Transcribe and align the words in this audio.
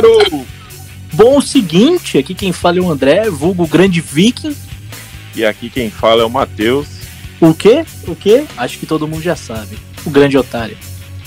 claro! 0.00 0.46
Bom, 1.12 1.38
o 1.38 1.42
seguinte, 1.42 2.16
aqui 2.16 2.34
quem 2.34 2.52
fala 2.52 2.78
é 2.78 2.80
o 2.80 2.90
André, 2.90 3.28
vulgo 3.28 3.66
grande 3.66 4.00
viking. 4.00 4.56
E 5.34 5.44
aqui 5.44 5.68
quem 5.68 5.90
fala 5.90 6.22
é 6.22 6.24
o 6.24 6.30
Matheus. 6.30 6.86
O 7.40 7.52
quê? 7.52 7.84
O 8.06 8.14
quê? 8.14 8.44
Acho 8.56 8.78
que 8.78 8.86
todo 8.86 9.06
mundo 9.06 9.22
já 9.22 9.36
sabe. 9.36 9.76
O 10.06 10.10
grande 10.10 10.38
otário. 10.38 10.76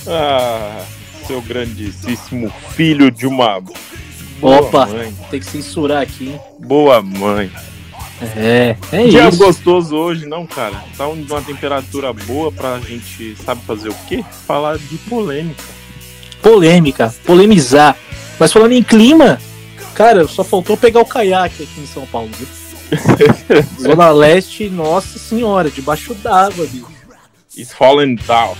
Ah, 0.08 0.84
seu 1.27 1.41
grandíssimo 1.41 2.52
filho 2.75 3.12
de 3.12 3.27
uma 3.27 3.59
boa 4.39 4.62
Opa, 4.62 4.86
mãe. 4.88 5.13
tem 5.30 5.39
que 5.39 5.45
censurar 5.45 6.02
aqui, 6.02 6.30
hein? 6.30 6.39
Boa 6.59 7.02
mãe. 7.02 7.52
É, 8.36 8.75
é 8.91 9.08
Dia 9.08 9.27
isso. 9.27 9.38
gostoso 9.38 9.95
hoje, 9.95 10.25
não, 10.25 10.47
cara? 10.47 10.84
Tá 10.97 11.08
uma 11.08 11.41
temperatura 11.41 12.13
boa 12.13 12.52
pra 12.52 12.80
gente, 12.80 13.36
sabe 13.44 13.61
fazer 13.66 13.89
o 13.89 13.95
quê? 14.08 14.23
Falar 14.47 14.77
de 14.77 14.97
polêmica. 15.00 15.63
Polêmica, 16.41 17.13
polemizar. 17.25 17.97
Mas 18.39 18.52
falando 18.52 18.73
em 18.73 18.84
clima, 18.84 19.39
cara, 19.94 20.27
só 20.27 20.44
faltou 20.44 20.75
pegar 20.75 21.02
o 21.02 21.05
caiaque 21.05 21.63
aqui 21.63 21.81
em 21.81 21.88
São 21.88 22.05
Paulo, 22.05 22.30
viu? 22.38 22.48
Zona 23.81 24.11
Leste, 24.11 24.69
nossa 24.69 25.17
senhora, 25.17 25.69
debaixo 25.69 26.14
d'água, 26.16 26.66
bicho. 26.67 26.88
It's 27.58 27.73
falling 27.73 28.16
down. 28.16 28.56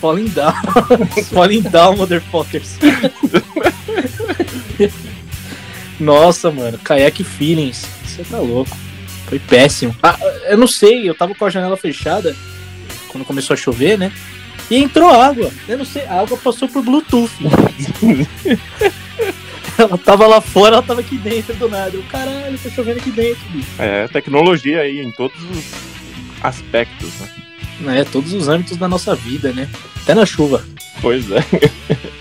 Falling 0.00 0.28
down. 0.28 0.54
Falling 1.32 1.62
down, 1.62 1.96
motherfuckers. 1.96 2.78
Nossa, 5.98 6.50
mano, 6.50 6.78
caiaque 6.78 7.24
feelings. 7.24 7.84
Você 8.04 8.24
tá 8.24 8.38
louco. 8.38 8.76
Foi 9.26 9.38
péssimo. 9.38 9.94
Ah, 10.02 10.18
eu 10.48 10.56
não 10.56 10.66
sei, 10.66 11.08
eu 11.08 11.14
tava 11.14 11.34
com 11.34 11.44
a 11.44 11.50
janela 11.50 11.76
fechada 11.76 12.34
quando 13.08 13.24
começou 13.24 13.54
a 13.54 13.56
chover, 13.56 13.98
né? 13.98 14.12
E 14.70 14.76
entrou 14.76 15.10
água. 15.10 15.50
Eu 15.68 15.78
não 15.78 15.84
sei, 15.84 16.04
a 16.04 16.20
água 16.20 16.36
passou 16.36 16.68
por 16.68 16.82
Bluetooth. 16.82 17.32
ela 19.76 19.98
tava 19.98 20.26
lá 20.26 20.40
fora, 20.40 20.76
ela 20.76 20.82
tava 20.82 21.00
aqui 21.00 21.18
dentro 21.18 21.54
do 21.54 21.68
nada. 21.68 21.96
Eu, 21.96 22.02
caralho, 22.04 22.58
tá 22.58 22.70
chovendo 22.70 23.00
aqui 23.00 23.10
dentro, 23.10 23.42
bicho. 23.50 23.68
É, 23.78 24.06
tecnologia 24.08 24.82
aí 24.82 25.00
em 25.00 25.10
todos 25.10 25.36
os 25.50 25.64
aspectos, 26.42 27.10
né? 27.80 28.00
É, 28.00 28.04
todos 28.04 28.32
os 28.32 28.48
âmbitos 28.48 28.76
da 28.76 28.86
nossa 28.86 29.14
vida, 29.14 29.52
né? 29.52 29.68
Até 30.02 30.14
na 30.14 30.26
chuva. 30.26 30.64
Pois 31.00 31.30
é. 31.30 31.44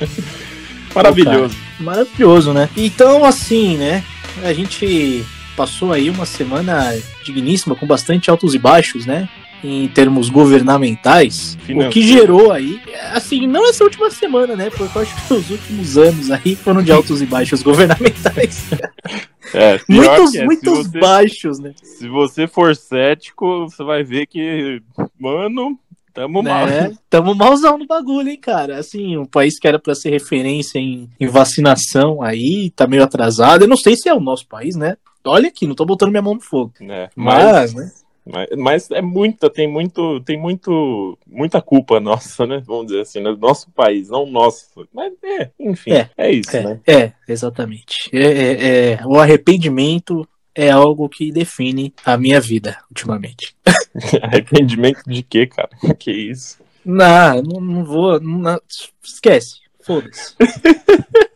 Maravilhoso. 0.96 1.56
Maravilhoso, 1.80 2.54
né? 2.54 2.70
Então, 2.76 3.26
assim, 3.26 3.78
né? 3.78 4.04
A 4.44 4.54
gente 4.54 5.24
passou 5.56 5.92
aí 5.92 6.10
uma 6.10 6.26
semana 6.26 6.98
digníssima, 7.24 7.76
com 7.76 7.86
bastante 7.86 8.30
altos 8.30 8.56
e 8.56 8.58
baixos, 8.58 9.06
né? 9.06 9.28
Em 9.64 9.88
termos 9.90 10.30
governamentais. 10.30 11.56
O 11.56 11.58
que 11.58 11.66
Financeiro. 11.66 12.08
gerou 12.08 12.52
aí, 12.52 12.80
assim, 13.14 13.46
não 13.46 13.68
essa 13.70 13.84
última 13.84 14.10
semana, 14.10 14.56
né? 14.56 14.70
Porque 14.70 14.98
eu 14.98 15.02
acho 15.02 15.28
que 15.28 15.34
os 15.34 15.50
últimos 15.50 15.98
anos 15.98 16.32
aí 16.32 16.56
foram 16.56 16.82
de 16.82 16.92
altos 16.92 17.22
e 17.22 17.26
baixos 17.26 17.62
governamentais. 17.64 18.66
É, 19.52 19.80
muitos, 19.90 20.36
é, 20.36 20.46
muitos 20.46 20.78
você- 20.90 21.00
baixos, 21.00 21.58
né? 21.60 21.74
Se 21.82 22.08
você 22.08 22.46
for 22.46 22.76
cético, 22.76 23.68
você 23.68 23.84
vai 23.84 24.04
ver 24.04 24.28
que, 24.28 24.80
mano, 25.20 25.76
tamo 26.14 26.44
mal. 26.44 26.68
né? 26.68 26.96
Tamo 27.10 27.34
malzão 27.34 27.76
no 27.76 27.88
bagulho, 27.88 28.30
hein, 28.30 28.38
cara? 28.40 28.78
Assim, 28.78 29.18
um 29.18 29.26
país 29.26 29.58
que 29.58 29.68
era 29.68 29.80
pra 29.80 29.96
ser 29.96 30.12
referência 30.12 30.78
em, 30.78 31.10
em 31.20 31.26
vacinação 31.28 32.22
aí, 32.22 32.70
tá 32.76 32.86
meio 32.86 33.04
atrasado. 33.04 33.64
Eu 33.64 33.68
não 33.68 33.78
sei 33.78 33.96
se 33.96 34.08
é 34.08 34.14
o 34.14 34.20
nosso 34.20 34.46
país, 34.48 34.76
né? 34.76 34.98
Olha 35.26 35.48
aqui, 35.48 35.66
não 35.66 35.74
tô 35.74 35.84
botando 35.84 36.12
minha 36.12 36.22
mão 36.22 36.36
no 36.36 36.42
fogo. 36.42 36.74
né? 36.80 37.10
Mas, 37.16 37.74
né? 37.74 37.92
Mas, 38.26 38.48
mas 38.58 38.92
é 38.92 39.02
muita, 39.02 39.50
tem 39.50 39.68
muito, 39.68 40.20
tem 40.22 40.38
muito, 40.38 41.18
muita 41.26 41.62
culpa 41.62 42.00
nossa, 42.00 42.46
né? 42.46 42.62
Vamos 42.66 42.88
dizer 42.88 43.02
assim, 43.02 43.20
no 43.20 43.36
nosso 43.38 43.70
país, 43.72 44.10
não 44.10 44.26
nosso. 44.26 44.68
Mas 44.94 45.14
é, 45.24 45.50
enfim, 45.60 45.92
É, 45.94 46.10
é, 46.18 46.32
isso, 46.32 46.56
É, 46.56 46.64
né? 46.64 46.80
é, 46.86 47.12
exatamente. 47.28 48.10
É, 48.14 48.20
é- 48.24 48.92
é- 48.94 49.00
o 49.06 49.18
arrependimento 49.20 50.28
é 50.54 50.70
algo 50.70 51.08
que 51.10 51.32
define 51.32 51.94
a 52.06 52.18
minha 52.18 52.40
vida 52.40 52.78
ultimamente. 52.90 53.56
Arrependimento 54.22 55.02
de 55.08 55.24
quê, 55.24 55.48
cara? 55.48 55.70
Que 55.98 56.12
isso? 56.12 56.60
Não, 56.86 57.42
não, 57.42 57.62
não 57.62 57.84
vou. 57.86 58.20
não- 58.20 58.60
esquece. 59.04 59.56
Foda-se. 59.82 60.36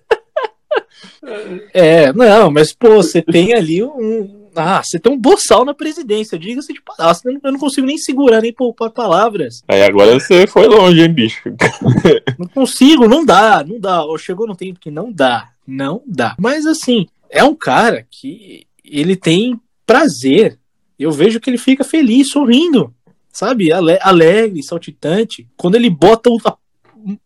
É, 1.73 2.11
não, 2.13 2.51
mas 2.51 2.73
pô, 2.73 2.95
você 2.95 3.21
tem 3.21 3.53
ali 3.53 3.83
um. 3.83 4.43
Ah, 4.55 4.83
você 4.83 4.99
tem 4.99 5.11
um 5.11 5.17
boçal 5.17 5.65
na 5.65 5.73
presidência, 5.73 6.37
diga-se 6.37 6.73
de 6.73 6.81
palavras. 6.81 7.21
Eu 7.25 7.51
não, 7.51 7.59
consigo 7.59 7.87
nem 7.87 7.97
segurar, 7.97 8.41
nem 8.41 8.53
poupar 8.53 8.91
palavras. 8.91 9.63
Aí 9.67 9.81
agora 9.81 10.19
você 10.19 10.45
foi 10.45 10.67
longe, 10.67 11.01
hein, 11.01 11.11
bicho? 11.11 11.41
Não 12.37 12.47
consigo, 12.47 13.07
não 13.07 13.25
dá, 13.25 13.63
não 13.67 13.79
dá. 13.79 14.03
Ou 14.03 14.17
chegou 14.17 14.45
no 14.45 14.55
tempo 14.55 14.79
que 14.79 14.91
não 14.91 15.11
dá, 15.11 15.49
não 15.65 16.01
dá. 16.05 16.35
Mas 16.39 16.65
assim, 16.65 17.07
é 17.29 17.43
um 17.43 17.55
cara 17.55 18.05
que 18.11 18.67
ele 18.83 19.15
tem 19.15 19.59
prazer. 19.85 20.59
Eu 20.99 21.11
vejo 21.11 21.39
que 21.39 21.49
ele 21.49 21.57
fica 21.57 21.83
feliz, 21.83 22.29
sorrindo, 22.29 22.93
sabe? 23.31 23.71
Ale- 23.71 23.99
alegre, 24.01 24.61
saltitante. 24.61 25.47
Quando 25.57 25.75
ele 25.75 25.89
bota 25.89 26.29
o, 26.29 26.37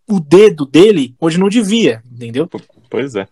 o 0.08 0.20
dedo 0.20 0.66
dele 0.66 1.14
onde 1.20 1.38
não 1.38 1.50
devia, 1.50 2.02
entendeu? 2.10 2.50
Pois 2.90 3.16
é. 3.16 3.28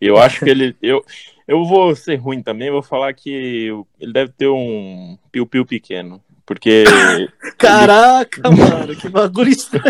Eu 0.00 0.16
acho 0.16 0.40
que 0.40 0.50
ele. 0.50 0.76
Eu, 0.80 1.04
eu 1.46 1.64
vou 1.64 1.94
ser 1.94 2.16
ruim 2.16 2.42
também, 2.42 2.70
vou 2.70 2.82
falar 2.82 3.12
que 3.12 3.70
ele 3.98 4.12
deve 4.12 4.32
ter 4.32 4.48
um 4.48 5.18
piu-piu 5.30 5.66
pequeno. 5.66 6.22
Porque. 6.46 6.84
Caraca, 7.58 8.50
mano, 8.50 8.96
que 8.96 9.08
bagulho 9.08 9.50
estranho. 9.50 9.84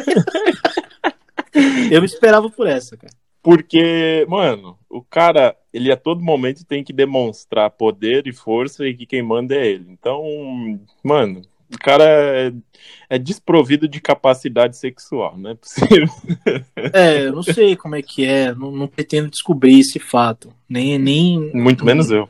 Eu 1.91 2.05
esperava 2.05 2.49
por 2.49 2.67
essa, 2.67 2.97
cara. 2.97 3.13
Porque, 3.43 4.27
mano, 4.29 4.79
o 4.89 5.03
cara, 5.03 5.57
ele 5.73 5.91
a 5.91 5.97
todo 5.97 6.23
momento 6.23 6.65
tem 6.65 6.85
que 6.85 6.93
demonstrar 6.93 7.71
poder 7.71 8.27
e 8.27 8.33
força 8.33 8.87
e 8.87 8.95
que 8.95 9.07
quem 9.07 9.23
manda 9.23 9.55
é 9.55 9.67
ele. 9.67 9.87
Então, 9.89 10.23
mano, 11.03 11.43
o 11.73 11.79
cara 11.79 12.05
é, 12.05 12.53
é 13.09 13.19
desprovido 13.19 13.89
de 13.89 14.01
capacidade 14.01 14.77
sexual, 14.77 15.37
não 15.39 15.51
é 15.51 15.55
possível. 15.55 16.09
É, 16.93 17.27
eu 17.27 17.33
não 17.33 17.43
sei 17.43 17.77
como 17.77 17.95
é 17.95 18.03
que 18.03 18.25
é, 18.25 18.55
não, 18.55 18.71
não 18.73 18.89
pretendo 18.89 19.31
descobrir 19.31 19.79
esse 19.79 19.99
fato. 19.99 20.53
Nem, 20.69 20.99
nem. 20.99 21.51
Muito 21.55 21.85
menos 21.85 22.11
eu. 22.11 22.29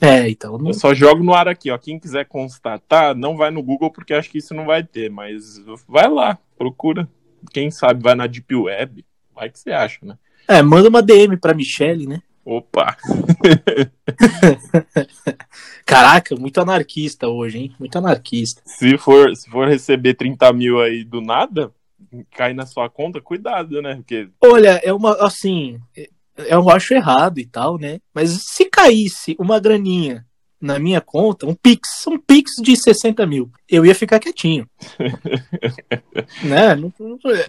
É, 0.00 0.28
então. 0.28 0.58
Não, 0.58 0.68
Eu 0.68 0.74
só 0.74 0.94
jogo 0.94 1.24
no 1.24 1.34
ar 1.34 1.48
aqui, 1.48 1.70
ó. 1.70 1.78
Quem 1.78 1.98
quiser 1.98 2.26
constatar, 2.26 3.14
não 3.16 3.36
vai 3.36 3.50
no 3.50 3.62
Google 3.62 3.90
porque 3.90 4.14
acho 4.14 4.30
que 4.30 4.38
isso 4.38 4.54
não 4.54 4.66
vai 4.66 4.84
ter, 4.84 5.10
mas 5.10 5.60
vai 5.88 6.08
lá, 6.08 6.38
procura. 6.56 7.08
Quem 7.52 7.70
sabe 7.70 8.02
vai 8.02 8.14
na 8.14 8.26
Deep 8.26 8.54
Web, 8.54 9.04
vai 9.34 9.50
que 9.50 9.58
você 9.58 9.70
acha, 9.70 9.98
né? 10.02 10.18
É, 10.46 10.62
manda 10.62 10.88
uma 10.88 11.02
DM 11.02 11.36
pra 11.36 11.54
Michelle, 11.54 12.06
né? 12.06 12.22
Opa! 12.46 12.96
Caraca, 15.84 16.36
muito 16.36 16.60
anarquista 16.60 17.26
hoje, 17.26 17.58
hein? 17.58 17.74
Muito 17.76 17.98
anarquista. 17.98 18.62
Se 18.64 18.96
for, 18.96 19.34
se 19.34 19.50
for 19.50 19.66
receber 19.66 20.14
30 20.14 20.52
mil 20.52 20.80
aí 20.80 21.02
do 21.02 21.20
nada, 21.20 21.72
cai 22.30 22.54
na 22.54 22.64
sua 22.64 22.88
conta, 22.88 23.20
cuidado, 23.20 23.82
né? 23.82 23.96
Porque 23.96 24.28
Olha, 24.40 24.80
é 24.84 24.92
uma. 24.92 25.14
Assim, 25.26 25.80
eu 26.36 26.68
acho 26.70 26.94
errado 26.94 27.38
e 27.38 27.46
tal, 27.46 27.78
né? 27.78 27.98
Mas 28.14 28.30
se 28.30 28.66
caísse 28.66 29.34
uma 29.40 29.58
graninha 29.58 30.25
na 30.60 30.78
minha 30.78 31.00
conta, 31.00 31.46
um 31.46 31.54
Pix, 31.54 32.06
um 32.06 32.18
Pix 32.18 32.52
de 32.62 32.76
60 32.76 33.26
mil, 33.26 33.50
eu 33.68 33.84
ia 33.84 33.94
ficar 33.94 34.18
quietinho. 34.18 34.66
né? 36.42 36.76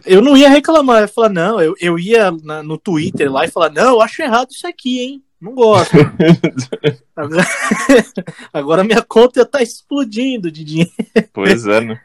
Eu 0.05 0.21
não 0.21 0.35
ia 0.35 0.49
reclamar, 0.49 0.97
eu 0.97 1.01
ia 1.03 1.07
falar, 1.07 1.29
não, 1.29 1.61
eu, 1.61 1.75
eu 1.79 1.97
ia 1.97 2.31
na- 2.43 2.63
no 2.63 2.77
Twitter 2.77 3.31
lá 3.31 3.45
e 3.45 3.51
falar, 3.51 3.71
não, 3.71 3.95
eu 3.95 4.01
acho 4.01 4.21
errado 4.21 4.49
isso 4.51 4.67
aqui, 4.67 4.99
hein? 4.99 5.23
Não 5.39 5.53
gosto. 5.53 5.95
Agora, 7.15 7.45
agora 8.53 8.83
minha 8.83 9.01
conta 9.01 9.45
tá 9.45 9.61
explodindo 9.61 10.51
de 10.51 10.63
dinheiro. 10.63 10.91
Pois 11.33 11.65
é, 11.65 11.81
né? 11.81 11.99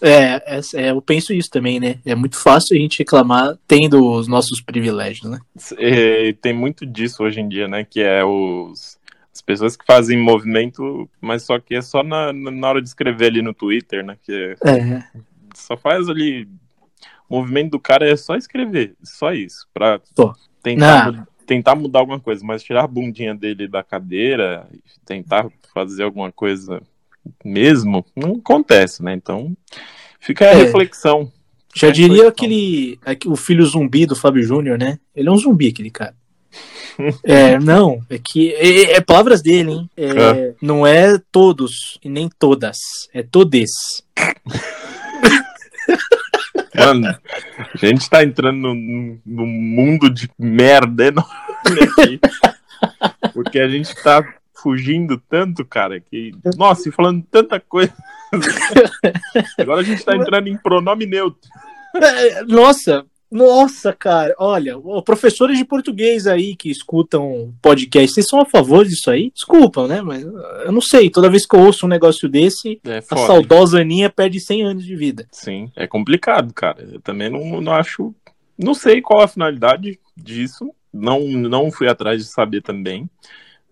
É, 0.00 0.58
é, 0.58 0.60
é, 0.74 0.90
eu 0.90 1.00
penso 1.02 1.32
isso 1.32 1.50
também, 1.50 1.80
né? 1.80 1.98
É 2.04 2.14
muito 2.14 2.36
fácil 2.36 2.76
a 2.76 2.80
gente 2.80 2.98
reclamar 2.98 3.58
tendo 3.66 4.12
os 4.12 4.28
nossos 4.28 4.60
privilégios, 4.60 5.28
né? 5.28 5.38
É, 5.76 6.32
tem 6.34 6.52
muito 6.52 6.84
disso 6.86 7.22
hoje 7.22 7.40
em 7.40 7.48
dia, 7.48 7.66
né? 7.66 7.84
Que 7.88 8.00
é 8.00 8.24
os 8.24 8.97
as 9.38 9.42
pessoas 9.42 9.76
que 9.76 9.84
fazem 9.86 10.18
movimento, 10.18 11.08
mas 11.20 11.44
só 11.44 11.58
que 11.60 11.76
é 11.76 11.80
só 11.80 12.02
na, 12.02 12.32
na 12.32 12.68
hora 12.68 12.82
de 12.82 12.88
escrever 12.88 13.26
ali 13.26 13.40
no 13.42 13.54
Twitter, 13.54 14.04
né? 14.04 14.16
Que 14.22 14.56
É, 14.64 15.04
só 15.54 15.76
faz 15.76 16.08
ali. 16.08 16.48
O 17.28 17.36
movimento 17.38 17.72
do 17.72 17.80
cara 17.80 18.08
é 18.08 18.16
só 18.16 18.34
escrever, 18.36 18.94
só 19.02 19.32
isso. 19.32 19.66
Pra 19.72 20.00
Só. 20.16 20.34
tentar, 20.62 21.12
Não. 21.12 21.26
tentar 21.46 21.74
mudar 21.76 22.00
alguma 22.00 22.18
coisa, 22.18 22.44
mas 22.44 22.62
tirar 22.64 22.84
a 22.84 22.88
bundinha 22.88 23.34
dele 23.34 23.68
da 23.68 23.82
cadeira, 23.84 24.66
tentar 25.06 25.46
fazer 25.72 26.02
alguma 26.02 26.32
coisa 26.32 26.82
mesmo, 27.44 28.04
não 28.16 28.32
acontece, 28.36 29.02
né? 29.04 29.12
Então 29.14 29.56
fica 30.18 30.46
a 30.46 30.48
É. 30.48 30.54
reflexão. 30.54 31.30
já 31.76 31.88
É, 31.88 31.92
diria 31.92 32.26
aquele, 32.28 32.98
aquele- 33.04 33.32
o 33.32 33.36
filho 33.36 33.64
zumbi 33.64 34.04
do 34.06 34.16
Fábio 34.16 34.42
Júnior, 34.42 34.76
né? 34.78 34.98
Ele 35.14 35.28
é 35.28 35.30
um 35.30 35.36
zumbi, 35.36 35.68
aquele 35.68 35.90
cara. 35.90 36.16
É, 37.22 37.58
não, 37.60 38.00
é 38.10 38.18
que 38.18 38.52
é, 38.54 38.96
é 38.96 39.00
palavras 39.00 39.40
dele, 39.40 39.70
hein? 39.70 39.90
É, 39.96 40.54
Não 40.60 40.84
é 40.86 41.16
todos 41.30 41.98
e 42.02 42.08
nem 42.08 42.28
todas, 42.38 42.76
é 43.14 43.22
todes. 43.22 43.70
Mano, 46.74 47.08
a 47.08 47.86
gente 47.86 48.08
tá 48.08 48.22
entrando 48.22 48.74
num, 48.74 49.20
num 49.24 49.46
mundo 49.46 50.10
de 50.10 50.28
merda 50.38 51.06
enorme 51.06 51.82
aqui. 51.98 52.20
Porque 53.32 53.58
a 53.58 53.68
gente 53.68 53.94
tá 54.02 54.24
fugindo 54.54 55.20
tanto, 55.28 55.64
cara, 55.64 56.00
que. 56.00 56.32
Nossa, 56.56 56.88
e 56.88 56.92
falando 56.92 57.24
tanta 57.30 57.60
coisa. 57.60 57.92
Agora 59.58 59.80
a 59.80 59.84
gente 59.84 60.04
tá 60.04 60.16
entrando 60.16 60.48
em 60.48 60.56
pronome 60.56 61.06
neutro. 61.06 61.48
É, 61.94 62.42
Nossa, 62.44 63.04
nossa, 63.30 63.92
cara, 63.92 64.34
olha, 64.38 64.74
professores 65.04 65.58
de 65.58 65.64
português 65.64 66.26
aí 66.26 66.56
que 66.56 66.70
escutam 66.70 67.54
podcast, 67.60 68.14
vocês 68.14 68.28
são 68.28 68.40
a 68.40 68.46
favor 68.46 68.86
disso 68.86 69.10
aí? 69.10 69.30
Desculpa, 69.34 69.86
né? 69.86 70.00
Mas 70.00 70.22
eu 70.22 70.72
não 70.72 70.80
sei, 70.80 71.10
toda 71.10 71.30
vez 71.30 71.44
que 71.44 71.54
eu 71.54 71.60
ouço 71.60 71.84
um 71.84 71.90
negócio 71.90 72.28
desse, 72.28 72.80
É 72.84 72.98
a 72.98 73.02
saudosa 73.02 73.80
Aninha 73.80 74.08
perde 74.08 74.40
100 74.40 74.62
anos 74.64 74.84
de 74.84 74.96
vida. 74.96 75.26
Sim, 75.30 75.70
é 75.76 75.86
complicado, 75.86 76.54
cara. 76.54 76.82
Eu 76.90 77.00
também 77.00 77.28
não, 77.28 77.60
não 77.60 77.72
acho. 77.72 78.14
Não 78.56 78.72
sei 78.74 79.02
qual 79.02 79.22
a 79.22 79.28
finalidade 79.28 80.00
disso. 80.16 80.70
Não, 80.92 81.20
não 81.20 81.70
fui 81.70 81.86
atrás 81.86 82.24
de 82.24 82.30
saber 82.30 82.62
também. 82.62 83.08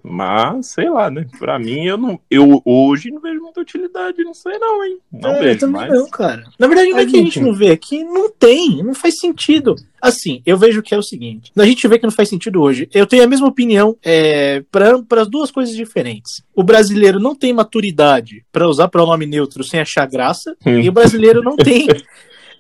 Mas, 0.09 0.67
sei 0.69 0.89
lá, 0.89 1.11
né? 1.11 1.27
Pra 1.39 1.59
mim, 1.59 1.85
eu 1.85 1.97
não. 1.97 2.21
Eu 2.31 2.63
hoje 2.65 3.11
não 3.11 3.21
vejo 3.21 3.41
muita 3.41 3.61
utilidade, 3.61 4.23
não 4.23 4.33
sei 4.35 4.57
não, 4.59 4.85
hein? 4.85 4.99
Não 5.13 5.31
É, 5.31 5.39
eu 5.39 5.43
vejo, 5.43 5.59
também 5.61 5.89
mas. 5.89 5.91
não, 5.99 6.09
cara. 6.09 6.45
Na 6.59 6.67
verdade, 6.69 6.91
não 6.91 6.99
é 6.99 7.07
que 7.07 7.17
a 7.17 7.21
gente 7.21 7.41
não 7.41 7.53
vê, 7.53 7.67
é 7.73 7.77
que 7.77 8.05
não 8.05 8.31
tem, 8.31 8.83
não 8.85 8.95
faz 8.95 9.19
sentido. 9.19 9.75
Assim, 10.01 10.41
eu 10.47 10.57
vejo 10.57 10.83
que 10.83 10.95
é 10.95 10.99
o 10.99 11.03
seguinte: 11.03 11.51
a 11.57 11.65
gente 11.65 11.89
vê 11.89 11.99
que 11.99 12.05
não 12.07 12.13
faz 12.13 12.29
sentido 12.29 12.63
hoje. 12.63 12.89
Eu 12.95 13.07
tenho 13.07 13.25
a 13.25 13.27
mesma 13.27 13.49
opinião 13.49 13.97
é, 14.05 14.63
para 14.71 15.03
as 15.23 15.29
duas 15.29 15.51
coisas 15.51 15.75
diferentes. 15.75 16.43
O 16.55 16.63
brasileiro 16.63 17.19
não 17.19 17.35
tem 17.35 17.53
maturidade 17.53 18.45
para 18.53 18.69
usar 18.69 18.89
pronome 18.89 19.27
neutro 19.27 19.65
sem 19.65 19.81
achar 19.81 20.07
graça, 20.07 20.57
Hum. 20.65 20.79
e 20.79 20.89
o 20.89 20.93
brasileiro 20.93 21.43
não 21.43 21.57
tem. 21.57 21.89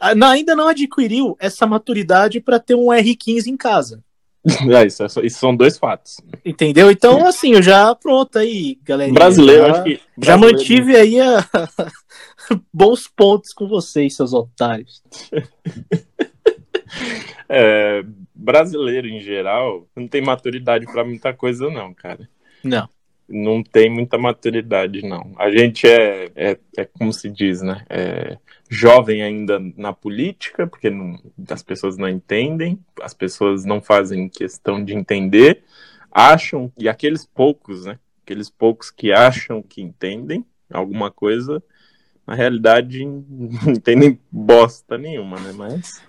a- 0.00 0.14
não- 0.14 0.28
ainda 0.28 0.56
não 0.56 0.68
adquiriu 0.68 1.36
essa 1.38 1.66
maturidade 1.66 2.40
para 2.40 2.58
ter 2.58 2.74
um 2.74 2.86
R15 2.92 3.46
em 3.46 3.56
casa. 3.56 4.02
É, 4.72 4.86
isso, 4.86 5.02
é 5.02 5.06
isso 5.24 5.38
são 5.40 5.56
dois 5.56 5.76
fatos. 5.76 6.20
Entendeu? 6.44 6.88
Então, 6.90 7.26
assim, 7.26 7.54
eu 7.54 7.62
já 7.62 7.92
pronto 7.96 8.38
aí, 8.38 8.78
galera. 8.84 9.12
Brasileiro, 9.12 9.66
já, 9.66 9.72
acho 9.72 9.82
que. 9.82 9.94
já 10.18 10.36
brasileiro- 10.38 10.56
mantive 10.58 10.96
aí 10.96 11.20
a- 11.20 11.48
bons 12.72 13.08
pontos 13.08 13.52
com 13.52 13.66
vocês, 13.66 14.14
seus 14.14 14.32
otários. 14.32 15.02
É, 17.48 18.02
brasileiro, 18.34 19.06
em 19.06 19.20
geral, 19.20 19.86
não 19.94 20.08
tem 20.08 20.20
maturidade 20.20 20.84
pra 20.86 21.04
muita 21.04 21.32
coisa, 21.32 21.70
não, 21.70 21.94
cara. 21.94 22.28
Não. 22.62 22.88
não 23.28 23.62
tem 23.62 23.88
muita 23.90 24.18
maturidade, 24.18 25.02
não. 25.02 25.32
A 25.38 25.50
gente 25.50 25.86
é, 25.86 26.30
é, 26.34 26.58
é 26.76 26.84
como 26.84 27.12
se 27.12 27.30
diz, 27.30 27.62
né? 27.62 27.84
É 27.88 28.36
jovem 28.68 29.22
ainda 29.22 29.60
na 29.76 29.92
política, 29.92 30.66
porque 30.66 30.90
não- 30.90 31.20
as 31.50 31.62
pessoas 31.62 31.96
não 31.96 32.08
entendem, 32.08 32.78
as 33.02 33.14
pessoas 33.14 33.64
não 33.64 33.80
fazem 33.80 34.28
questão 34.28 34.84
de 34.84 34.94
entender, 34.94 35.64
acham, 36.10 36.72
e 36.78 36.88
aqueles 36.88 37.26
poucos, 37.26 37.84
né? 37.84 37.98
Aqueles 38.24 38.50
poucos 38.50 38.90
que 38.90 39.12
acham 39.12 39.62
que 39.62 39.80
entendem 39.82 40.44
alguma 40.72 41.10
coisa, 41.10 41.62
na 42.26 42.34
realidade 42.34 43.04
não 43.04 43.72
entendem 43.72 44.18
bosta 44.30 44.98
nenhuma, 44.98 45.38
né? 45.38 45.52
Mas. 45.52 46.02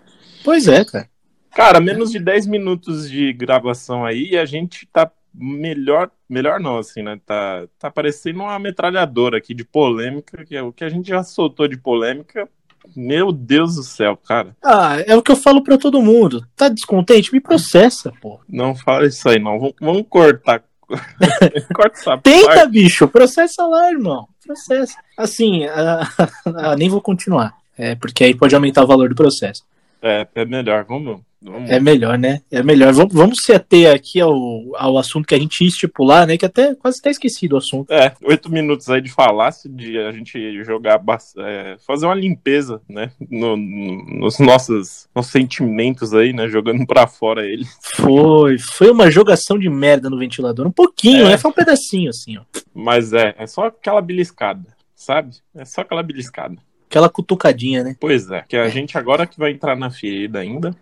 Pois 0.44 0.68
é, 0.68 0.84
cara. 0.84 1.10
Cara, 1.52 1.80
menos 1.80 2.12
de 2.12 2.20
10 2.20 2.46
minutos 2.46 3.10
de 3.10 3.34
gravação 3.34 4.06
aí 4.06 4.32
e 4.32 4.38
a 4.38 4.46
gente 4.46 4.86
tá 4.86 5.12
melhor, 5.34 6.12
melhor 6.30 6.60
não, 6.60 6.78
assim, 6.78 7.02
né? 7.02 7.20
Tá, 7.26 7.66
tá 7.80 7.92
parecendo 7.92 8.42
uma 8.42 8.60
metralhadora 8.60 9.38
aqui 9.38 9.54
de 9.54 9.64
polêmica, 9.64 10.46
que 10.46 10.56
é 10.56 10.62
o 10.62 10.74
que 10.74 10.84
a 10.84 10.90
gente 10.90 11.08
já 11.08 11.24
soltou 11.24 11.68
de 11.68 11.78
polêmica. 11.78 12.48
Meu 12.96 13.32
Deus 13.32 13.76
do 13.76 13.84
céu, 13.84 14.16
cara. 14.16 14.56
Ah, 14.64 14.98
é 15.06 15.16
o 15.16 15.22
que 15.22 15.32
eu 15.32 15.36
falo 15.36 15.62
pra 15.62 15.78
todo 15.78 16.02
mundo. 16.02 16.46
Tá 16.56 16.70
descontente? 16.70 17.34
Me 17.34 17.42
processa, 17.42 18.14
pô. 18.22 18.40
Não 18.48 18.76
fala 18.76 19.08
isso 19.08 19.28
aí, 19.28 19.40
não. 19.40 19.60
Vamos, 19.60 19.76
vamos 19.80 20.06
cortar. 20.10 20.64
Corta 21.76 22.00
essa 22.00 22.18
Tenta, 22.18 22.46
parte. 22.46 22.72
bicho. 22.72 23.08
Processa 23.08 23.66
lá, 23.66 23.92
irmão. 23.92 24.28
Processa. 24.46 24.98
Assim, 25.18 25.66
ah, 25.66 26.08
nem 26.78 26.90
vou 26.90 27.02
continuar. 27.02 27.54
É, 27.78 27.94
porque 27.96 28.24
aí 28.24 28.34
pode 28.34 28.56
aumentar 28.56 28.84
o 28.84 28.88
valor 28.88 29.10
do 29.10 29.16
processo. 29.16 29.64
É, 30.02 30.26
é 30.34 30.46
melhor. 30.46 30.86
Vamos. 30.86 31.22
Vamos. 31.42 31.70
É 31.70 31.80
melhor, 31.80 32.18
né? 32.18 32.42
É 32.52 32.62
melhor. 32.64 32.94
Vamos, 32.94 33.14
vamos 33.14 33.44
se 33.44 33.54
ater 33.54 33.94
aqui 33.94 34.20
ao, 34.20 34.36
ao 34.76 34.98
assunto 34.98 35.26
que 35.28 35.36
a 35.36 35.40
gente 35.40 35.62
ia 35.62 35.68
estipular, 35.68 36.26
né? 36.28 36.38
Que 36.38 36.46
até 36.46 36.76
quase 36.76 37.00
até 37.00 37.10
esqueci 37.12 37.48
do 37.48 37.58
assunto. 37.58 37.92
É, 37.92 38.14
oito 38.24 38.52
minutos 38.52 38.90
aí 38.90 39.02
de 39.02 39.12
falácio, 39.12 39.70
de 39.70 39.98
a 40.00 40.12
gente 40.12 40.64
jogar, 40.64 41.02
é, 41.40 41.78
fazer 41.86 42.06
uma 42.06 42.16
limpeza, 42.16 42.82
né, 42.90 43.12
no- 43.30 43.56
no- 43.58 44.20
nos 44.20 44.40
nossos, 44.40 45.08
nossos 45.16 45.32
sentimentos 45.32 46.14
aí, 46.14 46.34
né, 46.34 46.48
jogando 46.48 46.86
pra 46.86 47.08
fora 47.08 47.46
ele. 47.46 47.66
Foi, 47.96 48.58
foi 48.58 48.90
uma 48.92 49.10
jogação 49.12 49.58
de 49.58 49.70
merda 49.70 50.10
no 50.10 50.18
ventilador. 50.18 50.68
Um 50.68 50.72
pouquinho, 50.72 51.26
É. 51.26 51.30
né? 51.30 51.38
Foi 51.38 51.52
um 51.52 51.54
pedacinho, 51.54 52.10
assim, 52.10 52.38
ó. 52.38 52.42
Mas 52.74 53.14
é, 53.14 53.34
é 53.38 53.48
só 53.48 53.66
aquela 53.68 54.02
beliscada, 54.02 54.66
sabe? 54.96 55.36
É 55.56 55.66
só 55.66 55.82
aquela 55.82 56.04
beliscada. 56.04 56.56
Aquela 56.90 57.10
cutucadinha, 57.10 57.84
né? 57.84 57.96
Pois 58.00 58.32
é, 58.32 58.46
que 58.48 58.56
a 58.56 58.70
gente 58.70 58.98
agora 58.98 59.28
que 59.28 59.38
vai 59.38 59.52
entrar 59.52 59.76
na 59.76 59.90
ferida 59.90 60.40
ainda. 60.40 60.74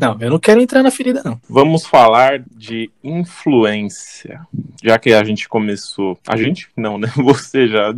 Não, 0.00 0.16
eu 0.20 0.30
não 0.30 0.38
quero 0.38 0.60
entrar 0.60 0.82
na 0.82 0.90
ferida, 0.90 1.22
não. 1.24 1.40
Vamos 1.48 1.86
falar 1.86 2.42
de 2.54 2.90
influência. 3.02 4.40
Já 4.82 4.98
que 4.98 5.12
a 5.12 5.24
gente 5.24 5.48
começou. 5.48 6.18
A 6.26 6.36
gente? 6.36 6.68
Não, 6.76 6.98
né? 6.98 7.12
Você 7.16 7.68
já 7.68 7.92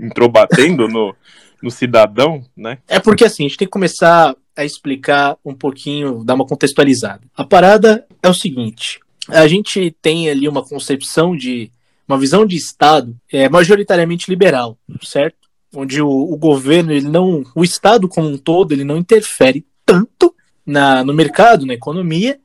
entrou 0.00 0.28
batendo 0.28 0.88
no, 0.88 1.14
no 1.62 1.70
cidadão, 1.70 2.44
né? 2.56 2.78
É 2.88 3.00
porque 3.00 3.24
assim, 3.24 3.44
a 3.44 3.48
gente 3.48 3.58
tem 3.58 3.66
que 3.66 3.72
começar 3.72 4.34
a 4.56 4.64
explicar 4.64 5.36
um 5.44 5.54
pouquinho, 5.54 6.22
dar 6.24 6.34
uma 6.34 6.46
contextualizada. 6.46 7.22
A 7.36 7.44
parada 7.44 8.06
é 8.22 8.28
o 8.28 8.34
seguinte: 8.34 9.00
a 9.28 9.46
gente 9.46 9.94
tem 10.02 10.28
ali 10.28 10.48
uma 10.48 10.64
concepção 10.64 11.36
de 11.36 11.70
uma 12.06 12.18
visão 12.18 12.44
de 12.44 12.56
Estado 12.56 13.16
é, 13.32 13.48
majoritariamente 13.48 14.30
liberal, 14.30 14.78
certo? 15.02 15.48
Onde 15.74 16.00
o, 16.00 16.08
o 16.08 16.36
governo, 16.36 16.92
ele 16.92 17.08
não, 17.08 17.42
o 17.54 17.64
Estado 17.64 18.08
como 18.08 18.28
um 18.28 18.36
todo, 18.36 18.72
ele 18.72 18.84
não 18.84 18.96
interfere 18.96 19.66
tanto 19.84 20.34
na, 20.66 21.04
no 21.04 21.12
mercado, 21.12 21.66
na 21.66 21.74
economia, 21.74 22.40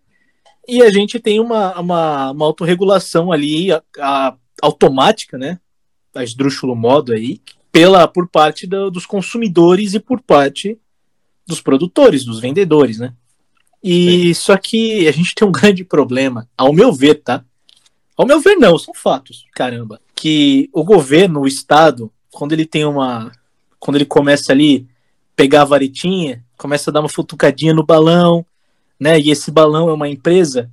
e 0.67 0.81
a 0.81 0.89
gente 0.91 1.19
tem 1.19 1.39
uma, 1.39 1.79
uma, 1.79 2.31
uma 2.31 2.45
autorregulação 2.45 3.31
ali 3.31 3.71
a- 3.71 3.81
a- 3.99 4.35
automática, 4.61 5.37
né? 5.37 5.59
A 6.13 6.23
esdrúxulo 6.23 6.75
modo 6.75 7.13
aí, 7.13 7.41
pela, 7.71 8.07
por 8.07 8.27
parte 8.27 8.67
do- 8.67 8.91
dos 8.91 9.05
consumidores 9.05 9.93
e 9.93 9.99
por 9.99 10.21
parte 10.21 10.77
dos 11.47 11.61
produtores, 11.61 12.23
dos 12.23 12.39
vendedores, 12.39 12.99
né? 12.99 13.13
E 13.83 14.35
só 14.35 14.57
que 14.57 15.07
a 15.07 15.11
gente 15.11 15.33
tem 15.33 15.47
um 15.47 15.51
grande 15.53 15.83
problema, 15.83 16.47
ao 16.57 16.73
meu 16.73 16.91
ver, 16.93 17.15
tá? 17.15 17.43
Ao 18.17 18.25
meu 18.25 18.39
ver, 18.41 18.55
não, 18.57 18.77
são 18.77 18.93
fatos, 18.93 19.45
caramba. 19.53 20.01
Que 20.13 20.69
o 20.73 20.83
governo, 20.83 21.41
o 21.41 21.47
Estado, 21.47 22.11
quando 22.31 22.51
ele 22.51 22.65
tem 22.65 22.83
uma. 22.85 23.31
Quando 23.79 23.95
ele 23.95 24.05
começa 24.05 24.51
ali 24.51 24.85
pegar 25.37 25.61
a 25.61 25.65
varetinha, 25.65 26.43
começa 26.59 26.91
a 26.91 26.93
dar 26.93 26.99
uma 26.99 27.09
futucadinha 27.09 27.73
no 27.73 27.85
balão, 27.85 28.45
né? 28.99 29.17
E 29.17 29.31
esse 29.31 29.49
balão 29.49 29.89
é 29.89 29.93
uma 29.93 30.09
empresa, 30.09 30.69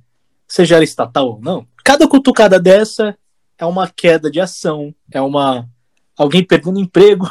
seja 0.47 0.75
ela 0.75 0.83
estatal 0.83 1.29
ou 1.29 1.41
não, 1.41 1.65
cada 1.83 2.07
cutucada 2.07 2.59
dessa 2.59 3.17
é 3.57 3.65
uma 3.65 3.89
queda 3.89 4.29
de 4.29 4.39
ação, 4.39 4.93
é 5.09 5.21
uma 5.21 5.67
alguém 6.15 6.43
perdendo 6.43 6.79
emprego, 6.79 7.25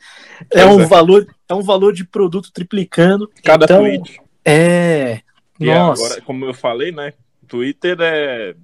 é 0.50 0.64
um 0.64 0.80
é. 0.80 0.86
valor, 0.86 1.26
é 1.48 1.54
um 1.54 1.62
valor 1.62 1.92
de 1.92 2.04
produto 2.04 2.50
triplicando. 2.50 3.30
Cada 3.44 3.66
então, 3.66 3.82
tweet. 3.82 4.20
É. 4.44 5.20
E 5.60 5.66
Nossa. 5.66 6.04
agora, 6.04 6.20
como 6.22 6.44
eu 6.46 6.54
falei, 6.54 6.90
né? 6.90 7.12
Twitter 7.46 7.96
é 8.00 8.54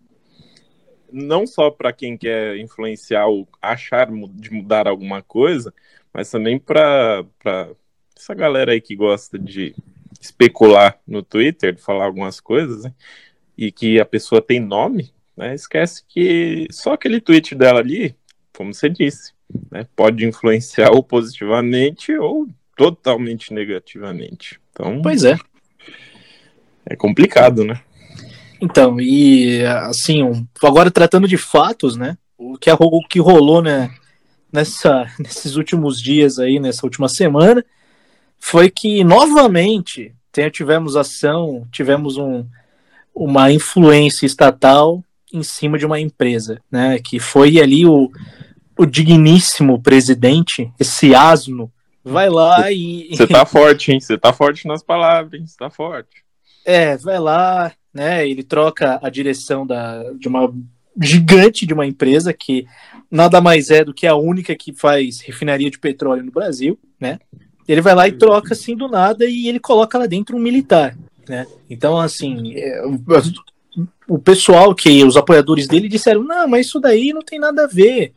não 1.12 1.46
só 1.46 1.70
para 1.70 1.92
quem 1.92 2.16
quer 2.16 2.56
influenciar 2.56 3.26
ou 3.26 3.46
achar 3.60 4.08
de 4.10 4.50
mudar 4.50 4.88
alguma 4.88 5.22
coisa, 5.22 5.72
mas 6.12 6.30
também 6.30 6.58
para 6.58 7.24
essa 8.16 8.34
galera 8.34 8.72
aí 8.72 8.80
que 8.80 8.94
gosta 8.96 9.38
de 9.38 9.74
especular 10.20 10.98
no 11.06 11.22
Twitter, 11.22 11.74
de 11.74 11.82
falar 11.82 12.04
algumas 12.04 12.40
coisas, 12.40 12.84
né? 12.84 12.94
E 13.56 13.70
que 13.70 14.00
a 14.00 14.04
pessoa 14.04 14.40
tem 14.40 14.60
nome, 14.60 15.12
né? 15.36 15.54
Esquece 15.54 16.04
que 16.08 16.66
só 16.70 16.94
aquele 16.94 17.20
tweet 17.20 17.54
dela 17.54 17.80
ali, 17.80 18.14
como 18.56 18.72
você 18.72 18.88
disse, 18.88 19.32
né? 19.70 19.86
Pode 19.94 20.24
influenciar 20.24 20.90
ou 20.92 21.02
positivamente 21.02 22.12
ou 22.16 22.48
totalmente 22.76 23.52
negativamente. 23.52 24.60
Então, 24.70 25.00
Pois 25.02 25.24
é. 25.24 25.36
é 26.86 26.96
complicado, 26.96 27.64
né? 27.64 27.80
Então, 28.60 29.00
e 29.00 29.62
assim, 29.64 30.46
agora 30.62 30.90
tratando 30.90 31.28
de 31.28 31.36
fatos, 31.36 31.96
né? 31.96 32.16
O 32.38 32.56
que, 32.56 32.70
o 32.70 33.08
que 33.08 33.20
rolou 33.20 33.62
né, 33.62 33.94
nessa, 34.52 35.06
nesses 35.18 35.56
últimos 35.56 36.00
dias 36.00 36.38
aí, 36.38 36.58
nessa 36.58 36.86
última 36.86 37.08
semana, 37.08 37.64
foi 38.44 38.68
que 38.68 39.02
novamente 39.02 40.14
tivemos 40.52 40.96
ação, 40.96 41.66
tivemos 41.72 42.18
um, 42.18 42.44
uma 43.14 43.50
influência 43.50 44.26
estatal 44.26 45.02
em 45.32 45.42
cima 45.42 45.78
de 45.78 45.86
uma 45.86 45.98
empresa, 45.98 46.60
né? 46.70 46.98
Que 46.98 47.18
foi 47.18 47.58
ali 47.58 47.86
o, 47.86 48.12
o 48.76 48.84
digníssimo 48.84 49.80
presidente, 49.80 50.70
esse 50.78 51.14
asno 51.14 51.72
vai 52.04 52.28
lá 52.28 52.70
e. 52.70 53.08
Você 53.16 53.26
tá 53.26 53.46
forte, 53.46 53.92
hein? 53.92 53.98
Você 53.98 54.18
tá 54.18 54.30
forte 54.30 54.68
nas 54.68 54.82
palavras, 54.82 55.40
hein? 55.40 55.46
Você 55.46 55.56
tá 55.56 55.70
forte. 55.70 56.22
É, 56.66 56.98
vai 56.98 57.18
lá, 57.18 57.72
né? 57.94 58.28
Ele 58.28 58.42
troca 58.42 59.00
a 59.02 59.08
direção 59.08 59.66
da, 59.66 60.12
de 60.12 60.28
uma 60.28 60.52
gigante 61.00 61.64
de 61.64 61.72
uma 61.72 61.86
empresa 61.86 62.30
que 62.34 62.66
nada 63.10 63.40
mais 63.40 63.70
é 63.70 63.82
do 63.82 63.94
que 63.94 64.06
a 64.06 64.14
única 64.14 64.54
que 64.54 64.74
faz 64.74 65.22
refinaria 65.22 65.70
de 65.70 65.78
petróleo 65.78 66.22
no 66.22 66.30
Brasil, 66.30 66.78
né? 67.00 67.18
Ele 67.66 67.80
vai 67.80 67.94
lá 67.94 68.06
e 68.08 68.12
troca 68.12 68.52
assim 68.52 68.76
do 68.76 68.88
nada 68.88 69.24
e 69.24 69.48
ele 69.48 69.58
coloca 69.58 69.98
lá 69.98 70.06
dentro 70.06 70.36
um 70.36 70.40
militar, 70.40 70.96
né? 71.28 71.46
Então, 71.68 71.98
assim, 71.98 72.54
é, 72.56 72.82
o 74.08 74.18
pessoal 74.18 74.74
que 74.74 75.02
os 75.04 75.16
apoiadores 75.16 75.66
dele 75.66 75.88
disseram: 75.88 76.22
não, 76.22 76.46
mas 76.46 76.66
isso 76.66 76.80
daí 76.80 77.12
não 77.12 77.22
tem 77.22 77.38
nada 77.38 77.64
a 77.64 77.66
ver. 77.66 78.12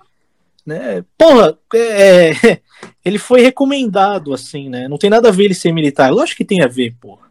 Né? 0.66 1.04
Porra, 1.18 1.58
é, 1.74 2.30
é 2.30 2.62
ele 3.04 3.18
foi 3.18 3.42
recomendado 3.42 4.34
assim, 4.34 4.70
né? 4.70 4.88
Não 4.88 4.98
tem 4.98 5.10
nada 5.10 5.30
a 5.30 5.32
ver 5.32 5.46
ele 5.46 5.54
ser 5.54 5.72
militar. 5.72 6.12
Lógico 6.12 6.38
que 6.38 6.46
tem 6.46 6.62
a 6.62 6.68
ver, 6.68 6.96
porra. 7.00 7.27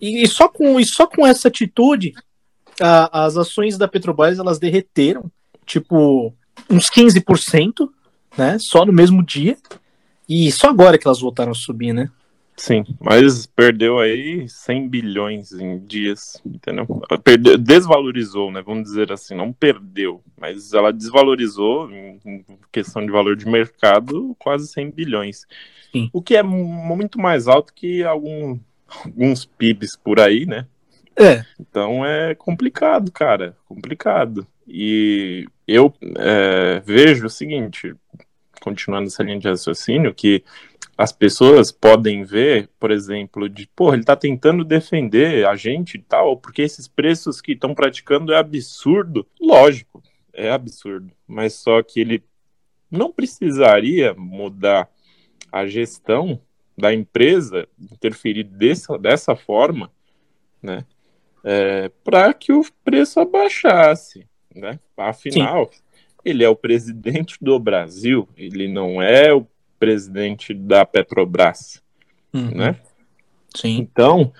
E, 0.00 0.22
e 0.22 0.28
só, 0.28 0.48
com, 0.48 0.80
e 0.80 0.84
só 0.84 1.06
com 1.06 1.26
essa 1.26 1.48
atitude, 1.48 2.14
a, 2.80 3.24
as 3.24 3.36
ações 3.36 3.78
da 3.78 3.86
Petrobras 3.86 4.38
elas 4.38 4.58
derreteram, 4.58 5.30
tipo, 5.66 6.34
uns 6.70 6.90
15%, 6.90 7.88
né? 8.36 8.58
Só 8.58 8.84
no 8.84 8.92
mesmo 8.92 9.22
dia. 9.22 9.56
E 10.28 10.50
só 10.50 10.68
agora 10.68 10.98
que 10.98 11.06
elas 11.06 11.20
voltaram 11.20 11.52
a 11.52 11.54
subir, 11.54 11.92
né? 11.92 12.10
Sim, 12.56 12.84
mas 13.00 13.46
perdeu 13.46 13.98
aí 13.98 14.48
100 14.48 14.88
bilhões 14.88 15.52
em 15.52 15.78
dias, 15.80 16.40
entendeu? 16.46 16.86
Perdeu, 17.22 17.58
desvalorizou, 17.58 18.52
né? 18.52 18.62
Vamos 18.62 18.84
dizer 18.84 19.10
assim, 19.10 19.34
não 19.34 19.52
perdeu, 19.52 20.22
mas 20.38 20.72
ela 20.72 20.92
desvalorizou 20.92 21.90
em, 21.90 22.44
questão 22.70 23.04
de 23.04 23.10
valor 23.10 23.36
de 23.36 23.46
mercado 23.46 24.36
quase 24.38 24.68
100 24.68 24.90
bilhões. 24.92 25.46
Sim. 25.90 26.08
O 26.12 26.22
que 26.22 26.36
é 26.36 26.42
muito 26.44 27.18
mais 27.18 27.48
alto 27.48 27.74
que 27.74 28.04
algum, 28.04 28.58
alguns 29.04 29.44
PIBs 29.44 29.96
por 29.96 30.20
aí, 30.20 30.46
né? 30.46 30.66
É. 31.16 31.44
Então 31.58 32.06
é 32.06 32.36
complicado, 32.36 33.10
cara, 33.10 33.56
complicado. 33.66 34.46
E 34.66 35.44
eu 35.66 35.92
é, 36.16 36.80
vejo 36.84 37.26
o 37.26 37.30
seguinte, 37.30 37.94
continuando 38.64 39.08
essa 39.08 39.22
linha 39.22 39.38
de 39.38 39.46
raciocínio, 39.46 40.14
que 40.14 40.42
as 40.96 41.12
pessoas 41.12 41.70
podem 41.70 42.24
ver, 42.24 42.70
por 42.80 42.90
exemplo, 42.90 43.46
de, 43.48 43.68
pô, 43.76 43.92
ele 43.92 44.00
está 44.00 44.16
tentando 44.16 44.64
defender 44.64 45.46
a 45.46 45.54
gente 45.54 45.96
e 45.96 46.02
tal, 46.02 46.38
porque 46.38 46.62
esses 46.62 46.88
preços 46.88 47.42
que 47.42 47.52
estão 47.52 47.74
praticando 47.74 48.32
é 48.32 48.38
absurdo. 48.38 49.26
Lógico, 49.38 50.02
é 50.32 50.50
absurdo, 50.50 51.12
mas 51.26 51.52
só 51.54 51.82
que 51.82 52.00
ele 52.00 52.24
não 52.90 53.12
precisaria 53.12 54.14
mudar 54.14 54.88
a 55.52 55.66
gestão 55.66 56.40
da 56.76 56.94
empresa, 56.94 57.68
interferir 57.78 58.44
dessa, 58.44 58.96
dessa 58.96 59.36
forma, 59.36 59.90
né, 60.62 60.84
é, 61.44 61.90
para 62.02 62.32
que 62.32 62.52
o 62.52 62.64
preço 62.82 63.20
abaixasse, 63.20 64.26
né? 64.54 64.80
Afinal, 64.96 65.70
Sim. 65.70 65.83
Ele 66.24 66.42
é 66.42 66.48
o 66.48 66.56
presidente 66.56 67.36
do 67.40 67.58
Brasil, 67.58 68.28
ele 68.36 68.68
não 68.68 69.02
é 69.02 69.32
o 69.32 69.46
presidente 69.78 70.54
da 70.54 70.84
Petrobras, 70.84 71.82
uhum. 72.32 72.50
né? 72.50 72.76
Sim. 73.54 73.78
Então, 73.78 74.32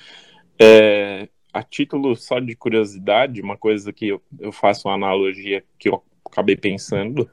é, 0.58 1.28
a 1.52 1.62
título 1.62 2.16
só 2.16 2.40
de 2.40 2.56
curiosidade, 2.56 3.40
uma 3.40 3.56
coisa 3.56 3.92
que 3.92 4.08
eu, 4.08 4.22
eu 4.40 4.50
faço 4.50 4.88
uma 4.88 4.94
analogia 4.94 5.62
que 5.78 5.88
eu 5.88 6.02
acabei 6.24 6.56
pensando 6.56 7.28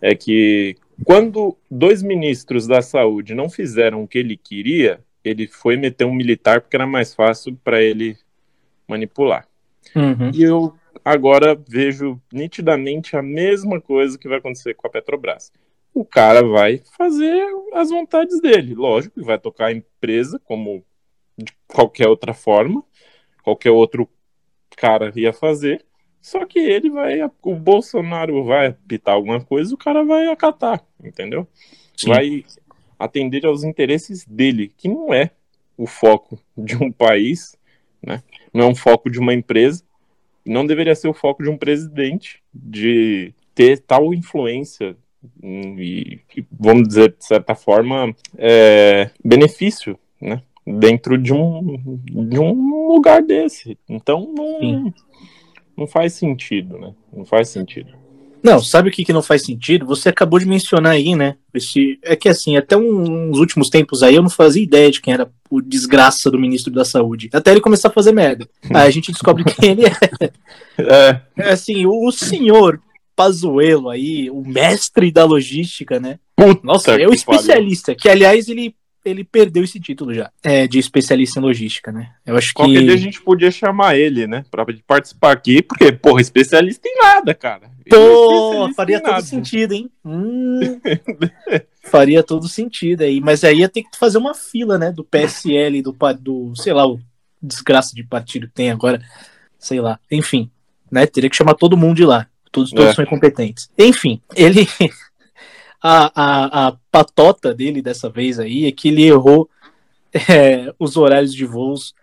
é 0.00 0.14
que 0.14 0.76
quando 1.04 1.56
dois 1.70 2.02
ministros 2.02 2.66
da 2.66 2.82
saúde 2.82 3.34
não 3.34 3.48
fizeram 3.50 4.02
o 4.02 4.08
que 4.08 4.18
ele 4.18 4.36
queria, 4.36 5.00
ele 5.24 5.46
foi 5.46 5.76
meter 5.76 6.04
um 6.04 6.14
militar 6.14 6.60
porque 6.60 6.76
era 6.76 6.86
mais 6.86 7.14
fácil 7.14 7.58
para 7.62 7.82
ele 7.82 8.16
manipular. 8.86 9.46
Uhum. 9.94 10.30
E 10.32 10.42
eu 10.42 10.74
agora 11.04 11.54
vejo 11.68 12.20
nitidamente 12.32 13.16
a 13.16 13.22
mesma 13.22 13.80
coisa 13.80 14.18
que 14.18 14.28
vai 14.28 14.38
acontecer 14.38 14.74
com 14.74 14.86
a 14.86 14.90
Petrobras 14.90 15.52
o 15.98 16.04
cara 16.04 16.46
vai 16.46 16.80
fazer 16.96 17.44
as 17.72 17.90
vontades 17.90 18.40
dele. 18.40 18.74
Lógico, 18.74 19.24
vai 19.24 19.38
tocar 19.38 19.66
a 19.66 19.72
empresa 19.72 20.38
como 20.44 20.84
de 21.36 21.52
qualquer 21.66 22.08
outra 22.08 22.32
forma, 22.32 22.84
qualquer 23.42 23.72
outro 23.72 24.08
cara 24.76 25.12
ia 25.16 25.32
fazer. 25.32 25.84
Só 26.20 26.46
que 26.46 26.58
ele 26.58 26.90
vai, 26.90 27.18
o 27.42 27.54
Bolsonaro 27.54 28.44
vai 28.44 28.68
apitar 28.68 29.14
alguma 29.14 29.40
coisa, 29.40 29.74
o 29.74 29.78
cara 29.78 30.04
vai 30.04 30.26
acatar, 30.26 30.84
entendeu? 31.02 31.48
Sim. 31.96 32.10
Vai 32.10 32.44
atender 32.96 33.44
aos 33.44 33.64
interesses 33.64 34.24
dele, 34.24 34.72
que 34.76 34.88
não 34.88 35.12
é 35.12 35.30
o 35.76 35.86
foco 35.86 36.38
de 36.56 36.76
um 36.76 36.92
país, 36.92 37.56
né? 38.00 38.22
Não 38.52 38.66
é 38.66 38.68
um 38.68 38.74
foco 38.74 39.10
de 39.10 39.18
uma 39.18 39.34
empresa, 39.34 39.84
não 40.48 40.66
deveria 40.66 40.94
ser 40.94 41.08
o 41.08 41.14
foco 41.14 41.42
de 41.42 41.50
um 41.50 41.56
presidente 41.56 42.42
de 42.52 43.32
ter 43.54 43.78
tal 43.80 44.14
influência 44.14 44.96
e, 45.42 46.20
vamos 46.50 46.88
dizer, 46.88 47.14
de 47.16 47.24
certa 47.24 47.54
forma, 47.54 48.14
é, 48.36 49.10
benefício, 49.24 49.98
né? 50.20 50.42
Dentro 50.66 51.16
de 51.16 51.32
um, 51.32 51.98
de 52.28 52.38
um 52.38 52.88
lugar 52.88 53.22
desse. 53.22 53.78
Então, 53.88 54.32
não, 54.36 54.94
não 55.76 55.86
faz 55.86 56.12
sentido, 56.12 56.78
né? 56.78 56.94
Não 57.12 57.24
faz 57.24 57.48
sentido. 57.48 57.90
Não, 58.42 58.62
sabe 58.62 58.88
o 58.88 58.92
que, 58.92 59.04
que 59.04 59.12
não 59.12 59.22
faz 59.22 59.44
sentido? 59.44 59.86
Você 59.86 60.08
acabou 60.08 60.38
de 60.38 60.46
mencionar 60.46 60.92
aí, 60.92 61.14
né? 61.14 61.36
Esse, 61.52 61.98
é 62.02 62.14
que 62.14 62.28
assim, 62.28 62.56
até 62.56 62.76
uns 62.76 63.38
últimos 63.38 63.68
tempos 63.68 64.02
aí 64.02 64.14
eu 64.14 64.22
não 64.22 64.30
fazia 64.30 64.62
ideia 64.62 64.90
de 64.90 65.00
quem 65.00 65.14
era 65.14 65.30
o 65.50 65.60
desgraça 65.60 66.30
do 66.30 66.38
ministro 66.38 66.72
da 66.72 66.84
saúde. 66.84 67.28
Até 67.32 67.50
ele 67.50 67.60
começar 67.60 67.88
a 67.88 67.92
fazer 67.92 68.12
merda. 68.12 68.48
Aí 68.72 68.86
a 68.86 68.90
gente 68.90 69.10
descobre 69.12 69.44
quem 69.44 69.70
ele 69.70 69.86
é. 69.86 70.30
É. 70.78 71.20
é 71.36 71.50
assim, 71.50 71.86
o, 71.86 72.06
o 72.06 72.12
senhor 72.12 72.80
Pazuello 73.16 73.90
aí, 73.90 74.30
o 74.30 74.44
mestre 74.46 75.10
da 75.10 75.24
logística, 75.24 75.98
né? 75.98 76.20
Puta 76.36 76.60
Nossa, 76.62 76.92
é 76.92 77.08
o 77.08 77.12
especialista, 77.12 77.92
que 77.92 78.08
aliás 78.08 78.48
ele 78.48 78.76
ele 79.08 79.24
perdeu 79.24 79.64
esse 79.64 79.80
título 79.80 80.14
já, 80.14 80.30
é, 80.42 80.66
de 80.66 80.78
especialista 80.78 81.38
em 81.38 81.42
logística, 81.42 81.90
né? 81.90 82.12
Eu 82.24 82.36
acho 82.36 82.52
Qualquer 82.54 82.80
que... 82.80 82.84
dia 82.84 82.94
a 82.94 82.98
gente 82.98 83.20
podia 83.20 83.50
chamar 83.50 83.96
ele, 83.96 84.26
né, 84.26 84.44
pra 84.50 84.64
participar 84.86 85.32
aqui, 85.32 85.62
porque, 85.62 85.90
porra, 85.92 86.20
especialista 86.20 86.88
em 86.88 86.96
nada, 86.98 87.34
cara. 87.34 87.70
Pô, 87.88 88.70
faria 88.74 89.00
todo 89.00 89.10
nada. 89.10 89.24
sentido, 89.24 89.72
hein? 89.72 89.90
Hum, 90.04 90.60
faria 91.84 92.22
todo 92.22 92.48
sentido 92.48 93.02
aí, 93.02 93.20
mas 93.20 93.42
aí 93.44 93.60
ia 93.60 93.68
ter 93.68 93.82
que 93.82 93.98
fazer 93.98 94.18
uma 94.18 94.34
fila, 94.34 94.78
né, 94.78 94.92
do 94.92 95.04
PSL, 95.04 95.82
do, 95.82 95.96
do 96.20 96.52
sei 96.54 96.72
lá, 96.72 96.86
o 96.86 97.00
desgraça 97.42 97.94
de 97.94 98.02
partido 98.02 98.48
que 98.48 98.54
tem 98.54 98.70
agora, 98.70 99.00
sei 99.58 99.80
lá, 99.80 99.98
enfim, 100.10 100.50
né, 100.90 101.06
teria 101.06 101.30
que 101.30 101.36
chamar 101.36 101.54
todo 101.54 101.76
mundo 101.76 101.96
de 101.96 102.04
lá. 102.04 102.26
Todos, 102.50 102.70
todos 102.70 102.90
é. 102.90 102.94
são 102.94 103.04
incompetentes. 103.04 103.70
Enfim, 103.78 104.20
ele. 104.34 104.66
A, 105.80 106.10
a, 106.14 106.68
a, 106.68 106.76
patota 106.90 107.54
dele 107.54 107.80
dessa 107.80 108.10
vez 108.10 108.40
aí 108.40 108.66
é 108.66 108.72
que 108.72 108.88
ele 108.88 109.04
errou 109.04 109.48
é, 110.28 110.74
os 110.78 110.96
horários 110.96 111.32
de 111.32 111.44
voos 111.44 111.94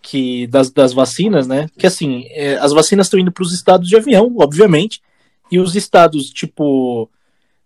que 0.00 0.46
das, 0.46 0.70
das 0.70 0.92
vacinas, 0.92 1.48
né? 1.48 1.68
Que 1.76 1.86
assim, 1.86 2.26
é, 2.30 2.56
as 2.58 2.72
vacinas 2.72 3.06
estão 3.06 3.18
indo 3.18 3.32
para 3.32 3.42
os 3.42 3.52
estados 3.52 3.88
de 3.88 3.96
avião, 3.96 4.36
obviamente, 4.38 5.02
e 5.50 5.58
os 5.58 5.74
estados, 5.74 6.30
tipo, 6.30 7.10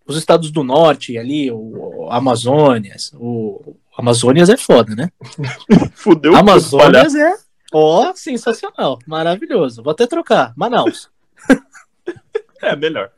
os 0.06 0.16
estados 0.16 0.50
do 0.50 0.62
norte 0.62 1.18
ali, 1.18 1.50
o, 1.50 2.06
o 2.06 2.10
Amazônias, 2.10 3.12
o 3.14 3.76
Amazônias 3.96 4.48
é 4.48 4.56
foda, 4.56 4.94
né? 4.94 5.10
Fudeu. 5.92 6.34
Amazônias 6.34 7.14
é, 7.14 7.34
ó, 7.72 8.14
sensacional, 8.14 8.98
maravilhoso. 9.06 9.82
Vou 9.82 9.90
até 9.90 10.06
trocar, 10.06 10.52
Manaus. 10.56 11.10
É, 12.62 12.76
melhor. 12.76 13.10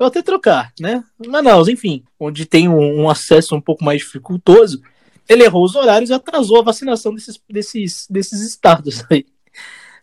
Vou 0.00 0.06
até 0.06 0.22
trocar, 0.22 0.72
né? 0.80 1.04
Manaus, 1.26 1.68
enfim, 1.68 2.02
onde 2.18 2.46
tem 2.46 2.70
um, 2.70 3.02
um, 3.02 3.10
acesso 3.10 3.54
um 3.54 3.60
pouco 3.60 3.84
mais 3.84 4.00
dificultoso, 4.00 4.80
ele 5.28 5.44
errou 5.44 5.62
os 5.62 5.74
horários 5.74 6.08
e 6.08 6.14
atrasou 6.14 6.58
a 6.58 6.62
vacinação 6.62 7.14
desses, 7.14 7.38
desses, 7.46 8.06
desses 8.08 8.40
estados 8.40 9.04
aí. 9.12 9.26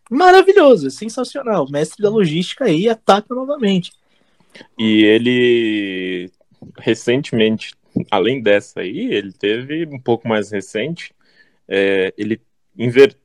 Maravilhoso, 0.08 0.92
sensacional. 0.92 1.68
Mestre 1.72 2.04
da 2.04 2.12
logística 2.12 2.66
aí 2.66 2.88
ataca 2.88 3.34
novamente. 3.34 3.92
E 4.78 5.04
ele 5.04 6.30
recentemente, 6.78 7.74
além 8.12 8.40
dessa 8.40 8.82
aí, 8.82 9.12
ele 9.12 9.32
teve 9.34 9.88
um 9.88 10.00
pouco 10.00 10.28
mais 10.28 10.52
recente, 10.52 11.12
é, 11.68 12.14
ele 12.16 12.40
inver... 12.78 13.16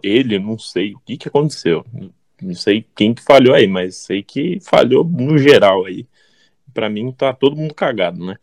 ele, 0.00 0.38
não 0.38 0.56
sei 0.56 0.94
o 0.94 1.00
que, 1.00 1.16
que 1.16 1.26
aconteceu, 1.26 1.84
não 2.40 2.54
sei 2.54 2.86
quem 2.94 3.12
que 3.12 3.20
falhou 3.20 3.52
aí, 3.52 3.66
mas 3.66 3.96
sei 3.96 4.22
que 4.22 4.60
falhou 4.60 5.02
no 5.04 5.36
geral 5.36 5.84
aí. 5.84 6.06
Para 6.72 6.88
mim 6.88 7.12
tá 7.12 7.32
todo 7.32 7.56
mundo 7.56 7.74
cagado, 7.74 8.24
né? 8.24 8.36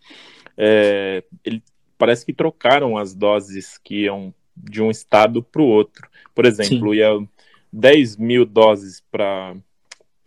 É, 0.55 1.23
ele 1.43 1.63
parece 1.97 2.25
que 2.25 2.33
trocaram 2.33 2.97
as 2.97 3.13
doses 3.13 3.77
que 3.77 4.03
iam 4.05 4.33
de 4.55 4.81
um 4.81 4.89
estado 4.89 5.43
para 5.43 5.61
o 5.61 5.65
outro. 5.65 6.07
Por 6.33 6.45
exemplo, 6.45 6.91
Sim. 6.91 6.97
ia 6.97 7.27
10 7.71 8.17
mil 8.17 8.45
doses 8.45 9.01
para 9.11 9.55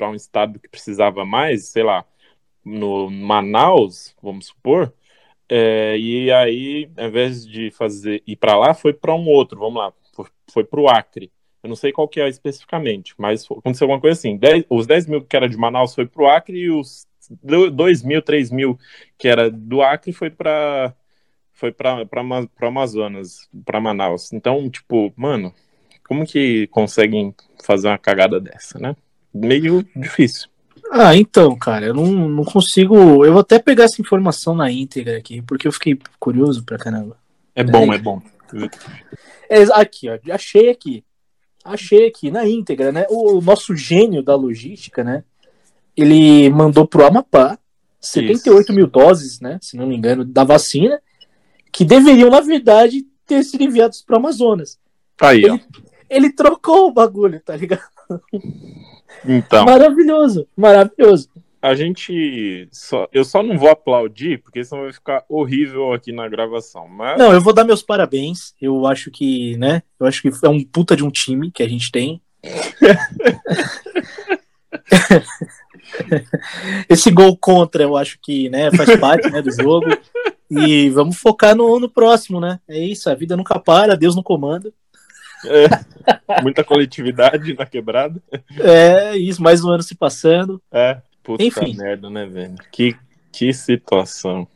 um 0.03 0.15
estado 0.15 0.59
que 0.59 0.69
precisava 0.69 1.25
mais, 1.25 1.67
sei 1.67 1.83
lá, 1.83 2.05
no 2.65 3.11
Manaus, 3.11 4.15
vamos 4.23 4.47
supor, 4.47 4.93
É, 5.49 5.99
e 5.99 6.31
aí, 6.31 6.89
ao 6.97 7.09
invés 7.09 7.45
de 7.45 7.73
fazer 7.73 8.23
ir 8.25 8.37
para 8.37 8.57
lá, 8.57 8.73
foi 8.73 8.93
para 8.93 9.15
um 9.15 9.27
outro, 9.27 9.59
vamos 9.59 9.83
lá, 9.83 9.93
foi 10.49 10.63
para 10.63 10.81
o 10.81 10.89
Acre. 10.89 11.33
Eu 11.63 11.69
não 11.69 11.77
sei 11.77 11.93
qual 11.93 12.09
que 12.09 12.21
é 12.21 12.29
especificamente, 12.29 13.15
mas 13.19 13.45
aconteceu 13.45 13.85
alguma 13.87 14.01
coisa 14.01 14.19
assim. 14.19 14.37
Dez, 14.37 14.65
os 14.71 14.87
10 14.87 15.07
mil 15.07 15.25
que 15.25 15.37
era 15.37 15.49
de 15.49 15.57
Manaus 15.57 15.95
foi 15.95 16.07
para 16.07 16.23
o 16.23 16.29
Acre 16.29 16.57
e 16.57 16.71
os 16.71 17.07
2 17.43 18.03
mil, 18.03 18.23
3 18.23 18.51
mil 18.51 18.79
que 19.19 19.29
era 19.29 19.51
do 19.51 19.83
Acre 19.83 20.13
foi 20.13 20.31
para 20.31 20.95
foi 21.53 21.71
para 21.71 22.07
Amazonas, 22.63 23.49
para 23.67 23.81
Manaus. 23.81 24.33
Então, 24.33 24.71
tipo, 24.71 25.13
mano, 25.15 25.53
como 26.09 26.27
que 26.27 26.67
conseguem 26.69 27.35
fazer 27.63 27.89
uma 27.89 27.99
cagada 27.99 28.41
dessa, 28.41 28.79
né? 28.79 28.97
Meio 29.33 29.87
difícil. 29.95 30.49
Ah, 30.91 31.15
então, 31.15 31.57
cara, 31.57 31.87
eu 31.87 31.95
não, 31.95 32.07
não 32.07 32.45
consigo. 32.45 33.25
Eu 33.25 33.33
vou 33.33 33.43
até 33.43 33.59
pegar 33.59 33.85
essa 33.85 34.01
informação 34.01 34.55
na 34.55 34.73
íntegra 34.73 35.19
aqui, 35.19 35.43
porque 35.43 35.69
eu 35.69 35.73
fiquei 35.73 35.99
curioso 36.19 36.65
pra 36.65 36.79
caramba. 36.79 37.17
É 37.55 37.63
bom, 37.63 37.93
é, 37.93 37.97
é 37.97 37.99
bom. 37.99 38.23
É, 39.49 39.63
aqui, 39.75 40.09
ó, 40.09 40.19
achei 40.33 40.71
aqui. 40.71 41.05
Achei 41.63 42.07
aqui, 42.07 42.31
na 42.31 42.49
íntegra, 42.49 42.91
né? 42.91 43.07
O, 43.11 43.39
o 43.39 43.41
nosso 43.41 43.77
gênio 43.77 44.23
da 44.23 44.35
logística, 44.35 45.05
né? 45.05 45.25
Ele 45.97 46.51
mandou 46.51 46.87
pro 46.87 47.07
Amapá 47.07 47.59
78 48.01 48.63
Isso. 48.63 48.73
mil 48.73 48.87
doses, 48.87 49.41
né? 49.41 49.59
Se 49.61 49.77
não 49.77 49.87
me 49.87 49.97
engano, 49.97 50.25
da 50.25 50.43
vacina, 50.43 51.01
que 51.71 51.85
deveriam, 51.85 52.31
na 52.31 52.41
verdade, 52.41 53.05
ter 53.27 53.45
sido 53.45 53.63
enviados 53.63 54.03
pro 54.03 54.17
Amazonas. 54.17 54.79
Aí, 55.21 55.45
ele, 55.45 55.51
ó. 55.51 55.59
ele 56.09 56.33
trocou 56.33 56.89
o 56.89 56.93
bagulho, 56.93 57.41
tá 57.41 57.57
ligado? 57.57 57.83
Então. 59.27 59.67
Maravilhoso, 59.67 60.49
maravilhoso. 60.57 61.29
A 61.61 61.75
gente. 61.75 62.67
Só, 62.73 63.07
eu 63.13 63.23
só 63.23 63.43
não 63.43 63.59
vou 63.59 63.69
aplaudir, 63.69 64.39
porque 64.39 64.65
senão 64.65 64.85
vai 64.85 64.95
ficar 64.95 65.25
horrível 65.29 65.93
aqui 65.93 66.11
na 66.11 66.27
gravação. 66.27 66.89
Mas... 66.89 67.19
Não, 67.19 67.33
eu 67.33 67.41
vou 67.41 67.53
dar 67.53 67.65
meus 67.65 67.83
parabéns. 67.83 68.55
Eu 68.61 68.87
acho 68.87 69.11
que, 69.11 69.59
né? 69.59 69.83
Eu 69.99 70.07
acho 70.07 70.23
que 70.23 70.31
é 70.43 70.49
um 70.49 70.65
puta 70.65 70.97
de 70.97 71.05
um 71.05 71.11
time 71.11 71.51
que 71.51 71.63
a 71.63 71.69
gente 71.69 71.93
tem. 71.93 72.23
Esse 76.89 77.11
gol 77.11 77.37
contra, 77.37 77.83
eu 77.83 77.97
acho 77.97 78.19
que 78.23 78.49
né, 78.49 78.71
faz 78.73 78.97
parte 78.99 79.31
né, 79.31 79.43
do 79.43 79.51
jogo. 79.51 79.87
E 80.51 80.91
vamos 80.91 81.17
focar 81.17 81.55
no, 81.55 81.79
no 81.79 81.89
próximo, 81.89 82.41
né? 82.41 82.59
É 82.69 82.79
isso, 82.79 83.09
a 83.09 83.15
vida 83.15 83.37
nunca 83.37 83.59
para, 83.59 83.97
Deus 83.97 84.17
no 84.17 84.23
comando. 84.23 84.73
É, 85.47 86.43
muita 86.43 86.65
coletividade 86.65 87.55
na 87.55 87.65
quebrada. 87.65 88.21
É, 88.59 89.17
isso, 89.17 89.43
mais 89.43 89.65
um 89.65 89.71
ano 89.71 89.83
se 89.83 89.95
passando. 89.95 90.61
É, 90.71 91.01
puta 91.23 91.43
Enfim. 91.43 91.77
merda, 91.77 92.11
né, 92.11 92.27
velho? 92.27 92.57
Que, 92.73 92.97
que 93.33 93.53
situação. 93.53 94.47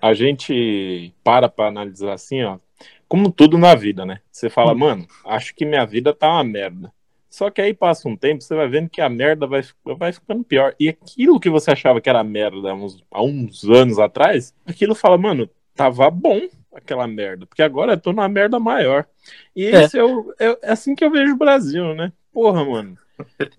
A 0.00 0.14
gente 0.14 1.12
para 1.22 1.48
pra 1.48 1.66
analisar 1.66 2.14
assim, 2.14 2.42
ó, 2.42 2.58
como 3.06 3.30
tudo 3.30 3.58
na 3.58 3.74
vida, 3.74 4.06
né? 4.06 4.20
Você 4.30 4.48
fala, 4.48 4.72
hum. 4.72 4.78
mano, 4.78 5.06
acho 5.26 5.54
que 5.54 5.66
minha 5.66 5.84
vida 5.84 6.14
tá 6.14 6.28
uma 6.28 6.44
merda. 6.44 6.92
Só 7.30 7.48
que 7.48 7.62
aí 7.62 7.72
passa 7.72 8.08
um 8.08 8.16
tempo, 8.16 8.42
você 8.42 8.56
vai 8.56 8.68
vendo 8.68 8.90
que 8.90 9.00
a 9.00 9.08
merda 9.08 9.46
vai, 9.46 9.62
vai 9.96 10.12
ficando 10.12 10.42
pior. 10.42 10.74
E 10.80 10.88
aquilo 10.88 11.38
que 11.38 11.48
você 11.48 11.70
achava 11.70 12.00
que 12.00 12.10
era 12.10 12.24
merda 12.24 12.72
há 12.72 12.74
uns, 12.74 13.04
há 13.08 13.22
uns 13.22 13.64
anos 13.64 14.00
atrás, 14.00 14.52
aquilo 14.66 14.96
fala, 14.96 15.16
mano, 15.16 15.48
tava 15.74 16.10
bom 16.10 16.40
aquela 16.74 17.06
merda, 17.06 17.46
porque 17.46 17.62
agora 17.62 17.92
eu 17.92 18.00
tô 18.00 18.12
numa 18.12 18.28
merda 18.28 18.58
maior. 18.58 19.06
E 19.54 19.66
é. 19.66 19.84
esse 19.84 19.96
é, 19.96 20.04
o, 20.04 20.34
é, 20.40 20.58
é 20.60 20.72
assim 20.72 20.94
que 20.94 21.04
eu 21.04 21.10
vejo 21.10 21.34
o 21.34 21.38
Brasil, 21.38 21.94
né? 21.94 22.12
Porra, 22.32 22.64
mano. 22.64 22.98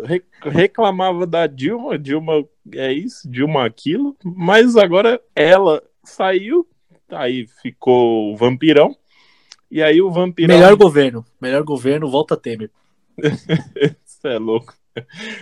Re, 0.04 0.24
reclamava 0.44 1.26
da 1.26 1.48
Dilma, 1.48 1.98
Dilma 1.98 2.44
é 2.74 2.92
isso, 2.92 3.30
Dilma 3.30 3.66
aquilo, 3.66 4.18
mas 4.24 4.76
agora 4.76 5.22
ela 5.36 5.82
saiu, 6.04 6.68
aí 7.10 7.48
ficou 7.62 8.34
o 8.34 8.36
vampirão, 8.36 8.96
e 9.70 9.82
aí 9.82 10.02
o 10.02 10.12
vampirão. 10.12 10.56
Melhor 10.56 10.76
governo, 10.76 11.26
melhor 11.40 11.64
governo, 11.64 12.10
volta 12.10 12.36
Temer. 12.36 12.70
Você 14.04 14.28
é 14.28 14.38
louco. 14.38 14.74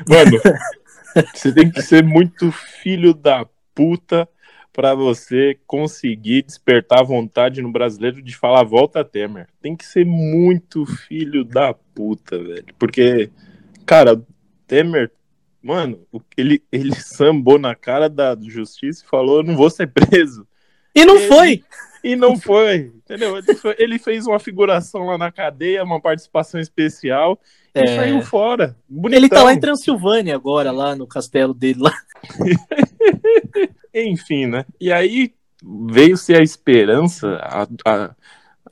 Mano, 0.07 0.39
você 1.33 1.53
tem 1.53 1.69
que 1.69 1.81
ser 1.81 2.03
muito 2.03 2.51
filho 2.51 3.13
da 3.13 3.45
puta 3.73 4.27
para 4.71 4.93
você 4.93 5.59
conseguir 5.67 6.43
despertar 6.43 6.99
a 6.99 7.03
vontade 7.03 7.61
no 7.61 7.71
brasileiro 7.71 8.21
de 8.21 8.35
falar 8.35 8.63
volta 8.63 9.03
Temer. 9.03 9.47
Tem 9.61 9.75
que 9.75 9.85
ser 9.85 10.05
muito 10.05 10.85
filho 10.85 11.43
da 11.43 11.73
puta, 11.73 12.37
velho. 12.37 12.73
Porque, 12.77 13.29
cara, 13.85 14.21
Temer, 14.67 15.11
mano, 15.61 15.99
ele, 16.37 16.63
ele 16.71 16.95
sambou 16.95 17.59
na 17.59 17.75
cara 17.75 18.07
da 18.07 18.37
justiça 18.39 19.03
e 19.03 19.09
falou: 19.09 19.43
não 19.43 19.55
vou 19.55 19.69
ser 19.69 19.87
preso. 19.87 20.47
E 20.95 21.03
não 21.03 21.17
ele, 21.17 21.27
foi! 21.27 21.63
E 22.03 22.15
não 22.15 22.37
foi, 22.39 22.91
entendeu? 22.95 23.37
Ele, 23.37 23.55
foi, 23.55 23.75
ele, 23.77 23.99
fez 23.99 24.25
uma 24.25 24.39
figuração 24.39 25.05
lá 25.05 25.17
na 25.17 25.31
cadeia, 25.31 25.83
uma 25.83 25.99
participação 25.99 26.59
especial 26.59 27.39
e 27.75 27.79
é... 27.79 27.95
saiu 27.95 28.21
fora. 28.21 28.75
Bonitão. 28.87 29.17
Ele 29.17 29.29
tá 29.29 29.43
lá 29.43 29.53
em 29.53 29.59
Transilvânia 29.59 30.35
agora, 30.35 30.71
lá 30.71 30.95
no 30.95 31.07
castelo 31.07 31.53
dele 31.53 31.79
lá. 31.81 31.93
Enfim, 33.93 34.45
né? 34.45 34.65
E 34.79 34.91
aí 34.91 35.33
veio-se 35.63 36.33
a 36.33 36.41
esperança 36.41 37.35
a, 37.41 37.67
a, 37.85 38.15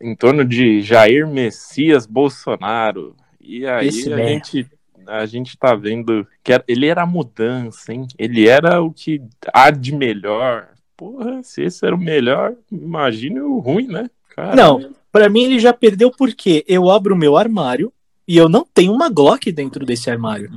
em 0.02 0.16
torno 0.16 0.46
de 0.46 0.82
Jair 0.82 1.28
Messias 1.28 2.06
Bolsonaro. 2.06 3.16
E 3.42 3.66
aí 3.66 3.88
Esse 3.88 4.14
a 4.14 4.18
gente 4.18 4.68
a 5.08 5.26
gente 5.26 5.58
tá 5.58 5.74
vendo 5.74 6.28
que 6.44 6.52
ele 6.68 6.86
era 6.86 7.04
a 7.04 7.06
mudança, 7.06 7.94
hein? 7.94 8.06
Ele 8.18 8.48
era 8.48 8.82
o 8.82 8.92
que 8.92 9.22
há 9.54 9.72
de 9.72 9.96
melhor. 9.96 10.70
Porra, 10.98 11.44
se 11.44 11.62
esse 11.62 11.86
era 11.86 11.96
o 11.96 12.00
melhor, 12.00 12.56
imagine 12.72 13.40
o 13.40 13.60
ruim, 13.60 13.88
né? 13.88 14.10
Caramba. 14.36 14.56
Não, 14.56 14.96
para 15.12 15.30
mim 15.30 15.44
ele 15.44 15.60
já 15.60 15.72
perdeu 15.72 16.12
porque 16.12 16.66
eu 16.68 16.90
abro 16.90 17.14
o 17.14 17.18
meu 17.18 17.38
armário, 17.38 17.94
e 18.28 18.36
eu 18.36 18.50
não 18.50 18.68
tenho 18.74 18.92
uma 18.92 19.10
Glock 19.10 19.50
dentro 19.54 19.86
desse 19.86 20.10
armário. 20.10 20.52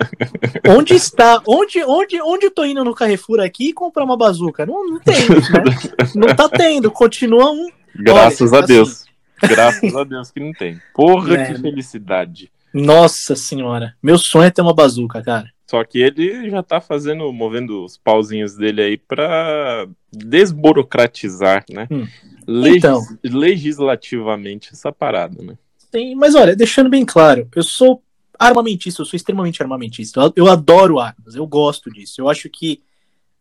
onde 0.66 0.94
está? 0.94 1.42
Onde, 1.46 1.84
onde, 1.84 2.22
onde 2.22 2.46
eu 2.46 2.50
tô 2.50 2.64
indo 2.64 2.82
no 2.82 2.94
Carrefour 2.94 3.40
aqui 3.40 3.68
e 3.68 3.72
comprar 3.74 4.02
uma 4.02 4.16
bazuca? 4.16 4.64
Não, 4.64 4.86
não 4.86 4.98
tem, 5.00 5.28
né? 5.28 6.14
Não 6.14 6.34
tá 6.34 6.48
tendo, 6.48 6.90
continua 6.90 7.50
um. 7.50 7.68
Graças 7.94 8.52
Olha, 8.52 8.60
a 8.60 8.64
assim... 8.64 8.72
Deus. 8.72 9.04
Graças 9.42 9.94
a 9.94 10.04
Deus 10.04 10.30
que 10.30 10.40
não 10.40 10.52
tem. 10.52 10.80
Porra, 10.94 11.36
é, 11.36 11.52
que 11.52 11.60
felicidade. 11.60 12.50
Nossa 12.72 13.36
senhora. 13.36 13.94
Meu 14.02 14.16
sonho 14.16 14.44
é 14.44 14.50
ter 14.50 14.62
uma 14.62 14.74
bazuca, 14.74 15.22
cara. 15.22 15.50
Só 15.66 15.82
que 15.84 15.98
ele 15.98 16.48
já 16.48 16.62
tá 16.62 16.80
fazendo, 16.80 17.30
movendo 17.32 17.84
os 17.84 17.96
pauzinhos 17.96 18.54
dele 18.54 18.82
aí 18.82 18.96
pra 18.96 19.86
desburocratizar, 20.12 21.64
né? 21.68 21.88
Hum. 21.90 22.06
Legis 22.46 22.76
então. 22.76 23.02
Legislativamente 23.24 24.70
essa 24.72 24.92
parada, 24.92 25.42
né? 25.42 25.58
Tem, 25.90 26.14
mas 26.14 26.34
olha, 26.36 26.54
deixando 26.54 26.88
bem 26.88 27.04
claro, 27.04 27.48
eu 27.54 27.62
sou 27.64 28.00
armamentista, 28.38 29.02
eu 29.02 29.06
sou 29.06 29.16
extremamente 29.16 29.60
armamentista. 29.60 30.20
Eu, 30.20 30.32
eu 30.36 30.46
adoro 30.48 31.00
armas, 31.00 31.34
eu 31.34 31.46
gosto 31.46 31.90
disso. 31.90 32.20
Eu 32.20 32.28
acho 32.28 32.48
que 32.48 32.80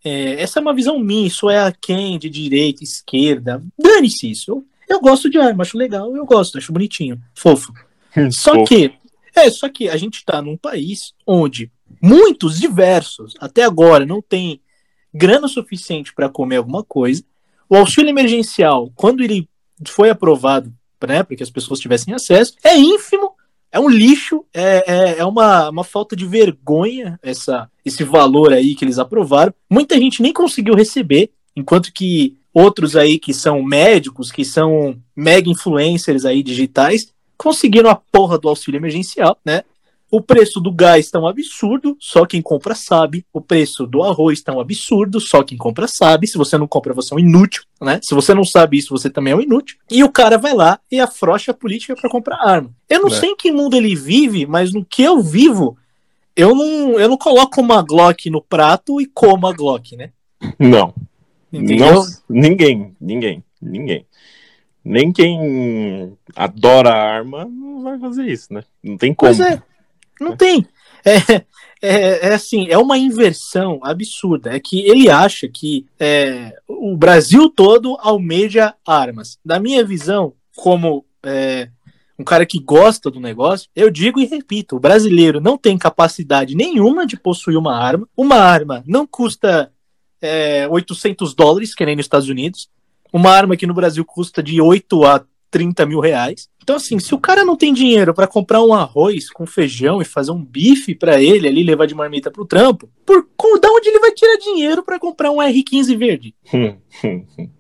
é, 0.03 0.41
essa 0.41 0.59
é 0.59 0.61
uma 0.61 0.73
visão 0.73 0.97
minha, 0.97 1.27
isso 1.27 1.49
é 1.49 1.59
a 1.59 1.71
quem 1.71 2.17
de 2.17 2.29
direita, 2.29 2.83
esquerda. 2.83 3.63
Dane-se 3.77 4.31
isso. 4.31 4.51
Eu, 4.51 4.65
eu 4.89 4.99
gosto 4.99 5.29
de 5.29 5.38
arma, 5.38 5.61
acho 5.61 5.77
legal, 5.77 6.15
eu 6.15 6.25
gosto, 6.25 6.57
acho 6.57 6.73
bonitinho, 6.73 7.21
fofo. 7.35 7.71
só 8.31 8.63
que, 8.65 8.93
é, 9.35 9.49
só 9.51 9.69
que 9.69 9.89
a 9.89 9.97
gente 9.97 10.23
tá 10.25 10.41
num 10.41 10.57
país 10.57 11.13
onde 11.27 11.71
muitos 12.01 12.60
diversos, 12.60 13.36
até 13.39 13.63
agora, 13.63 14.05
não 14.05 14.21
tem 14.21 14.60
grana 15.13 15.47
suficiente 15.47 16.13
para 16.13 16.29
comer 16.29 16.58
alguma 16.58 16.84
coisa. 16.84 17.23
O 17.69 17.75
auxílio 17.75 18.10
emergencial, 18.10 18.91
quando 18.95 19.23
ele 19.23 19.49
foi 19.88 20.10
aprovado 20.10 20.73
né, 21.08 21.23
para 21.23 21.36
que 21.36 21.43
as 21.43 21.49
pessoas 21.49 21.79
tivessem 21.79 22.13
acesso, 22.13 22.55
é 22.63 22.77
ínfimo, 22.77 23.34
é 23.71 23.79
um 23.79 23.89
lixo, 23.89 24.45
é, 24.53 24.84
é, 24.88 25.17
é, 25.19 25.25
uma, 25.25 25.69
uma 25.69 25.84
falta 25.84 26.15
de 26.15 26.25
vergonha 26.25 27.19
essa, 27.21 27.69
esse 27.84 28.03
valor 28.03 28.53
aí 28.53 28.75
que 28.75 28.86
eles 28.86 28.99
aprovaram. 28.99 29.53
Muita 29.69 29.97
gente 29.97 30.21
nem 30.21 30.34
conseguiu 30.34 30.75
receber, 30.75 31.31
enquanto 31.55 31.91
que 31.93 32.38
outros 32.53 32.95
aí 32.95 33.19
que 33.19 33.34
são 33.34 33.62
médicos, 33.62 34.31
que 34.31 34.45
são 34.45 34.97
mega 35.15 35.49
influencers 35.49 36.23
aí 36.23 36.41
digitais, 36.41 37.13
conseguiram 37.38 37.89
a 37.89 37.95
porra 37.95 38.38
do 38.38 38.47
auxílio 38.47 38.77
emergencial, 38.77 39.38
né? 39.43 39.63
O 40.11 40.21
preço 40.21 40.59
do 40.59 40.71
gás 40.71 41.05
está 41.05 41.19
um 41.19 41.27
absurdo, 41.27 41.97
só 41.99 42.25
quem 42.25 42.41
compra 42.41 42.75
sabe. 42.75 43.25
O 43.33 43.41
preço 43.41 43.87
do 43.87 44.03
arroz 44.03 44.39
está 44.39 44.53
um 44.53 44.59
absurdo, 44.59 45.19
só 45.19 45.43
quem 45.43 45.57
compra 45.57 45.87
sabe. 45.87 46.27
Se 46.27 46.37
você 46.37 46.57
não 46.57 46.67
compra, 46.67 46.93
você 46.93 47.13
é 47.13 47.17
um 47.17 47.19
inútil, 47.19 47.63
né? 47.81 47.99
Se 48.03 48.13
você 48.13 48.33
não 48.33 48.43
sabe 48.43 48.77
isso, 48.77 48.89
você 48.89 49.09
também 49.09 49.33
é 49.33 49.35
um 49.35 49.41
inútil. 49.41 49.77
E 49.89 50.03
o 50.03 50.11
cara 50.11 50.37
vai 50.37 50.53
lá 50.53 50.79
e 50.91 50.99
afrouxa 50.99 51.51
a 51.51 51.55
política 51.55 51.95
para 51.95 52.09
comprar 52.09 52.37
arma. 52.37 52.71
Eu 52.89 53.01
não 53.01 53.09
é. 53.09 53.11
sei 53.11 53.31
em 53.31 53.35
que 53.35 53.51
mundo 53.51 53.75
ele 53.75 53.95
vive, 53.95 54.45
mas 54.45 54.71
no 54.73 54.85
que 54.85 55.01
eu 55.01 55.21
vivo, 55.21 55.77
eu 56.35 56.53
não, 56.53 56.99
eu 56.99 57.09
não 57.09 57.17
coloco 57.17 57.59
uma 57.59 57.81
Glock 57.81 58.29
no 58.29 58.41
prato 58.41 59.01
e 59.01 59.05
como 59.05 59.47
a 59.47 59.53
Glock, 59.53 59.95
né? 59.95 60.11
Não. 60.59 60.93
Entendeu? 61.51 61.93
Não, 61.93 62.05
ninguém, 62.29 62.95
ninguém, 62.99 63.43
ninguém. 63.61 64.05
Nem 64.83 65.11
quem 65.11 66.15
adora 66.35 66.89
a 66.89 67.15
arma 67.15 67.45
não 67.45 67.81
vai 67.81 67.97
fazer 67.97 68.25
isso, 68.25 68.53
né? 68.53 68.63
Não 68.83 68.97
tem 68.97 69.13
como. 69.13 69.35
Pois 69.35 69.39
é. 69.39 69.61
Não 70.19 70.36
tem. 70.36 70.65
É, 71.06 71.45
é, 71.82 72.30
é, 72.30 72.34
assim, 72.34 72.67
é 72.69 72.78
uma 72.78 72.97
inversão 72.97 73.80
absurda. 73.84 74.56
É 74.56 74.60
que 74.60 74.80
ele 74.82 75.10
acha 75.10 75.47
que 75.47 75.86
é, 75.99 76.56
o 76.67 76.95
Brasil 76.97 77.49
todo 77.49 77.97
almeja 77.99 78.73
armas. 78.86 79.38
Da 79.45 79.60
minha 79.60 79.84
visão, 79.84 80.34
como 80.56 81.06
é, 81.23 81.69
um 82.17 82.23
cara 82.23 82.45
que 82.45 82.60
gosta 82.60 83.12
do 83.12 83.19
negócio, 83.19 83.69
eu 83.75 83.91
digo 83.91 84.19
e 84.19 84.25
repito: 84.25 84.78
o 84.78 84.80
brasileiro 84.80 85.39
não 85.39 85.58
tem 85.58 85.78
capacidade 85.78 86.56
nenhuma 86.56 87.06
de 87.06 87.17
possuir 87.17 87.58
uma 87.58 87.78
arma. 87.78 88.08
Uma 88.15 88.38
arma 88.38 88.84
não 88.88 89.06
custa 89.06 89.71
é, 90.21 90.67
800 90.67 91.34
dólares, 91.36 91.75
que 91.75 91.86
nem 91.86 91.95
nos 91.95 92.06
Estados 92.06 92.30
Unidos. 92.30 92.69
Uma 93.13 93.32
arma 93.32 93.56
que 93.56 93.67
no 93.67 93.73
Brasil 93.73 94.04
custa 94.04 94.41
de 94.41 94.60
8 94.60 95.06
a 95.06 95.23
30 95.55 95.85
mil 95.85 96.01
reais. 96.01 96.49
Então, 96.61 96.75
assim, 96.75 96.99
se 96.99 97.15
o 97.15 97.19
cara 97.19 97.45
não 97.45 97.55
tem 97.55 97.73
dinheiro 97.73 98.13
para 98.13 98.27
comprar 98.27 98.61
um 98.61 98.73
arroz 98.73 99.29
com 99.29 99.45
feijão 99.45 100.01
e 100.01 100.05
fazer 100.05 100.31
um 100.31 100.43
bife 100.43 100.93
para 100.93 101.21
ele 101.21 101.47
ali 101.47 101.63
levar 101.63 101.85
de 101.85 101.95
marmita 101.95 102.29
pro 102.29 102.43
trampo, 102.45 102.89
por 103.05 103.25
da 103.61 103.69
onde 103.71 103.87
ele 103.87 103.99
vai 103.99 104.11
tirar 104.11 104.35
dinheiro 104.35 104.83
para 104.83 104.99
comprar 104.99 105.31
um 105.31 105.37
R15 105.37 105.97
verde? 105.97 106.35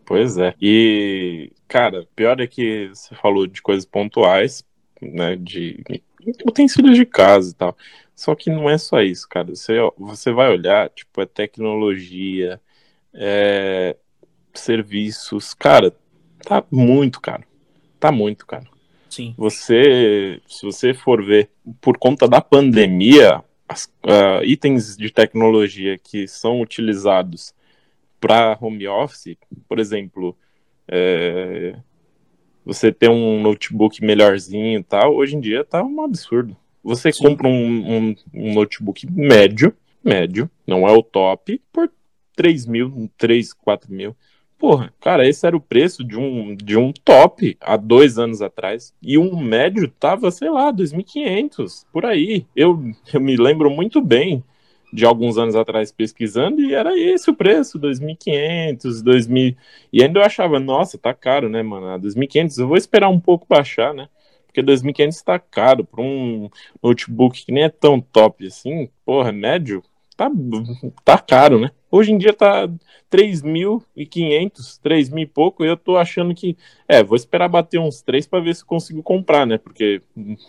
pois 0.05 0.37
é. 0.37 0.53
E, 0.61 1.53
cara, 1.69 2.05
pior 2.13 2.41
é 2.41 2.47
que 2.47 2.89
você 2.89 3.15
falou 3.15 3.47
de 3.47 3.61
coisas 3.61 3.85
pontuais, 3.85 4.61
né, 5.01 5.37
de 5.37 5.81
utensílios 6.45 6.97
de 6.97 7.05
casa 7.05 7.51
e 7.51 7.53
tal. 7.53 7.77
Só 8.13 8.35
que 8.35 8.49
não 8.49 8.69
é 8.69 8.77
só 8.77 9.01
isso, 9.01 9.25
cara. 9.29 9.55
Você, 9.55 9.75
você 9.97 10.33
vai 10.33 10.51
olhar, 10.51 10.89
tipo, 10.89 11.21
é 11.21 11.25
tecnologia, 11.25 12.59
é 13.13 13.95
serviços, 14.53 15.53
cara, 15.53 15.95
tá 16.43 16.61
muito 16.69 17.21
caro 17.21 17.45
tá 17.99 18.11
muito, 18.11 18.45
cara. 18.45 18.65
Sim. 19.09 19.33
Você, 19.37 20.41
se 20.47 20.65
você 20.65 20.93
for 20.93 21.23
ver, 21.23 21.49
por 21.79 21.97
conta 21.97 22.27
da 22.27 22.41
pandemia, 22.41 23.43
as, 23.67 23.85
uh, 24.03 24.43
itens 24.43 24.97
de 24.97 25.09
tecnologia 25.09 25.97
que 25.97 26.27
são 26.27 26.61
utilizados 26.61 27.53
para 28.19 28.57
home 28.59 28.87
office, 28.87 29.37
por 29.67 29.79
exemplo, 29.79 30.35
é, 30.87 31.75
você 32.65 32.91
ter 32.91 33.09
um 33.09 33.41
notebook 33.41 34.03
melhorzinho 34.03 34.79
e 34.79 34.83
tal, 34.83 35.15
hoje 35.15 35.35
em 35.35 35.39
dia 35.39 35.63
tá 35.63 35.83
um 35.83 36.01
absurdo. 36.01 36.55
Você 36.83 37.11
Sim. 37.11 37.23
compra 37.23 37.47
um, 37.47 37.51
um, 37.53 38.15
um, 38.33 38.53
notebook 38.53 39.09
médio, 39.11 39.75
médio, 40.03 40.49
não 40.65 40.87
é 40.87 40.91
o 40.91 41.01
top, 41.01 41.61
por 41.71 41.91
3 42.35 42.65
mil, 42.65 43.09
3, 43.17 43.53
4 43.53 43.93
mil. 43.93 44.15
Porra, 44.57 44.93
cara, 45.01 45.27
esse 45.27 45.45
era 45.45 45.55
o 45.55 45.61
preço 45.61 46.03
de 46.03 46.17
um, 46.17 46.55
de 46.55 46.77
um 46.77 46.91
top 46.91 47.57
há 47.59 47.75
dois 47.75 48.17
anos 48.17 48.41
atrás. 48.41 48.93
E 49.01 49.17
um 49.17 49.37
médio 49.37 49.87
tava, 49.87 50.31
sei 50.31 50.49
lá, 50.49 50.71
2.500, 50.71 51.85
por 51.91 52.05
aí. 52.05 52.45
Eu, 52.55 52.79
eu 53.13 53.19
me 53.19 53.35
lembro 53.35 53.69
muito 53.69 54.01
bem 54.01 54.43
de 54.93 55.05
alguns 55.05 55.37
anos 55.37 55.55
atrás 55.55 55.91
pesquisando 55.91 56.61
e 56.61 56.73
era 56.73 56.97
esse 56.97 57.29
o 57.29 57.35
preço, 57.35 57.77
2.500, 57.77 59.03
2.000. 59.03 59.57
E 59.91 60.01
ainda 60.01 60.19
eu 60.19 60.23
achava, 60.23 60.59
nossa, 60.59 60.97
tá 60.97 61.13
caro, 61.13 61.49
né, 61.49 61.61
mano? 61.61 61.99
2.500, 61.99 62.57
eu 62.57 62.67
vou 62.67 62.77
esperar 62.77 63.09
um 63.09 63.19
pouco 63.19 63.45
baixar, 63.47 63.93
né? 63.93 64.07
Porque 64.47 64.63
2.500 64.63 65.21
tá 65.21 65.37
caro 65.37 65.83
para 65.83 66.01
um 66.01 66.49
notebook 66.81 67.45
que 67.45 67.51
nem 67.51 67.65
é 67.65 67.69
tão 67.69 67.99
top 67.99 68.47
assim, 68.47 68.89
porra, 69.05 69.33
médio, 69.33 69.83
tá, 70.15 70.31
tá 71.03 71.17
caro, 71.17 71.59
né? 71.59 71.71
Hoje 71.91 72.11
em 72.11 72.17
dia 72.17 72.33
tá 72.33 72.67
3.500, 73.11 74.79
3 74.81 75.09
mil 75.09 75.23
e 75.23 75.27
pouco, 75.27 75.63
e 75.63 75.67
eu 75.67 75.77
tô 75.77 75.97
achando 75.97 76.33
que, 76.33 76.57
é, 76.87 77.03
vou 77.03 77.15
esperar 77.15 77.47
bater 77.47 77.79
uns 77.79 78.01
3 78.01 78.27
para 78.27 78.43
ver 78.43 78.55
se 78.55 78.65
consigo 78.65 79.01
comprar, 79.01 79.45
né? 79.45 79.57
Porque 79.57 80.01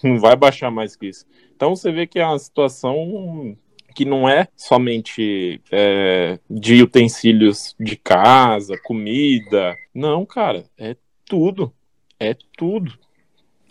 não 0.03 0.19
vai 0.19 0.35
baixar 0.35 0.71
mais 0.71 0.97
que 0.97 1.07
isso. 1.07 1.25
Então 1.55 1.75
você 1.75 1.93
vê 1.93 2.07
que 2.07 2.19
é 2.19 2.27
uma 2.27 2.39
situação 2.39 3.57
que 3.95 4.05
não 4.05 4.29
é 4.29 4.47
somente 4.55 5.61
é, 5.73 6.39
de 6.51 6.83
utensílios 6.83 7.75
de 7.81 7.97
casa, 7.97 8.79
comida. 8.85 9.75
Não, 9.95 10.27
cara, 10.27 10.67
é 10.77 10.97
tudo. 11.25 11.73
É 12.21 12.37
tudo. 12.57 12.93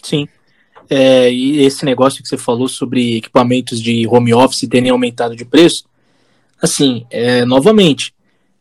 Sim. 0.01 0.27
É, 0.89 1.31
e 1.31 1.61
esse 1.61 1.85
negócio 1.85 2.21
que 2.21 2.29
você 2.29 2.37
falou 2.37 2.67
sobre 2.67 3.17
equipamentos 3.17 3.81
de 3.81 4.07
home 4.07 4.33
office 4.33 4.67
terem 4.69 4.89
aumentado 4.89 5.35
de 5.35 5.45
preço, 5.45 5.85
assim, 6.61 7.05
é, 7.09 7.45
novamente, 7.45 8.13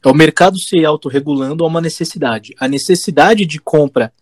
é 0.03 0.09
o 0.09 0.15
mercado 0.15 0.59
se 0.59 0.85
autorregulando 0.85 1.65
a 1.65 1.67
uma 1.67 1.81
necessidade. 1.81 2.55
A 2.59 2.69
necessidade 2.69 3.47
de 3.47 3.59
compra 3.59 4.13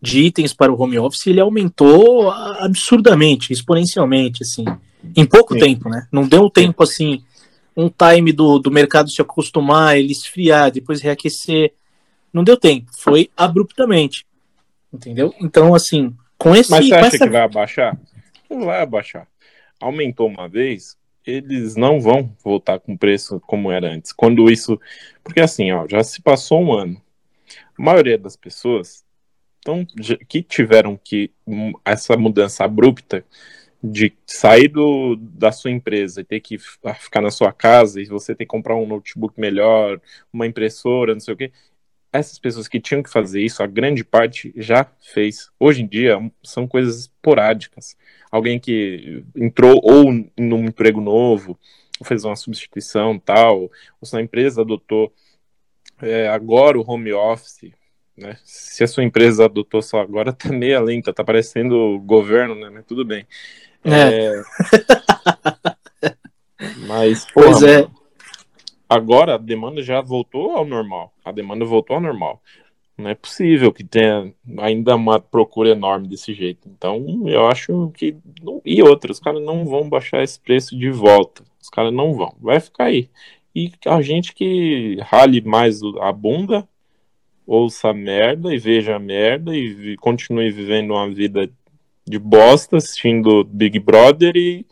de 0.00 0.20
itens 0.20 0.52
para 0.52 0.72
o 0.72 0.80
home 0.80 0.98
office 0.98 1.26
ele 1.26 1.40
aumentou 1.40 2.30
absurdamente, 2.30 3.52
exponencialmente, 3.52 4.42
assim, 4.42 4.64
em 5.16 5.26
pouco 5.26 5.54
Sim. 5.54 5.60
tempo, 5.60 5.88
né? 5.88 6.06
Não 6.10 6.26
deu 6.26 6.48
tempo 6.48 6.82
assim, 6.82 7.22
um 7.76 7.88
time 7.88 8.32
do, 8.32 8.58
do 8.58 8.70
mercado 8.70 9.10
se 9.10 9.20
acostumar, 9.20 9.98
ele 9.98 10.12
esfriar, 10.12 10.70
depois 10.70 11.00
reaquecer. 11.00 11.72
Não 12.32 12.44
deu 12.44 12.56
tempo, 12.56 12.90
foi 12.96 13.30
abruptamente, 13.36 14.24
entendeu? 14.92 15.34
Então, 15.40 15.74
assim, 15.74 16.14
com 16.40 16.56
esse. 16.56 16.70
Mas 16.70 16.88
você 16.88 16.94
acha 16.94 17.06
essa... 17.08 17.24
que 17.26 17.30
vai 17.30 17.42
abaixar? 17.42 18.00
Não 18.48 18.64
vai 18.64 18.80
abaixar. 18.80 19.28
Aumentou 19.78 20.26
uma 20.26 20.48
vez, 20.48 20.96
eles 21.24 21.76
não 21.76 22.00
vão 22.00 22.34
voltar 22.42 22.80
com 22.80 22.96
preço 22.96 23.38
como 23.46 23.70
era 23.70 23.88
antes. 23.88 24.10
Quando 24.12 24.50
isso. 24.50 24.80
Porque 25.22 25.40
assim, 25.40 25.70
ó, 25.70 25.86
já 25.86 26.02
se 26.02 26.20
passou 26.22 26.62
um 26.62 26.72
ano. 26.72 27.00
A 27.78 27.82
maioria 27.82 28.18
das 28.18 28.36
pessoas 28.36 29.04
então, 29.58 29.86
que 30.26 30.42
tiveram 30.42 30.98
que. 31.02 31.30
Essa 31.84 32.16
mudança 32.16 32.64
abrupta 32.64 33.24
de 33.82 34.12
sair 34.26 34.68
do, 34.68 35.16
da 35.16 35.50
sua 35.52 35.70
empresa 35.70 36.20
e 36.20 36.24
ter 36.24 36.40
que 36.40 36.58
ficar 36.58 37.22
na 37.22 37.30
sua 37.30 37.50
casa 37.50 38.00
e 38.00 38.04
você 38.04 38.34
ter 38.34 38.44
que 38.44 38.50
comprar 38.50 38.76
um 38.76 38.86
notebook 38.86 39.40
melhor, 39.40 39.98
uma 40.30 40.46
impressora, 40.46 41.14
não 41.14 41.20
sei 41.20 41.34
o 41.34 41.36
quê. 41.36 41.52
Essas 42.12 42.38
pessoas 42.38 42.66
que 42.66 42.80
tinham 42.80 43.02
que 43.02 43.10
fazer 43.10 43.40
isso, 43.40 43.62
a 43.62 43.66
grande 43.66 44.02
parte 44.02 44.52
já 44.56 44.84
fez. 45.00 45.50
Hoje 45.58 45.82
em 45.82 45.86
dia, 45.86 46.18
são 46.42 46.66
coisas 46.66 47.00
esporádicas 47.00 47.96
alguém 48.30 48.58
que 48.58 49.24
entrou 49.34 49.80
ou 49.82 50.04
num 50.38 50.64
emprego 50.64 51.00
novo, 51.00 51.58
fez 52.04 52.24
uma 52.24 52.36
substituição 52.36 53.18
tal, 53.18 53.62
ou 54.00 54.04
se 54.04 54.16
a 54.16 54.20
empresa 54.20 54.62
adotou 54.62 55.12
é, 56.00 56.28
agora 56.28 56.78
o 56.78 56.84
home 56.88 57.12
office, 57.12 57.72
né? 58.16 58.38
Se 58.44 58.84
a 58.84 58.86
sua 58.86 59.04
empresa 59.04 59.44
adotou 59.46 59.82
só 59.82 60.00
agora, 60.00 60.32
tá 60.32 60.50
meia 60.50 60.80
lenta, 60.80 61.12
tá 61.12 61.24
parecendo 61.24 61.74
o 61.74 61.98
governo, 61.98 62.54
né? 62.54 62.70
Mas 62.70 62.86
tudo 62.86 63.04
bem. 63.04 63.26
É. 63.84 64.36
é... 64.36 64.42
Mas, 66.86 67.24
porra, 67.26 67.46
pois 67.46 67.62
é. 67.62 67.88
Agora 68.90 69.36
a 69.36 69.38
demanda 69.38 69.80
já 69.84 70.00
voltou 70.00 70.50
ao 70.50 70.64
normal. 70.64 71.14
A 71.24 71.30
demanda 71.30 71.64
voltou 71.64 71.94
ao 71.94 72.02
normal. 72.02 72.42
Não 72.98 73.08
é 73.08 73.14
possível 73.14 73.72
que 73.72 73.84
tenha 73.84 74.34
ainda 74.58 74.96
uma 74.96 75.20
procura 75.20 75.70
enorme 75.70 76.08
desse 76.08 76.34
jeito. 76.34 76.68
Então, 76.68 77.22
eu 77.28 77.46
acho 77.46 77.92
que. 77.94 78.16
E 78.64 78.82
outros, 78.82 79.18
os 79.18 79.22
caras 79.22 79.40
não 79.44 79.64
vão 79.64 79.88
baixar 79.88 80.24
esse 80.24 80.40
preço 80.40 80.76
de 80.76 80.90
volta. 80.90 81.44
Os 81.62 81.70
caras 81.70 81.92
não 81.92 82.14
vão. 82.14 82.34
Vai 82.40 82.58
ficar 82.58 82.86
aí. 82.86 83.08
E 83.54 83.70
a 83.86 84.02
gente 84.02 84.34
que 84.34 84.98
rale 85.02 85.40
mais 85.40 85.80
a 86.00 86.10
bunda, 86.10 86.68
ouça 87.46 87.90
a 87.90 87.94
merda 87.94 88.52
e 88.52 88.58
veja 88.58 88.96
a 88.96 88.98
merda 88.98 89.56
e 89.56 89.96
continue 89.98 90.50
vivendo 90.50 90.90
uma 90.90 91.08
vida 91.08 91.48
de 92.04 92.18
bosta, 92.18 92.76
assistindo 92.78 93.44
Big 93.44 93.78
Brother 93.78 94.36
e 94.36 94.66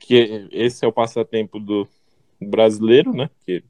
que 0.00 0.48
esse 0.50 0.84
é 0.84 0.88
o 0.88 0.92
passatempo 0.92 1.60
do 1.60 1.86
brasileiro, 2.48 3.12
né? 3.12 3.30
Que, 3.44 3.62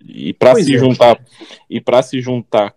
e 0.00 0.32
para 0.32 0.54
se 0.56 0.74
é. 0.74 0.78
juntar 0.78 1.24
e 1.68 1.80
para 1.80 2.02
se 2.02 2.20
juntar 2.20 2.74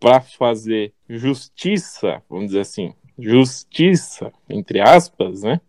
para 0.00 0.20
fazer 0.20 0.92
justiça, 1.08 2.22
vamos 2.28 2.46
dizer 2.46 2.60
assim, 2.60 2.92
justiça, 3.18 4.32
entre 4.48 4.80
aspas, 4.80 5.42
né? 5.42 5.60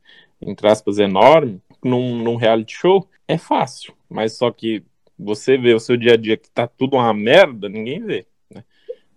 Entre 0.41 0.67
aspas, 0.67 0.97
enorme, 0.97 1.61
num, 1.83 2.21
num 2.21 2.35
reality 2.35 2.75
show, 2.75 3.07
é 3.27 3.38
fácil. 3.38 3.93
Mas 4.09 4.38
só 4.38 4.51
que 4.51 4.83
você 5.17 5.57
vê 5.57 5.73
o 5.73 5.79
seu 5.79 5.95
dia 5.95 6.13
a 6.13 6.17
dia 6.17 6.35
que 6.35 6.49
tá 6.49 6.67
tudo 6.67 6.97
uma 6.97 7.13
merda, 7.13 7.69
ninguém 7.69 8.03
vê. 8.03 8.25
Né? 8.53 8.63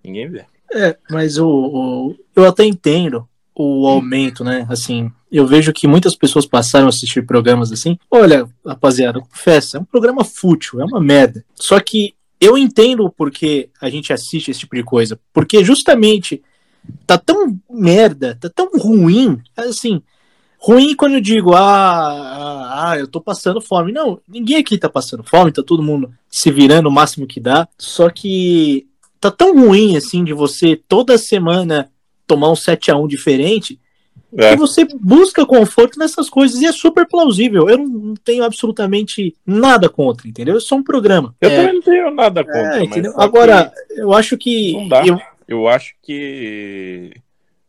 Ninguém 0.05 0.29
vê. 0.29 0.45
É, 0.73 0.97
mas 1.11 1.39
o, 1.39 1.49
o, 1.49 2.17
eu 2.37 2.45
até 2.45 2.65
entendo 2.65 3.29
o 3.55 3.87
aumento, 3.89 4.45
né? 4.45 4.67
Assim, 4.71 5.11
eu 5.31 5.47
vejo 5.47 5.73
que 5.73 5.87
muitas 5.87 6.17
pessoas 6.17 6.47
passaram 6.47 6.87
a 6.87 6.89
assistir 6.89 7.27
programas 7.27 7.71
assim. 7.71 7.99
Olha, 8.11 8.49
rapaziada, 8.67 9.21
confessa, 9.21 9.77
é 9.77 9.81
um 9.81 9.85
programa 9.85 10.25
fútil, 10.25 10.81
é 10.81 10.85
uma 10.85 11.01
merda. 11.01 11.45
Só 11.55 11.79
que 11.81 12.15
eu 12.41 12.57
entendo 12.57 13.05
o 13.05 13.11
porquê 13.11 13.69
a 13.81 13.91
gente 13.91 14.13
assiste 14.13 14.51
esse 14.51 14.61
tipo 14.61 14.77
de 14.77 14.83
coisa. 14.83 15.19
Porque 15.33 15.65
justamente 15.65 16.43
tá 17.07 17.19
tão 17.19 17.59
merda, 17.71 18.37
tá 18.41 18.49
tão 18.49 18.71
ruim, 18.79 19.41
assim, 19.57 20.03
ruim 20.59 20.95
quando 20.95 21.15
eu 21.15 21.21
digo, 21.21 21.55
ah, 21.55 21.61
ah, 21.61 22.91
ah, 22.91 22.99
eu 22.99 23.07
tô 23.07 23.21
passando 23.21 23.61
fome. 23.61 23.93
Não, 23.93 24.21
ninguém 24.27 24.57
aqui 24.57 24.79
tá 24.79 24.89
passando 24.89 25.23
fome, 25.23 25.53
tá 25.53 25.63
todo 25.63 25.83
mundo 25.83 26.13
se 26.29 26.51
virando 26.51 26.89
o 26.89 26.93
máximo 26.93 27.27
que 27.27 27.41
dá. 27.41 27.69
Só 27.79 28.09
que 28.09 28.87
tá 29.21 29.31
tão 29.31 29.55
ruim 29.55 29.97
assim 29.97 30.25
de 30.25 30.33
você 30.33 30.77
toda 30.89 31.19
semana 31.19 31.91
tomar 32.27 32.51
um 32.51 32.57
7 32.57 32.91
a 32.91 32.97
1 32.97 33.09
diferente 33.09 33.81
É. 34.37 34.51
Que 34.51 34.57
você 34.57 34.87
busca 35.01 35.47
conforto 35.47 35.99
nessas 35.99 36.29
coisas 36.29 36.61
e 36.61 36.67
é 36.67 36.73
super 36.73 37.07
plausível. 37.07 37.69
Eu 37.69 37.79
não 37.79 38.15
tenho 38.15 38.45
absolutamente 38.45 39.35
nada 39.47 39.89
contra, 39.89 40.29
entendeu? 40.29 40.57
É 40.57 40.61
só 40.61 40.77
um 40.77 40.83
programa. 40.83 41.35
Eu 41.41 41.51
é... 41.51 41.57
também 41.57 41.75
não 41.75 41.83
tenho 41.83 42.11
nada 42.11 42.45
contra. 42.45 42.85
É, 42.85 43.13
Agora, 43.17 43.73
que... 43.89 44.01
eu 44.01 44.13
acho 44.13 44.37
que. 44.37 44.73
Não 44.73 44.89
dá. 44.89 45.07
Eu... 45.07 45.19
eu 45.47 45.69
acho 45.69 45.95
que 46.03 47.13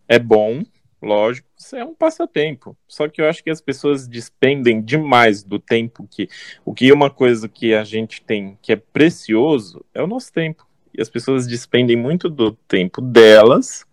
é 0.07 0.19
bom, 0.19 0.63
lógico, 1.01 1.47
isso 1.57 1.75
é 1.75 1.85
um 1.85 1.93
passatempo. 1.93 2.75
Só 2.87 3.07
que 3.07 3.21
eu 3.21 3.29
acho 3.29 3.43
que 3.43 3.49
as 3.49 3.61
pessoas 3.61 4.07
despendem 4.07 4.81
demais 4.81 5.43
do 5.43 5.59
tempo 5.59 6.07
que. 6.11 6.27
O 6.65 6.73
que 6.73 6.89
é 6.89 6.93
uma 6.93 7.09
coisa 7.09 7.47
que 7.47 7.73
a 7.73 7.85
gente 7.85 8.21
tem 8.21 8.57
que 8.61 8.73
é 8.73 8.75
precioso 8.75 9.85
é 9.93 10.03
o 10.03 10.07
nosso 10.07 10.33
tempo. 10.33 10.67
E 10.93 11.01
as 11.01 11.09
pessoas 11.09 11.47
despendem 11.47 11.95
muito 11.95 12.27
do 12.27 12.51
tempo 12.51 12.99
delas 12.99 13.85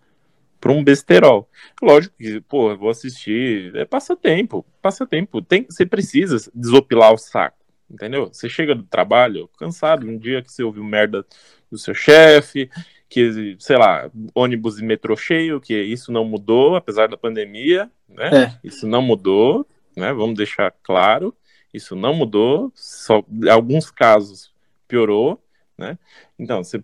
para 0.66 0.72
um 0.72 0.83
besterol. 0.83 1.48
Lógico 1.81 2.16
que, 2.18 2.40
pô, 2.40 2.72
eu 2.72 2.76
vou 2.76 2.90
assistir, 2.90 3.72
é 3.76 3.85
passatempo, 3.85 4.66
passatempo. 4.83 5.40
Tem, 5.40 5.64
você 5.64 5.87
precisa 5.87 6.50
desopilar 6.52 7.14
o 7.14 7.16
saco, 7.16 7.57
entendeu? 7.88 8.26
Você 8.33 8.48
chega 8.48 8.74
do 8.74 8.83
trabalho 8.83 9.48
cansado, 9.57 10.09
um 10.09 10.18
dia 10.18 10.42
que 10.42 10.50
você 10.50 10.64
ouviu 10.64 10.83
merda 10.83 11.24
do 11.70 11.79
seu 11.79 11.94
chefe, 11.94 12.68
que, 13.09 13.57
sei 13.61 13.76
lá, 13.76 14.11
ônibus 14.35 14.81
e 14.81 14.85
metrô 14.85 15.16
cheio, 15.16 15.61
que 15.61 15.81
isso 15.81 16.11
não 16.11 16.24
mudou, 16.24 16.74
apesar 16.74 17.07
da 17.07 17.16
pandemia, 17.16 17.88
né? 18.09 18.31
É. 18.46 18.66
Isso 18.66 18.88
não 18.88 19.00
mudou, 19.00 19.64
né? 19.96 20.12
Vamos 20.12 20.35
deixar 20.35 20.74
claro, 20.83 21.33
isso 21.72 21.94
não 21.94 22.12
mudou, 22.12 22.72
só 22.74 23.22
em 23.31 23.48
alguns 23.48 23.88
casos 23.88 24.52
piorou, 24.88 25.40
né? 25.79 25.96
Então, 26.37 26.64
você 26.64 26.83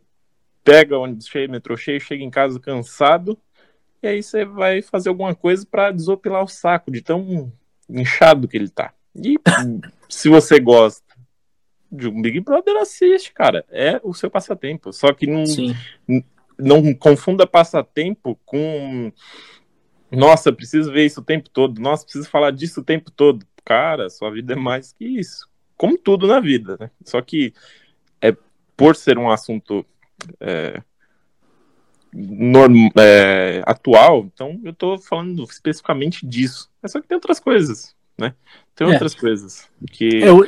pega 0.62 0.96
ônibus 0.96 1.26
cheio, 1.26 1.50
metrô 1.50 1.76
cheio, 1.76 2.00
chega 2.00 2.22
em 2.22 2.30
casa 2.30 2.60
cansado, 2.60 3.36
e 4.02 4.06
aí 4.08 4.22
você 4.22 4.44
vai 4.44 4.82
fazer 4.82 5.08
alguma 5.08 5.34
coisa 5.34 5.64
para 5.64 5.92
desopilar 5.92 6.42
o 6.42 6.48
saco 6.48 6.90
de 6.90 7.00
tão 7.00 7.52
inchado 7.88 8.48
que 8.48 8.56
ele 8.56 8.68
tá. 8.68 8.92
E 9.14 9.36
se 10.08 10.28
você 10.28 10.58
gosta 10.58 11.02
de 11.90 12.08
um 12.08 12.22
Big 12.22 12.40
Brother, 12.40 12.76
assiste, 12.78 13.32
cara. 13.32 13.64
É 13.70 14.00
o 14.02 14.14
seu 14.14 14.30
passatempo. 14.30 14.92
Só 14.92 15.12
que 15.12 15.26
não, 15.26 15.44
não 16.58 16.94
confunda 16.94 17.46
passatempo 17.46 18.38
com. 18.44 19.12
Nossa, 20.10 20.52
preciso 20.52 20.90
ver 20.90 21.04
isso 21.04 21.20
o 21.20 21.24
tempo 21.24 21.50
todo. 21.50 21.80
Nossa, 21.80 22.04
preciso 22.04 22.28
falar 22.28 22.50
disso 22.50 22.80
o 22.80 22.84
tempo 22.84 23.10
todo. 23.10 23.46
Cara, 23.64 24.10
sua 24.10 24.30
vida 24.30 24.54
é 24.54 24.56
mais 24.56 24.92
que 24.92 25.04
isso. 25.04 25.48
Como 25.76 25.98
tudo 25.98 26.26
na 26.26 26.40
vida, 26.40 26.76
né? 26.80 26.90
Só 27.04 27.20
que 27.20 27.52
é 28.20 28.34
por 28.76 28.96
ser 28.96 29.18
um 29.18 29.30
assunto 29.30 29.84
é, 30.40 30.82
norm, 32.12 32.90
é, 32.98 33.62
atual, 33.66 34.26
então 34.32 34.60
eu 34.64 34.72
tô 34.72 34.98
falando 34.98 35.44
especificamente 35.44 36.26
disso. 36.26 36.68
É 36.82 36.88
só 36.88 37.00
que 37.00 37.08
tem 37.08 37.14
outras 37.14 37.40
coisas, 37.40 37.94
né? 38.18 38.34
Tem 38.74 38.86
é. 38.86 38.90
outras 38.90 39.14
coisas 39.14 39.68
que 39.90 40.08
eu... 40.16 40.46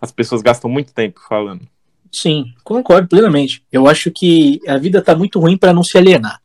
as 0.00 0.12
pessoas 0.12 0.42
gastam 0.42 0.70
muito 0.70 0.92
tempo 0.92 1.20
falando. 1.28 1.66
Sim, 2.10 2.52
concordo 2.64 3.08
plenamente. 3.08 3.62
Eu 3.70 3.86
acho 3.86 4.10
que 4.10 4.60
a 4.66 4.78
vida 4.78 5.02
tá 5.02 5.14
muito 5.14 5.38
ruim 5.38 5.56
para 5.56 5.72
não 5.72 5.82
se 5.82 5.96
alienar. 5.96 6.40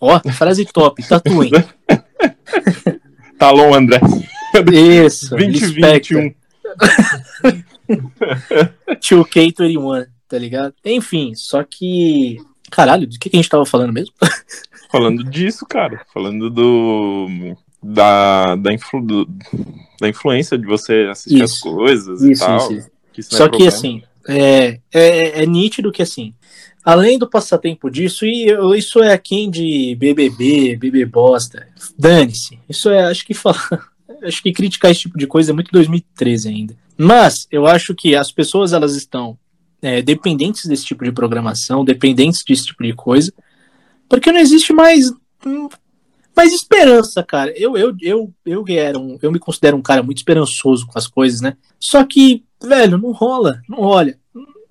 Ó, 0.00 0.20
frase 0.32 0.64
top, 0.66 1.02
tatuem. 1.06 1.50
tá 3.38 3.50
long, 3.50 3.74
André. 3.74 4.00
Isso, 4.72 5.30
2021. 5.30 6.34
2K21, 9.00 10.06
tá 10.28 10.38
ligado? 10.38 10.74
Enfim, 10.84 11.34
só 11.34 11.62
que 11.62 12.38
Caralho, 12.70 13.06
de 13.06 13.18
que, 13.18 13.30
que 13.30 13.36
a 13.36 13.40
gente 13.40 13.48
tava 13.48 13.64
falando 13.64 13.92
mesmo? 13.92 14.14
Falando 14.90 15.24
disso, 15.24 15.66
cara. 15.66 16.00
Falando 16.12 16.48
do. 16.48 17.56
Da, 17.82 18.56
da, 18.56 18.72
influ, 18.72 19.02
do, 19.02 19.28
da 20.00 20.08
influência 20.08 20.56
de 20.56 20.66
você 20.66 21.08
assistir 21.10 21.42
isso. 21.42 21.54
as 21.54 21.74
coisas 21.74 22.22
isso, 22.22 22.42
e 22.42 22.46
tal. 22.46 22.72
Isso, 22.72 22.90
que 23.12 23.22
Só 23.22 23.46
é 23.46 23.50
que 23.50 23.66
assim, 23.66 24.02
é, 24.28 24.80
é, 24.92 25.42
é, 25.42 25.46
nítido 25.46 25.92
que 25.92 26.02
assim, 26.02 26.34
além 26.84 27.18
do 27.18 27.28
passatempo 27.28 27.90
disso, 27.90 28.24
e 28.24 28.46
isso 28.76 29.02
é 29.02 29.16
quem 29.18 29.50
de 29.50 29.94
BBB, 29.96 30.76
BB 30.76 31.04
bosta, 31.04 31.66
dane-se. 31.98 32.58
Isso 32.68 32.90
é, 32.90 33.04
acho 33.04 33.24
que 33.24 33.34
falar, 33.34 33.88
acho 34.24 34.42
que 34.42 34.52
criticar 34.52 34.90
esse 34.90 35.02
tipo 35.02 35.18
de 35.18 35.26
coisa 35.26 35.52
é 35.52 35.54
muito 35.54 35.70
2013 35.70 36.48
ainda. 36.48 36.76
Mas 36.98 37.46
eu 37.50 37.66
acho 37.66 37.94
que 37.94 38.16
as 38.16 38.32
pessoas 38.32 38.72
elas 38.72 38.96
estão 38.96 39.38
é, 39.82 40.02
dependentes 40.02 40.66
desse 40.66 40.84
tipo 40.84 41.04
de 41.04 41.12
programação, 41.12 41.84
dependentes 41.84 42.42
desse 42.46 42.66
tipo 42.66 42.82
de 42.82 42.94
coisa, 42.94 43.32
porque 44.08 44.32
não 44.32 44.40
existe 44.40 44.72
mais 44.72 45.10
mais 46.36 46.52
esperança, 46.52 47.22
cara. 47.22 47.52
Eu 47.56 47.76
eu 47.76 47.94
eu 48.00 48.34
eu 48.44 48.64
era 48.68 48.98
um, 48.98 49.18
eu 49.22 49.32
me 49.32 49.38
considero 49.38 49.76
um 49.76 49.82
cara 49.82 50.02
muito 50.02 50.18
esperançoso 50.18 50.86
com 50.86 50.98
as 50.98 51.06
coisas, 51.06 51.40
né? 51.40 51.56
Só 51.80 52.04
que, 52.04 52.44
velho, 52.62 52.98
não 52.98 53.12
rola, 53.12 53.60
não 53.68 53.80
olha. 53.80 54.18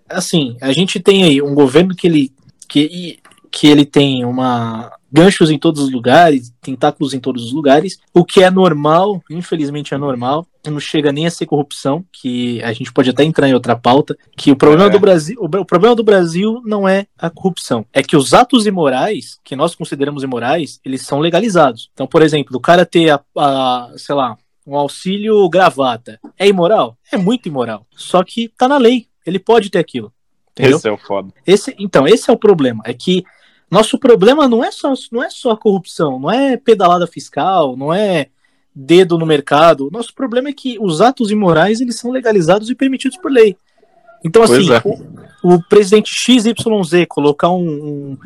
Assim, 0.07 0.55
a 0.61 0.71
gente 0.71 0.99
tem 0.99 1.23
aí 1.23 1.41
um 1.41 1.55
governo 1.55 1.95
que 1.95 2.07
ele 2.07 2.31
que 2.67 3.19
que 3.51 3.67
ele 3.67 3.85
tem 3.85 4.25
uma 4.25 4.91
ganchos 5.15 5.49
em 5.49 5.57
todos 5.57 5.81
os 5.81 5.91
lugares, 5.91 6.53
tentáculos 6.61 7.13
em 7.13 7.19
todos 7.21 7.45
os 7.45 7.53
lugares, 7.53 7.97
o 8.13 8.25
que 8.25 8.43
é 8.43 8.51
normal, 8.51 9.23
infelizmente 9.29 9.93
é 9.93 9.97
normal, 9.97 10.45
não 10.67 10.79
chega 10.79 11.09
nem 11.09 11.25
a 11.25 11.31
ser 11.31 11.45
corrupção, 11.45 12.03
que 12.11 12.61
a 12.61 12.73
gente 12.73 12.91
pode 12.91 13.09
até 13.09 13.23
entrar 13.23 13.47
em 13.47 13.53
outra 13.53 13.77
pauta, 13.77 14.17
que 14.35 14.51
o 14.51 14.57
problema 14.57 14.87
é. 14.87 14.89
do 14.89 14.99
Brasil, 14.99 15.37
o, 15.39 15.45
o, 15.45 15.65
problema 15.65 15.95
do 15.95 16.03
Brasil 16.03 16.61
não 16.65 16.87
é 16.87 17.07
a 17.17 17.29
corrupção, 17.29 17.85
é 17.93 18.03
que 18.03 18.17
os 18.17 18.33
atos 18.33 18.67
imorais, 18.67 19.39
que 19.41 19.55
nós 19.55 19.73
consideramos 19.73 20.21
imorais, 20.21 20.81
eles 20.83 21.03
são 21.03 21.19
legalizados. 21.19 21.89
Então, 21.93 22.05
por 22.05 22.21
exemplo, 22.21 22.57
o 22.57 22.59
cara 22.59 22.85
ter 22.85 23.11
a, 23.11 23.21
a 23.37 23.93
sei 23.95 24.15
lá, 24.15 24.37
um 24.67 24.75
auxílio 24.75 25.47
gravata, 25.47 26.19
é 26.37 26.45
imoral? 26.45 26.97
É 27.09 27.15
muito 27.15 27.47
imoral. 27.47 27.85
Só 27.95 28.21
que 28.21 28.49
tá 28.57 28.67
na 28.67 28.77
lei, 28.77 29.07
ele 29.25 29.39
pode 29.39 29.69
ter 29.69 29.79
aquilo. 29.79 30.11
Entendeu? 30.51 30.77
Esse 30.77 30.89
é 30.89 30.91
o 30.91 30.97
foda. 30.97 31.29
Esse, 31.45 31.75
então, 31.79 32.05
esse 32.05 32.29
é 32.29 32.33
o 32.33 32.37
problema, 32.37 32.81
é 32.85 32.93
que 32.93 33.23
nosso 33.69 33.97
problema 33.97 34.47
não 34.47 34.63
é 34.63 34.71
só 34.71 34.93
não 35.11 35.23
é 35.23 35.29
só 35.29 35.55
corrupção, 35.55 36.19
não 36.19 36.31
é 36.31 36.55
pedalada 36.57 37.07
fiscal, 37.07 37.75
não 37.75 37.93
é 37.93 38.27
dedo 38.75 39.17
no 39.17 39.25
mercado. 39.25 39.89
Nosso 39.91 40.13
problema 40.13 40.49
é 40.49 40.53
que 40.53 40.77
os 40.79 41.01
atos 41.01 41.31
imorais 41.31 41.79
eles 41.79 41.95
são 41.95 42.11
legalizados 42.11 42.69
e 42.69 42.75
permitidos 42.75 43.17
por 43.17 43.31
lei. 43.31 43.57
Então, 44.23 44.41
assim, 44.41 44.71
é. 44.71 44.81
o, 44.83 45.55
o, 45.55 45.63
presidente 45.63 46.11
XYZ 46.13 46.53
colocar 47.07 47.49
um, 47.51 48.17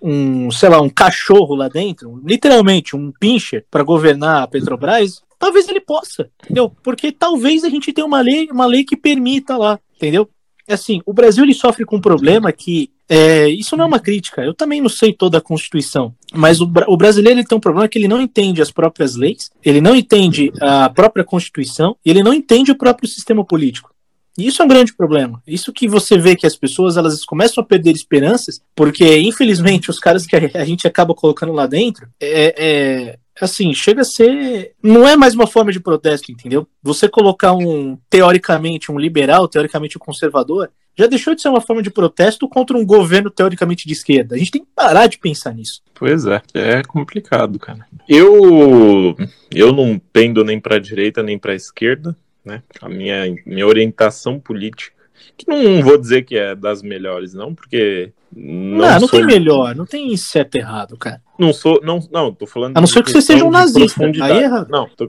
um, 0.00 0.46
um, 0.46 0.50
sei 0.52 0.68
lá, 0.68 0.80
um 0.80 0.88
cachorro 0.88 1.56
lá 1.56 1.68
dentro, 1.68 2.20
literalmente 2.24 2.94
um 2.94 3.10
pincher, 3.10 3.66
para 3.68 3.82
governar 3.82 4.44
a 4.44 4.46
Petrobras, 4.46 5.20
talvez 5.36 5.68
ele 5.68 5.80
possa, 5.80 6.30
entendeu? 6.44 6.72
Porque 6.82 7.10
talvez 7.10 7.64
a 7.64 7.68
gente 7.68 7.92
tenha 7.92 8.06
uma 8.06 8.20
lei, 8.20 8.48
uma 8.52 8.66
lei 8.66 8.84
que 8.84 8.96
permita 8.96 9.56
lá, 9.56 9.80
entendeu? 9.96 10.30
É 10.68 10.74
assim, 10.74 11.00
o 11.06 11.14
Brasil 11.14 11.42
ele 11.44 11.54
sofre 11.54 11.86
com 11.86 11.96
um 11.96 12.00
problema 12.00 12.52
que 12.52 12.90
é, 13.08 13.48
isso 13.48 13.74
não 13.74 13.86
é 13.86 13.88
uma 13.88 13.98
crítica, 13.98 14.42
eu 14.42 14.52
também 14.52 14.82
não 14.82 14.88
sei 14.90 15.14
toda 15.14 15.38
a 15.38 15.40
Constituição, 15.40 16.14
mas 16.34 16.60
o, 16.60 16.70
o 16.88 16.96
brasileiro 16.96 17.40
ele 17.40 17.46
tem 17.46 17.56
um 17.56 17.60
problema 17.60 17.88
que 17.88 17.98
ele 17.98 18.06
não 18.06 18.20
entende 18.20 18.60
as 18.60 18.70
próprias 18.70 19.16
leis, 19.16 19.50
ele 19.64 19.80
não 19.80 19.96
entende 19.96 20.52
a 20.60 20.90
própria 20.90 21.24
Constituição 21.24 21.96
e 22.04 22.10
ele 22.10 22.22
não 22.22 22.34
entende 22.34 22.70
o 22.70 22.76
próprio 22.76 23.08
sistema 23.08 23.42
político. 23.42 23.90
E 24.38 24.46
isso 24.46 24.62
é 24.62 24.64
um 24.64 24.68
grande 24.68 24.94
problema. 24.94 25.42
Isso 25.44 25.72
que 25.72 25.88
você 25.88 26.16
vê 26.16 26.36
que 26.36 26.46
as 26.46 26.54
pessoas 26.54 26.96
elas 26.96 27.24
começam 27.24 27.62
a 27.62 27.66
perder 27.66 27.96
esperanças, 27.96 28.62
porque 28.74 29.18
infelizmente 29.18 29.90
os 29.90 29.98
caras 29.98 30.24
que 30.24 30.36
a 30.54 30.64
gente 30.64 30.86
acaba 30.86 31.12
colocando 31.12 31.52
lá 31.52 31.66
dentro 31.66 32.08
é, 32.20 32.54
é 32.56 33.18
assim, 33.40 33.72
chega 33.74 34.02
a 34.02 34.04
ser. 34.04 34.72
Não 34.82 35.06
é 35.06 35.16
mais 35.16 35.34
uma 35.34 35.46
forma 35.46 35.72
de 35.72 35.80
protesto, 35.80 36.30
entendeu? 36.30 36.66
Você 36.82 37.08
colocar 37.08 37.52
um, 37.52 37.98
teoricamente, 38.08 38.90
um 38.92 38.98
liberal, 38.98 39.48
teoricamente 39.48 39.96
um 39.96 40.00
conservador, 40.00 40.70
já 40.96 41.06
deixou 41.06 41.34
de 41.34 41.40
ser 41.40 41.48
uma 41.48 41.60
forma 41.60 41.82
de 41.82 41.90
protesto 41.90 42.48
contra 42.48 42.76
um 42.76 42.84
governo 42.84 43.30
teoricamente 43.30 43.86
de 43.86 43.92
esquerda. 43.92 44.34
A 44.34 44.38
gente 44.38 44.50
tem 44.50 44.62
que 44.62 44.68
parar 44.74 45.06
de 45.06 45.18
pensar 45.18 45.54
nisso. 45.54 45.80
Pois 45.94 46.26
é, 46.26 46.42
é 46.54 46.82
complicado, 46.82 47.58
cara. 47.58 47.86
Eu, 48.08 49.16
eu 49.52 49.72
não 49.72 50.00
pendo 50.12 50.44
nem 50.44 50.60
para 50.60 50.80
direita 50.80 51.22
nem 51.22 51.38
para 51.38 51.54
esquerda, 51.54 52.16
né? 52.48 52.62
A 52.80 52.88
minha, 52.88 53.24
minha 53.46 53.66
orientação 53.66 54.40
política 54.40 54.98
que 55.36 55.46
não 55.48 55.82
vou 55.82 55.96
dizer 55.96 56.22
que 56.22 56.36
é 56.36 56.54
das 56.54 56.82
melhores, 56.82 57.34
não, 57.34 57.54
porque. 57.54 58.12
Não, 58.34 58.78
não, 58.78 59.00
não 59.00 59.08
tem 59.08 59.24
melhor, 59.24 59.74
não 59.74 59.86
tem 59.86 60.14
certo 60.16 60.56
e 60.56 60.58
errado, 60.58 60.98
cara. 60.98 61.22
Não 61.38 61.50
sou, 61.52 61.80
não, 61.82 61.98
não, 62.12 62.34
tô 62.34 62.46
falando. 62.46 62.76
A 62.76 62.80
não 62.80 62.86
ser 62.86 63.02
que 63.02 63.10
você 63.10 63.22
seja 63.22 63.44
um 63.44 63.50
nazista. 63.50 64.04
Aí 64.04 64.38
é 64.38 64.42
errado. 64.42 64.68
Não, 64.68 64.86
tô, 64.88 65.06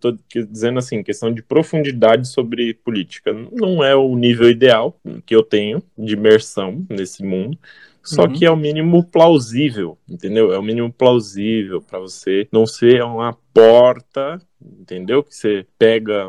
tô 0.00 0.16
dizendo 0.50 0.78
assim, 0.78 1.02
questão 1.02 1.32
de 1.32 1.42
profundidade 1.42 2.26
sobre 2.26 2.74
política. 2.74 3.32
Não 3.52 3.84
é 3.84 3.94
o 3.94 4.16
nível 4.16 4.50
ideal 4.50 4.98
que 5.24 5.34
eu 5.34 5.44
tenho 5.44 5.80
de 5.96 6.14
imersão 6.14 6.84
nesse 6.88 7.22
mundo. 7.22 7.56
Só 8.02 8.22
uhum. 8.22 8.32
que 8.32 8.44
é 8.46 8.50
o 8.50 8.56
mínimo 8.56 9.04
plausível, 9.04 9.98
entendeu? 10.08 10.52
É 10.52 10.58
o 10.58 10.62
mínimo 10.62 10.92
plausível 10.92 11.82
para 11.82 11.98
você 11.98 12.48
não 12.52 12.64
ser 12.64 13.02
uma 13.02 13.36
porta, 13.52 14.40
entendeu? 14.60 15.22
Que 15.22 15.34
você 15.34 15.66
pega 15.78 16.26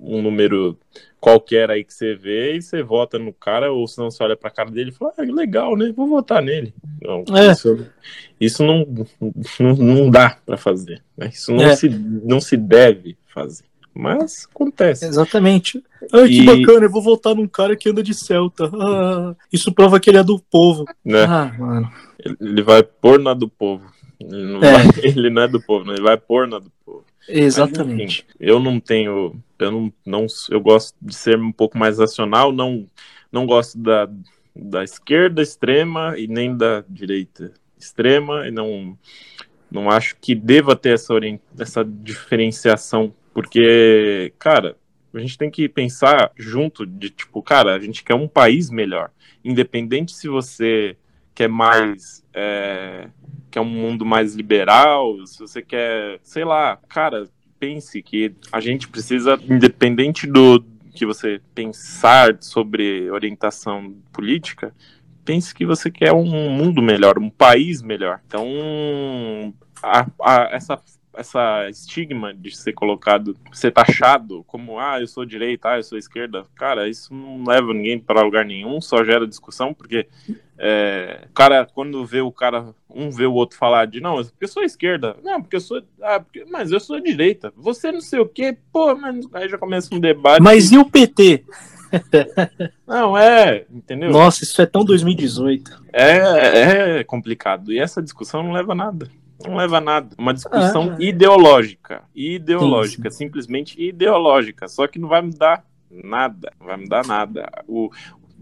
um 0.00 0.22
número 0.22 0.78
qualquer 1.20 1.70
aí 1.70 1.82
que 1.82 1.94
você 1.94 2.14
vê 2.14 2.56
e 2.56 2.62
você 2.62 2.82
vota 2.82 3.18
no 3.18 3.32
cara, 3.32 3.72
ou 3.72 3.88
se 3.88 3.98
não 3.98 4.10
você 4.10 4.22
olha 4.22 4.36
pra 4.36 4.50
cara 4.50 4.70
dele 4.70 4.90
e 4.90 4.92
fala, 4.92 5.12
ah, 5.16 5.22
legal, 5.22 5.76
né? 5.76 5.92
Vou 5.96 6.06
votar 6.06 6.42
nele. 6.42 6.74
Não, 7.00 7.24
é. 7.36 7.52
Isso, 7.52 7.86
isso 8.40 8.64
não, 8.64 8.86
não, 9.58 9.74
não 9.74 10.10
dá 10.10 10.38
para 10.44 10.56
fazer. 10.56 11.02
Né? 11.16 11.30
Isso 11.32 11.52
não, 11.52 11.64
é. 11.64 11.76
se, 11.76 11.88
não 11.88 12.40
se 12.40 12.56
deve 12.56 13.16
fazer. 13.26 13.64
Mas 13.94 14.48
acontece. 14.52 15.06
Exatamente. 15.06 15.82
Ai, 16.12 16.26
que 16.26 16.40
e... 16.40 16.44
bacana, 16.44 16.86
eu 16.86 16.90
vou 16.90 17.00
voltar 17.00 17.34
num 17.34 17.46
cara 17.46 17.76
que 17.76 17.88
anda 17.88 18.02
de 18.02 18.12
Celta. 18.12 18.68
Ah, 18.74 19.34
isso 19.52 19.72
prova 19.72 20.00
que 20.00 20.10
ele 20.10 20.18
é 20.18 20.24
do 20.24 20.38
povo. 20.38 20.84
Né? 21.04 21.22
Ah, 21.24 21.54
mano. 21.56 21.90
Ele 22.40 22.62
vai 22.62 22.82
pôr 22.82 23.20
na 23.20 23.32
do 23.32 23.48
povo. 23.48 23.84
Ele 24.20 24.52
não, 24.52 24.62
é. 24.62 24.72
vai, 24.72 24.86
ele 25.04 25.30
não 25.30 25.42
é 25.42 25.48
do 25.48 25.60
povo, 25.60 25.90
ele 25.92 26.02
vai 26.02 26.16
pôr 26.16 26.46
na 26.48 26.58
do 26.58 26.72
povo. 26.84 27.04
Exatamente. 27.28 28.24
Mas, 28.26 28.36
enfim, 28.36 28.36
eu 28.38 28.60
não 28.60 28.80
tenho. 28.80 29.42
Eu 29.58 29.70
não, 29.70 29.92
não. 30.04 30.26
Eu 30.50 30.60
gosto 30.60 30.94
de 31.00 31.14
ser 31.14 31.38
um 31.38 31.52
pouco 31.52 31.78
mais 31.78 31.98
racional, 31.98 32.52
não, 32.52 32.86
não 33.30 33.46
gosto 33.46 33.78
da, 33.78 34.08
da 34.54 34.84
esquerda 34.84 35.42
extrema 35.42 36.18
e 36.18 36.26
nem 36.26 36.56
da 36.56 36.84
direita 36.88 37.52
extrema, 37.78 38.46
e 38.46 38.50
não, 38.50 38.98
não 39.70 39.90
acho 39.90 40.16
que 40.20 40.34
deva 40.34 40.74
ter 40.74 40.94
essa, 40.94 41.14
essa 41.58 41.84
diferenciação 41.84 43.12
porque, 43.34 44.32
cara, 44.38 44.76
a 45.12 45.18
gente 45.18 45.36
tem 45.36 45.50
que 45.50 45.68
pensar 45.68 46.30
junto 46.36 46.86
de 46.86 47.10
tipo, 47.10 47.42
cara, 47.42 47.74
a 47.74 47.80
gente 47.80 48.04
quer 48.04 48.14
um 48.14 48.28
país 48.28 48.70
melhor. 48.70 49.10
Independente 49.44 50.12
se 50.12 50.28
você 50.28 50.96
quer 51.34 51.48
mais. 51.48 52.24
É, 52.32 53.08
quer 53.54 53.60
um 53.60 53.64
mundo 53.64 54.04
mais 54.04 54.34
liberal, 54.34 55.24
se 55.26 55.38
você 55.38 55.62
quer, 55.62 56.18
sei 56.24 56.44
lá, 56.44 56.76
cara, 56.88 57.28
pense 57.56 58.02
que 58.02 58.34
a 58.50 58.58
gente 58.58 58.88
precisa, 58.88 59.38
independente 59.48 60.26
do 60.26 60.60
que 60.92 61.06
você 61.06 61.40
pensar 61.54 62.36
sobre 62.40 63.08
orientação 63.12 63.94
política, 64.12 64.74
pense 65.24 65.54
que 65.54 65.64
você 65.64 65.88
quer 65.88 66.12
um 66.12 66.24
mundo 66.24 66.82
melhor, 66.82 67.16
um 67.16 67.30
país 67.30 67.80
melhor. 67.80 68.20
Então, 68.26 69.54
a, 69.80 70.04
a, 70.20 70.48
essa 70.50 70.76
essa 71.16 71.68
estigma 71.68 72.34
de 72.34 72.56
ser 72.56 72.72
colocado, 72.72 73.36
ser 73.52 73.70
taxado 73.70 74.44
como, 74.46 74.78
ah, 74.78 75.00
eu 75.00 75.06
sou 75.06 75.24
direita, 75.24 75.70
ah, 75.70 75.78
eu 75.78 75.82
sou 75.82 75.98
esquerda, 75.98 76.44
cara, 76.54 76.88
isso 76.88 77.14
não 77.14 77.44
leva 77.44 77.72
ninguém 77.72 77.98
para 77.98 78.22
lugar 78.22 78.44
nenhum, 78.44 78.80
só 78.80 79.04
gera 79.04 79.26
discussão, 79.26 79.72
porque 79.72 80.06
é, 80.58 81.22
o 81.30 81.32
cara, 81.32 81.66
quando 81.72 82.04
vê 82.04 82.20
o 82.20 82.32
cara, 82.32 82.74
um 82.88 83.10
vê 83.10 83.26
o 83.26 83.32
outro 83.32 83.58
falar 83.58 83.86
de, 83.86 84.00
não, 84.00 84.16
porque 84.16 84.44
eu 84.44 84.48
sou 84.48 84.62
esquerda, 84.62 85.16
não, 85.22 85.40
porque 85.40 85.56
eu 85.56 85.60
sou, 85.60 85.82
ah, 86.02 86.20
porque, 86.20 86.44
mas 86.50 86.70
eu 86.70 86.80
sou 86.80 87.00
direita, 87.00 87.52
você 87.56 87.90
não 87.90 88.00
sei 88.00 88.20
o 88.20 88.28
quê, 88.28 88.56
pô, 88.72 88.94
mas 88.94 89.26
aí 89.32 89.48
já 89.48 89.58
começa 89.58 89.94
um 89.94 90.00
debate. 90.00 90.42
Mas 90.42 90.72
e 90.72 90.78
o 90.78 90.84
PT? 90.84 91.44
Não, 92.84 93.16
é, 93.16 93.66
entendeu? 93.70 94.10
Nossa, 94.10 94.42
isso 94.42 94.60
é 94.60 94.66
tão 94.66 94.84
2018. 94.84 95.84
É, 95.92 96.98
é 96.98 97.04
complicado. 97.04 97.72
E 97.72 97.78
essa 97.78 98.02
discussão 98.02 98.42
não 98.42 98.50
leva 98.50 98.72
a 98.72 98.74
nada 98.74 99.08
não 99.42 99.56
leva 99.56 99.78
a 99.78 99.80
nada. 99.80 100.14
Uma 100.18 100.34
discussão 100.34 100.92
ah, 100.92 100.96
ideológica. 101.02 102.02
Ideológica, 102.14 103.10
sim, 103.10 103.16
sim. 103.16 103.24
simplesmente 103.24 103.82
ideológica. 103.82 104.68
Só 104.68 104.86
que 104.86 104.98
não 104.98 105.08
vai 105.08 105.22
mudar 105.22 105.64
nada. 105.90 106.52
Não 106.58 106.66
vai 106.66 106.76
mudar 106.76 107.06
nada. 107.06 107.50
O, 107.66 107.90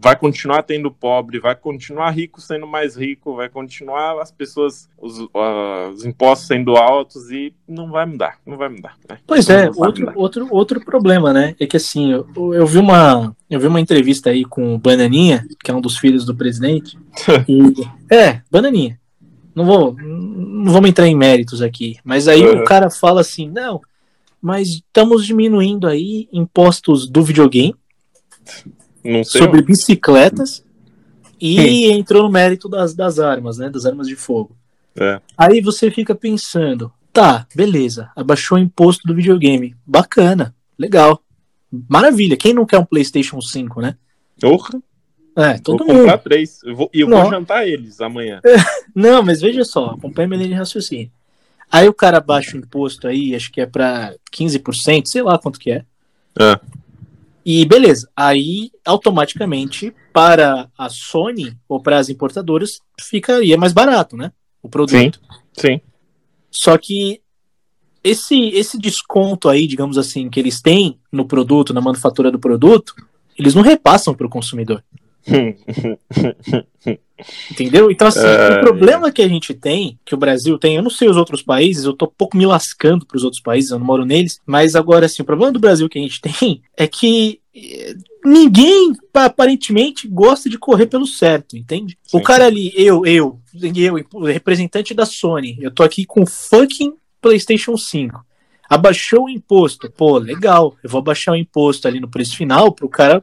vai 0.02 0.16
continuar 0.16 0.64
tendo 0.64 0.90
pobre, 0.90 1.38
vai 1.38 1.54
continuar 1.54 2.10
rico 2.10 2.40
sendo 2.40 2.66
mais 2.66 2.96
rico, 2.96 3.36
vai 3.36 3.48
continuar 3.48 4.20
as 4.20 4.32
pessoas, 4.32 4.88
os, 5.00 5.20
uh, 5.20 5.90
os 5.94 6.04
impostos 6.04 6.48
sendo 6.48 6.76
altos 6.76 7.30
e 7.30 7.54
não 7.68 7.88
vai 7.88 8.04
mudar, 8.04 8.38
não 8.44 8.56
vai 8.56 8.68
mudar. 8.68 8.96
Né? 9.08 9.18
Pois 9.24 9.48
é, 9.48 9.70
outro, 9.76 10.12
outro, 10.16 10.48
outro 10.50 10.84
problema, 10.84 11.32
né? 11.32 11.54
É 11.60 11.66
que 11.68 11.76
assim, 11.76 12.10
eu, 12.10 12.26
eu, 12.52 12.66
vi 12.66 12.78
uma, 12.78 13.34
eu 13.48 13.60
vi 13.60 13.68
uma 13.68 13.80
entrevista 13.80 14.30
aí 14.30 14.44
com 14.44 14.74
o 14.74 14.78
Bananinha, 14.78 15.46
que 15.62 15.70
é 15.70 15.74
um 15.74 15.80
dos 15.80 15.96
filhos 15.96 16.24
do 16.24 16.34
presidente. 16.34 16.98
e, 17.48 18.12
é, 18.12 18.40
Bananinha. 18.50 18.98
Não 19.54 19.64
vou, 19.64 19.94
não 19.94 20.72
vamos 20.72 20.88
entrar 20.88 21.06
em 21.06 21.16
méritos 21.16 21.60
aqui, 21.60 21.96
mas 22.04 22.26
aí 22.26 22.42
uhum. 22.42 22.62
o 22.62 22.64
cara 22.64 22.90
fala 22.90 23.20
assim: 23.20 23.48
não, 23.48 23.80
mas 24.40 24.68
estamos 24.68 25.26
diminuindo 25.26 25.86
aí 25.86 26.28
impostos 26.32 27.08
do 27.08 27.22
videogame 27.22 27.74
sobre 29.24 29.58
onde. 29.58 29.66
bicicletas 29.66 30.64
e 31.40 31.90
entrou 31.90 32.22
no 32.22 32.30
mérito 32.30 32.68
das, 32.68 32.94
das 32.94 33.18
armas, 33.18 33.58
né? 33.58 33.68
Das 33.68 33.84
armas 33.84 34.06
de 34.06 34.14
fogo. 34.14 34.56
É. 34.96 35.20
Aí 35.36 35.60
você 35.60 35.90
fica 35.90 36.14
pensando, 36.14 36.92
tá, 37.12 37.46
beleza, 37.54 38.10
abaixou 38.14 38.56
o 38.56 38.60
imposto 38.60 39.06
do 39.06 39.14
videogame. 39.14 39.74
Bacana, 39.84 40.54
legal. 40.78 41.22
Maravilha. 41.88 42.36
Quem 42.36 42.54
não 42.54 42.66
quer 42.66 42.78
um 42.78 42.84
PlayStation 42.84 43.40
5, 43.40 43.80
né? 43.80 43.96
Porra. 44.40 44.80
É, 45.36 45.58
todo 45.58 45.78
vou 45.78 45.88
mundo. 45.88 45.98
comprar 46.00 46.18
três. 46.18 46.62
E 46.62 46.70
eu 46.70 46.76
vou, 46.76 46.90
eu 46.92 47.08
vou 47.08 47.30
jantar 47.30 47.66
eles 47.66 48.00
amanhã. 48.00 48.40
Não, 48.94 49.22
mas 49.22 49.40
veja 49.40 49.64
só, 49.64 49.86
acompanha 49.86 50.28
minha 50.28 50.38
linha 50.38 50.50
de 50.50 50.54
raciocínio. 50.56 51.10
Aí 51.70 51.88
o 51.88 51.94
cara 51.94 52.20
baixa 52.20 52.56
o 52.56 52.60
imposto 52.60 53.08
aí, 53.08 53.34
acho 53.34 53.50
que 53.50 53.60
é 53.60 53.66
para 53.66 54.14
15%, 54.30 55.06
sei 55.06 55.22
lá 55.22 55.38
quanto 55.38 55.58
que 55.58 55.70
é. 55.70 55.84
É. 56.38 56.60
E 57.44 57.64
beleza, 57.64 58.08
aí 58.14 58.70
automaticamente 58.84 59.92
para 60.12 60.68
a 60.78 60.88
Sony 60.88 61.56
ou 61.68 61.82
para 61.82 61.98
as 61.98 62.08
importadoras 62.08 62.80
ficaria 63.00 63.56
mais 63.56 63.72
barato, 63.72 64.16
né? 64.16 64.32
O 64.62 64.68
produto. 64.68 65.20
Sim, 65.54 65.78
sim. 65.78 65.80
Só 66.50 66.76
que 66.76 67.22
esse, 68.04 68.48
esse 68.50 68.78
desconto 68.78 69.48
aí, 69.48 69.66
digamos 69.66 69.96
assim, 69.96 70.28
que 70.28 70.38
eles 70.38 70.60
têm 70.60 70.98
no 71.10 71.24
produto, 71.24 71.72
na 71.72 71.80
manufatura 71.80 72.30
do 72.30 72.38
produto, 72.38 72.94
eles 73.38 73.54
não 73.54 73.62
repassam 73.62 74.14
para 74.14 74.26
o 74.26 74.30
consumidor. 74.30 74.84
Entendeu? 77.50 77.90
Então, 77.90 78.08
assim, 78.08 78.26
é... 78.26 78.58
o 78.58 78.60
problema 78.60 79.12
que 79.12 79.22
a 79.22 79.28
gente 79.28 79.54
tem, 79.54 79.98
que 80.04 80.14
o 80.14 80.18
Brasil 80.18 80.58
tem, 80.58 80.76
eu 80.76 80.82
não 80.82 80.90
sei 80.90 81.08
os 81.08 81.16
outros 81.16 81.42
países, 81.42 81.84
eu 81.84 81.92
tô 81.92 82.06
pouco 82.06 82.36
me 82.36 82.46
lascando 82.46 83.06
pros 83.06 83.24
outros 83.24 83.40
países, 83.40 83.70
eu 83.70 83.78
não 83.78 83.86
moro 83.86 84.04
neles, 84.04 84.40
mas 84.44 84.74
agora, 84.74 85.06
assim, 85.06 85.22
o 85.22 85.26
problema 85.26 85.52
do 85.52 85.60
Brasil 85.60 85.88
que 85.88 85.98
a 85.98 86.02
gente 86.02 86.20
tem 86.40 86.62
é 86.76 86.86
que 86.86 87.40
eh, 87.54 87.94
ninguém 88.24 88.92
aparentemente 89.14 90.08
gosta 90.08 90.48
de 90.50 90.58
correr 90.58 90.86
pelo 90.86 91.06
certo, 91.06 91.56
entende? 91.56 91.96
Sim. 92.02 92.18
O 92.18 92.22
cara 92.22 92.46
ali, 92.46 92.72
eu, 92.74 93.06
eu, 93.06 93.38
eu, 93.54 94.20
representante 94.24 94.94
da 94.94 95.06
Sony, 95.06 95.56
eu 95.60 95.70
tô 95.70 95.82
aqui 95.82 96.04
com 96.04 96.26
fucking 96.26 96.94
PlayStation 97.20 97.76
5. 97.76 98.24
Abaixou 98.68 99.24
o 99.24 99.28
imposto, 99.28 99.90
pô, 99.90 100.16
legal, 100.16 100.74
eu 100.82 100.88
vou 100.88 101.00
abaixar 101.00 101.34
o 101.34 101.36
imposto 101.36 101.86
ali 101.86 102.00
no 102.00 102.08
preço 102.08 102.36
final 102.36 102.72
pro 102.72 102.88
cara 102.88 103.22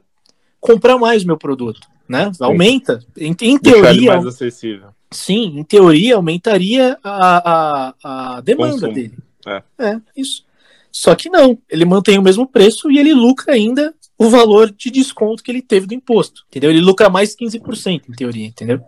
comprar 0.60 0.98
mais 0.98 1.24
o 1.24 1.28
meu 1.28 1.38
produto, 1.38 1.88
né? 2.08 2.32
Aumenta. 2.40 3.04
Em, 3.18 3.36
em 3.42 3.58
teoria. 3.58 4.14
mais 4.14 4.26
acessível. 4.26 4.90
Sim, 5.12 5.60
em 5.60 5.64
teoria 5.64 6.16
aumentaria 6.16 6.98
a, 7.04 7.94
a, 8.04 8.36
a 8.38 8.42
demanda 8.42 8.74
Consumo. 8.74 8.94
dele. 8.94 9.18
É. 9.48 9.64
é, 9.80 10.02
isso. 10.16 10.44
Só 10.92 11.16
que 11.16 11.30
não, 11.30 11.58
ele 11.70 11.86
mantém 11.86 12.18
o 12.18 12.22
mesmo 12.22 12.48
preço 12.48 12.92
e 12.92 12.98
ele 12.98 13.14
lucra 13.14 13.54
ainda 13.54 13.94
o 14.18 14.30
valor 14.30 14.72
de 14.72 14.92
desconto 14.92 15.42
que 15.42 15.50
ele 15.50 15.62
teve 15.62 15.88
do 15.88 15.94
imposto. 15.94 16.44
Entendeu? 16.50 16.70
Ele 16.70 16.82
lucra 16.82 17.10
mais 17.10 17.36
15%, 17.36 18.02
em 18.10 18.14
teoria, 18.14 18.46
entendeu? 18.46 18.82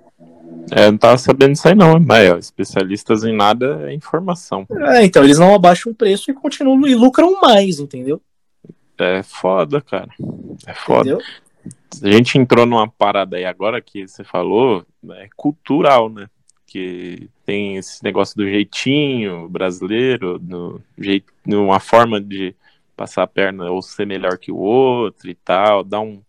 É, 0.70 0.92
não 0.92 0.98
tava 0.98 1.18
sabendo 1.18 1.54
isso 1.54 1.68
aí 1.68 1.74
não, 1.74 2.00
mas 2.00 2.32
ó, 2.32 2.38
especialistas 2.38 3.24
em 3.24 3.36
nada 3.36 3.90
é 3.90 3.94
informação. 3.94 4.66
É, 4.90 5.04
então, 5.06 5.24
eles 5.24 5.40
não 5.40 5.56
abaixam 5.56 5.92
o 5.92 5.96
preço 5.96 6.30
e 6.30 6.34
continuam 6.34 6.88
e 6.88 6.94
lucram 6.94 7.40
mais, 7.42 7.80
entendeu? 7.80 8.22
É 8.98 9.24
foda, 9.24 9.82
cara. 9.82 10.10
É 10.68 10.74
foda. 10.74 11.10
Entendeu? 11.10 11.26
A 12.02 12.12
gente 12.12 12.38
entrou 12.38 12.66
numa 12.66 12.88
parada 12.88 13.38
aí 13.38 13.46
agora 13.46 13.82
que 13.82 14.08
você 14.08 14.24
falou, 14.24 14.86
é 15.12 15.28
cultural, 15.36 16.10
né? 16.10 16.30
Que 16.66 17.30
tem 17.46 17.78
esse 17.78 18.04
negócio 18.04 18.36
do 18.38 18.50
jeitinho 18.50 19.50
brasileiro, 19.50 20.40
no 20.40 20.82
jeito, 20.98 21.34
numa 21.46 21.80
forma 21.80 22.20
de 22.20 22.56
passar 22.96 23.24
a 23.24 23.28
perna 23.28 23.70
ou 23.70 23.82
ser 23.82 24.06
melhor 24.06 24.38
que 24.38 24.52
o 24.52 24.58
outro 24.58 25.30
e 25.30 25.36
tal, 25.36 25.84
dar 25.84 26.00
um 26.00 26.22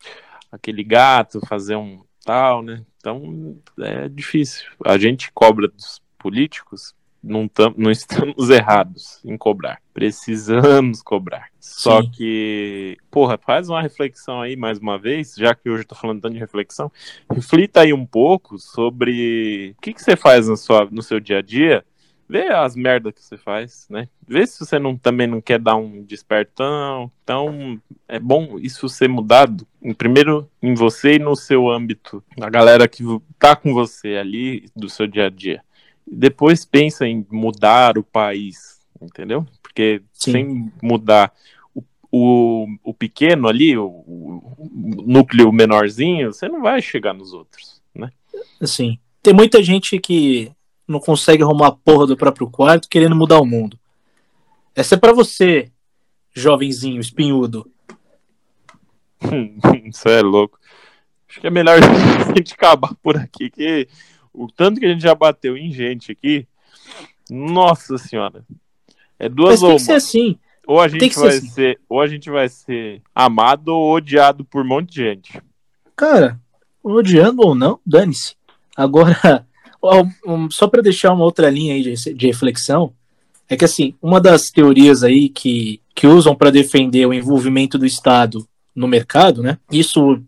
aquele 0.51 0.83
gato, 0.83 1.45
fazer 1.47 1.75
um 1.75 2.01
tal, 2.23 2.61
né? 2.61 2.83
Então 2.97 3.57
é 3.79 4.07
difícil. 4.07 4.65
A 4.85 4.97
gente 4.97 5.31
cobra 5.31 5.67
dos 5.67 6.01
políticos 6.17 6.93
não, 7.23 7.47
tam, 7.47 7.73
não 7.77 7.89
estamos 7.89 8.49
errados 8.51 9.21
em 9.23 9.37
cobrar. 9.37 9.81
Precisamos 9.93 11.01
cobrar. 11.01 11.47
Só 11.59 12.01
Sim. 12.01 12.11
que, 12.11 12.97
porra, 13.09 13.37
faz 13.37 13.69
uma 13.69 13.81
reflexão 13.81 14.41
aí 14.41 14.57
mais 14.57 14.79
uma 14.79 14.99
vez, 14.99 15.33
já 15.35 15.55
que 15.55 15.69
hoje 15.69 15.83
eu 15.83 15.87
tô 15.87 15.95
falando 15.95 16.21
tanto 16.21 16.33
de 16.33 16.39
reflexão. 16.39 16.91
Reflita 17.31 17.81
aí 17.81 17.93
um 17.93 18.05
pouco 18.05 18.59
sobre 18.59 19.73
o 19.77 19.81
que, 19.81 19.93
que 19.93 20.03
você 20.03 20.17
faz 20.17 20.49
no, 20.49 20.57
sua, 20.57 20.85
no 20.91 21.01
seu 21.01 21.19
dia 21.19 21.37
a 21.37 21.41
dia. 21.41 21.85
Vê 22.27 22.47
as 22.47 22.75
merdas 22.75 23.13
que 23.13 23.21
você 23.21 23.37
faz, 23.37 23.85
né? 23.89 24.09
Vê 24.27 24.47
se 24.47 24.59
você 24.59 24.79
não, 24.79 24.97
também 24.97 25.27
não 25.27 25.39
quer 25.39 25.59
dar 25.59 25.75
um 25.75 26.03
despertão. 26.03 27.11
Então, 27.23 27.79
é 28.07 28.19
bom 28.19 28.57
isso 28.59 28.89
ser 28.89 29.07
mudado, 29.07 29.67
em, 29.81 29.93
primeiro 29.93 30.49
em 30.61 30.73
você 30.73 31.15
e 31.15 31.19
no 31.19 31.35
seu 31.35 31.69
âmbito, 31.69 32.23
na 32.37 32.49
galera 32.49 32.87
que 32.87 33.03
tá 33.37 33.55
com 33.55 33.73
você 33.73 34.15
ali 34.15 34.65
do 34.75 34.89
seu 34.89 35.05
dia 35.05 35.27
a 35.27 35.29
dia 35.29 35.61
depois 36.05 36.65
pensa 36.65 37.07
em 37.07 37.25
mudar 37.31 37.97
o 37.97 38.03
país, 38.03 38.79
entendeu? 39.01 39.45
Porque 39.61 40.01
Sim. 40.13 40.31
sem 40.31 40.71
mudar 40.81 41.33
o, 41.73 41.83
o, 42.11 42.67
o 42.83 42.93
pequeno 42.93 43.47
ali, 43.47 43.77
o, 43.77 43.85
o, 43.85 45.03
núcleo 45.05 45.51
menorzinho, 45.51 46.33
você 46.33 46.47
não 46.47 46.61
vai 46.61 46.81
chegar 46.81 47.13
nos 47.13 47.33
outros, 47.33 47.81
né? 47.93 48.11
Sim. 48.63 48.99
Tem 49.21 49.33
muita 49.33 49.63
gente 49.63 49.99
que 49.99 50.51
não 50.87 50.99
consegue 50.99 51.43
arrumar 51.43 51.67
a 51.67 51.71
porra 51.71 52.07
do 52.07 52.17
próprio 52.17 52.49
quarto 52.49 52.89
querendo 52.89 53.15
mudar 53.15 53.39
o 53.39 53.45
mundo. 53.45 53.79
Essa 54.75 54.95
é 54.95 54.97
para 54.97 55.13
você, 55.13 55.71
jovenzinho, 56.33 56.99
espinhudo. 56.99 57.69
Isso 59.85 60.09
é 60.09 60.21
louco. 60.21 60.59
Acho 61.29 61.39
que 61.39 61.47
é 61.47 61.49
melhor 61.49 61.79
a 61.81 62.35
gente 62.35 62.53
acabar 62.53 62.93
por 62.95 63.17
aqui, 63.17 63.49
que 63.49 63.87
o 64.33 64.47
tanto 64.47 64.79
que 64.79 64.85
a 64.85 64.89
gente 64.89 65.03
já 65.03 65.13
bateu 65.13 65.55
em 65.55 65.71
gente 65.71 66.11
aqui, 66.11 66.47
nossa 67.29 67.97
senhora. 67.97 68.43
É 69.19 69.29
duas 69.29 69.61
Mas 69.61 69.69
tem 69.69 69.77
que 69.77 69.83
ser 69.83 69.93
assim. 69.93 70.37
Ou 70.65 70.79
a 70.79 70.87
gente 70.87 71.15
vai 71.15 71.31
ser, 71.31 71.41
ser, 71.41 71.69
assim. 71.71 71.85
ou 71.89 72.01
a 72.01 72.07
gente 72.07 72.29
vai 72.29 72.49
ser 72.49 73.01
amado 73.13 73.69
ou 73.69 73.93
odiado 73.93 74.45
por 74.45 74.63
um 74.63 74.67
monte 74.67 74.91
de 74.91 74.95
gente. 74.95 75.41
Cara, 75.95 76.39
odiando 76.81 77.41
ou 77.45 77.53
não, 77.53 77.79
dane-se. 77.85 78.35
Agora, 78.75 79.45
só 80.51 80.67
para 80.67 80.81
deixar 80.81 81.13
uma 81.13 81.25
outra 81.25 81.49
linha 81.49 81.75
aí 81.75 81.83
de, 81.83 82.13
de, 82.13 82.27
reflexão, 82.27 82.93
é 83.49 83.57
que 83.57 83.65
assim, 83.65 83.93
uma 84.01 84.21
das 84.21 84.49
teorias 84.49 85.03
aí 85.03 85.29
que, 85.29 85.81
que 85.93 86.07
usam 86.07 86.33
para 86.33 86.49
defender 86.49 87.05
o 87.05 87.13
envolvimento 87.13 87.77
do 87.77 87.85
Estado 87.85 88.47
no 88.73 88.87
mercado, 88.87 89.43
né? 89.43 89.57
Isso 89.71 90.21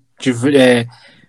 é, 0.54 0.86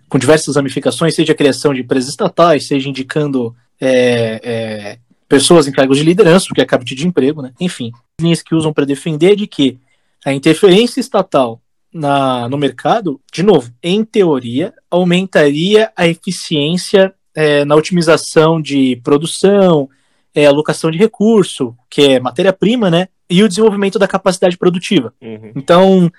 com 0.09 0.19
diversas 0.19 0.57
ramificações, 0.57 1.15
seja 1.15 1.33
a 1.33 1.37
criação 1.37 1.75
de 1.75 1.81
empresas 1.81 2.11
estatais, 2.11 2.67
seja 2.67 2.89
indicando 2.89 3.55
é, 3.81 4.41
é, 4.43 4.99
pessoas 5.29 5.67
em 5.67 5.73
cargos 5.73 5.99
de 5.99 6.05
liderança, 6.05 6.47
porque 6.49 6.61
é 6.61 6.67
capite 6.67 6.95
de 6.95 7.07
emprego, 7.07 7.43
né? 7.43 7.53
Enfim, 7.61 7.93
linhas 8.21 8.43
que 8.43 8.55
usam 8.55 8.73
para 8.73 8.85
defender 8.85 9.37
de 9.37 9.47
que 9.47 9.79
a 10.25 10.33
interferência 10.33 11.01
estatal 11.01 11.61
na, 11.93 12.49
no 12.49 12.59
mercado, 12.59 13.21
de 13.33 13.43
novo, 13.43 13.73
em 13.83 14.05
teoria, 14.05 14.73
aumentaria 14.91 15.91
a 15.97 16.07
eficiência 16.07 17.15
é, 17.35 17.65
na 17.65 17.75
otimização 17.75 18.61
de 18.61 18.97
produção, 19.03 19.89
é, 20.35 20.47
alocação 20.47 20.91
de 20.91 20.99
recurso, 20.99 21.75
que 21.91 22.03
é 22.03 22.21
matéria-prima, 22.21 22.91
né? 22.91 23.09
E 23.29 23.43
o 23.43 23.49
desenvolvimento 23.49 23.99
da 23.99 24.07
capacidade 24.07 24.57
produtiva. 24.57 25.13
Uhum. 25.21 25.53
Então, 25.57 26.13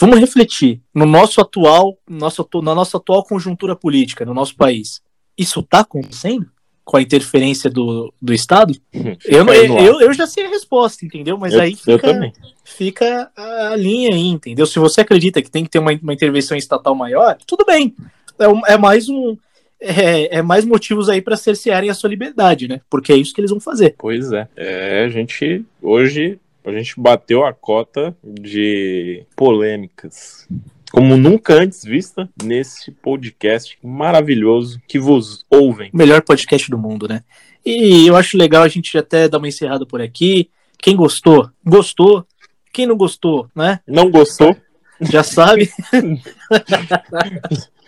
vamos 0.00 0.18
refletir 0.18 0.80
no 0.94 1.04
nosso 1.04 1.40
atual, 1.40 1.98
nosso, 2.08 2.48
na 2.62 2.74
nossa 2.74 2.96
atual 2.96 3.22
conjuntura 3.22 3.76
política 3.76 4.24
no 4.24 4.34
nosso 4.34 4.56
país. 4.56 5.02
Isso 5.36 5.60
está 5.60 5.80
acontecendo? 5.80 6.50
com 6.82 6.96
a 6.96 7.02
interferência 7.02 7.70
do, 7.70 8.12
do 8.20 8.34
Estado? 8.34 8.74
eu, 9.24 9.46
eu, 9.46 10.00
eu 10.00 10.12
já 10.12 10.26
sei 10.26 10.46
a 10.46 10.48
resposta, 10.48 11.04
entendeu? 11.04 11.38
Mas 11.38 11.54
eu, 11.54 11.60
aí 11.60 11.76
fica, 11.76 12.32
fica 12.64 13.30
a 13.36 13.76
linha 13.76 14.12
aí, 14.12 14.26
entendeu? 14.26 14.66
Se 14.66 14.76
você 14.80 15.02
acredita 15.02 15.40
que 15.40 15.48
tem 15.48 15.62
que 15.62 15.70
ter 15.70 15.78
uma, 15.78 15.92
uma 16.02 16.12
intervenção 16.12 16.56
estatal 16.56 16.92
maior, 16.96 17.38
tudo 17.46 17.64
bem. 17.64 17.94
É, 18.40 18.72
é 18.72 18.76
mais 18.76 19.08
um. 19.08 19.36
É, 19.80 20.38
é, 20.38 20.42
mais 20.42 20.64
motivos 20.64 21.08
aí 21.08 21.22
para 21.22 21.36
cercearem 21.36 21.88
a 21.88 21.94
sua 21.94 22.10
liberdade, 22.10 22.66
né? 22.66 22.80
Porque 22.90 23.12
é 23.12 23.16
isso 23.16 23.32
que 23.32 23.40
eles 23.40 23.52
vão 23.52 23.60
fazer. 23.60 23.94
Pois 23.96 24.32
é. 24.32 24.48
É, 24.56 25.04
a 25.04 25.08
gente 25.08 25.64
hoje 25.80 26.40
a 26.64 26.72
gente 26.72 27.00
bateu 27.00 27.44
a 27.44 27.52
cota 27.52 28.16
de 28.22 29.24
polêmicas 29.36 30.46
como 30.90 31.16
nunca 31.16 31.54
antes 31.54 31.84
vista 31.84 32.28
nesse 32.42 32.90
podcast 32.90 33.78
maravilhoso 33.82 34.80
que 34.88 34.98
vos 34.98 35.44
ouvem. 35.48 35.88
Melhor 35.92 36.20
podcast 36.22 36.68
do 36.70 36.76
mundo, 36.76 37.06
né? 37.08 37.22
E 37.64 38.06
eu 38.06 38.16
acho 38.16 38.36
legal 38.36 38.64
a 38.64 38.68
gente 38.68 38.96
até 38.98 39.28
dar 39.28 39.38
uma 39.38 39.48
encerrada 39.48 39.86
por 39.86 40.00
aqui. 40.00 40.50
Quem 40.78 40.96
gostou, 40.96 41.48
gostou. 41.64 42.26
Quem 42.72 42.86
não 42.86 42.96
gostou, 42.96 43.48
né? 43.54 43.80
Não 43.86 44.10
gostou. 44.10 44.56
Já 45.00 45.22
sabe. 45.22 45.70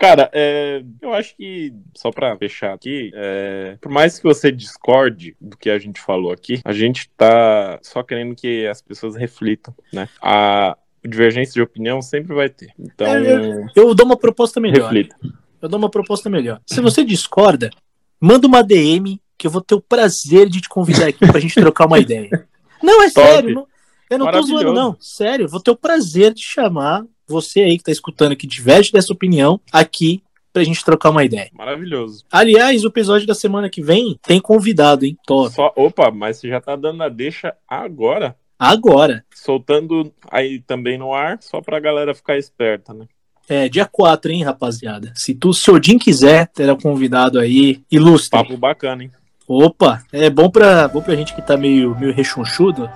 Cara, 0.00 0.30
é, 0.32 0.82
eu 1.02 1.12
acho 1.12 1.36
que, 1.36 1.74
só 1.94 2.10
para 2.10 2.34
fechar 2.38 2.72
aqui, 2.72 3.10
é, 3.14 3.76
por 3.82 3.92
mais 3.92 4.18
que 4.18 4.24
você 4.24 4.50
discorde 4.50 5.36
do 5.38 5.58
que 5.58 5.68
a 5.68 5.78
gente 5.78 6.00
falou 6.00 6.32
aqui, 6.32 6.62
a 6.64 6.72
gente 6.72 7.10
tá 7.18 7.78
só 7.82 8.02
querendo 8.02 8.34
que 8.34 8.66
as 8.66 8.80
pessoas 8.80 9.14
reflitam, 9.14 9.74
né? 9.92 10.08
A, 10.22 10.74
divergência 11.06 11.52
de 11.52 11.60
opinião 11.60 12.00
sempre 12.00 12.34
vai 12.34 12.48
ter. 12.48 12.72
Então, 12.78 13.06
é, 13.06 13.20
eu, 13.20 13.66
eu, 13.76 13.94
dou 13.94 14.06
uma 14.06 14.16
proposta 14.16 14.58
melhor. 14.58 14.84
Reflita. 14.84 15.16
Eu 15.60 15.68
dou 15.68 15.78
uma 15.78 15.90
proposta 15.90 16.30
melhor. 16.30 16.60
Se 16.66 16.80
você 16.80 17.04
discorda, 17.04 17.70
manda 18.18 18.46
uma 18.46 18.62
DM 18.62 19.20
que 19.36 19.46
eu 19.46 19.50
vou 19.50 19.60
ter 19.60 19.74
o 19.74 19.82
prazer 19.82 20.48
de 20.48 20.62
te 20.62 20.68
convidar 20.68 21.08
aqui 21.08 21.26
pra 21.26 21.40
gente 21.40 21.54
trocar 21.54 21.86
uma 21.86 21.98
ideia. 21.98 22.48
Não, 22.82 23.02
é 23.02 23.08
Top. 23.12 23.26
sério. 23.26 23.54
Não, 23.54 23.66
eu 24.10 24.18
não 24.18 24.30
tô 24.30 24.42
zoando, 24.42 24.72
não. 24.72 24.96
Sério, 24.98 25.46
vou 25.46 25.60
ter 25.60 25.70
o 25.70 25.76
prazer 25.76 26.32
de 26.32 26.42
chamar 26.42 27.04
você 27.30 27.60
aí 27.60 27.78
que 27.78 27.84
tá 27.84 27.92
escutando, 27.92 28.36
que 28.36 28.46
diverge 28.46 28.92
dessa 28.92 29.12
opinião, 29.12 29.60
aqui 29.72 30.22
pra 30.52 30.64
gente 30.64 30.84
trocar 30.84 31.10
uma 31.10 31.24
ideia. 31.24 31.48
Maravilhoso. 31.52 32.24
Aliás, 32.30 32.84
o 32.84 32.88
episódio 32.88 33.26
da 33.26 33.34
semana 33.34 33.70
que 33.70 33.82
vem 33.82 34.18
tem 34.22 34.40
convidado, 34.40 35.04
hein? 35.04 35.16
Top. 35.26 35.54
Só, 35.54 35.72
opa, 35.76 36.10
mas 36.10 36.38
você 36.38 36.48
já 36.48 36.60
tá 36.60 36.74
dando 36.74 37.02
a 37.02 37.08
deixa 37.08 37.54
agora 37.68 38.36
agora. 38.60 39.24
Soltando 39.34 40.12
aí 40.30 40.60
também 40.60 40.98
no 40.98 41.14
ar, 41.14 41.38
só 41.40 41.62
pra 41.62 41.80
galera 41.80 42.14
ficar 42.14 42.36
esperta, 42.36 42.92
né? 42.92 43.06
É, 43.48 43.68
dia 43.68 43.86
4, 43.86 44.30
hein, 44.30 44.44
rapaziada? 44.44 45.12
Se 45.16 45.34
tu, 45.34 45.52
se 45.54 45.70
Odin 45.70 45.98
quiser, 45.98 46.46
terá 46.48 46.76
convidado 46.76 47.40
aí, 47.40 47.82
ilustre. 47.90 48.30
Papo 48.30 48.56
bacana, 48.56 49.04
hein? 49.04 49.10
Opa, 49.48 50.04
é 50.12 50.30
bom 50.30 50.48
pra, 50.48 50.86
bom 50.86 51.02
pra 51.02 51.16
gente 51.16 51.34
que 51.34 51.42
tá 51.42 51.56
meio, 51.56 51.98
meio 51.98 52.12
rechonchudo, 52.12 52.88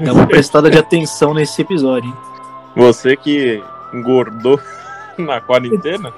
dar 0.00 0.12
uma 0.12 0.26
prestada 0.26 0.68
de 0.68 0.76
atenção 0.76 1.32
nesse 1.32 1.62
episódio, 1.62 2.08
hein? 2.08 2.16
Você 2.74 3.16
que 3.16 3.62
engordou 3.92 4.60
na 5.18 5.40
quarentena, 5.40 6.12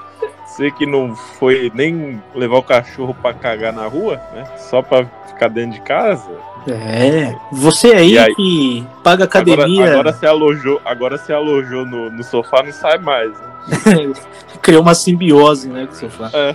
você 0.47 0.71
que 0.71 0.87
não 0.87 1.17
foi 1.17 1.71
nem 1.75 2.23
levar 2.35 2.59
o 2.59 2.63
cachorro 2.63 3.15
pra 3.15 3.33
cagar 3.33 3.73
na 3.73 3.87
rua, 3.87 4.21
né? 4.33 4.45
Só 4.57 4.83
pra 4.83 5.07
ficar 5.29 5.49
dentro 5.49 5.73
de 5.73 5.81
casa, 5.81 6.31
é, 6.69 7.35
você 7.51 7.89
aí, 7.89 8.17
aí 8.17 8.35
que 8.35 8.87
paga 9.03 9.25
academia. 9.25 9.85
Agora, 9.85 9.91
agora 9.93 10.13
se 10.13 10.27
alojou, 10.27 10.81
agora 10.85 11.19
se 11.19 11.33
alojou 11.33 11.85
no, 11.85 12.11
no 12.11 12.23
sofá, 12.23 12.63
não 12.63 12.73
sai 12.73 12.99
mais. 12.99 13.33
Né? 13.33 14.13
Criou 14.63 14.83
uma 14.83 14.95
simbiose, 14.95 15.69
né, 15.69 15.87
com 15.87 15.93
o 15.93 15.97
sofá. 15.97 16.31
É, 16.33 16.55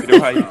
criou 0.00 0.20
raiz. 0.20 0.44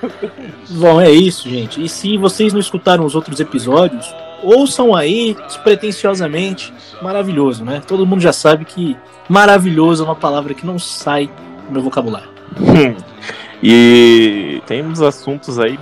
Bom, 0.70 1.00
é 1.00 1.10
isso, 1.10 1.48
gente. 1.48 1.84
E 1.84 1.88
se 1.88 2.16
vocês 2.16 2.52
não 2.52 2.60
escutaram 2.60 3.04
os 3.04 3.14
outros 3.14 3.40
episódios, 3.40 4.14
ouçam 4.44 4.94
aí, 4.94 5.36
despretensiosamente. 5.46 6.72
Maravilhoso, 7.02 7.64
né? 7.64 7.82
Todo 7.86 8.06
mundo 8.06 8.20
já 8.20 8.32
sabe 8.32 8.64
que 8.64 8.96
maravilhoso 9.28 10.02
é 10.02 10.06
uma 10.06 10.14
palavra 10.14 10.54
que 10.54 10.66
não 10.66 10.78
sai 10.78 11.30
do 11.66 11.72
meu 11.72 11.82
vocabulário. 11.82 12.28
e 13.62 14.62
temos 14.66 15.00
assuntos 15.00 15.58
aí 15.58 15.78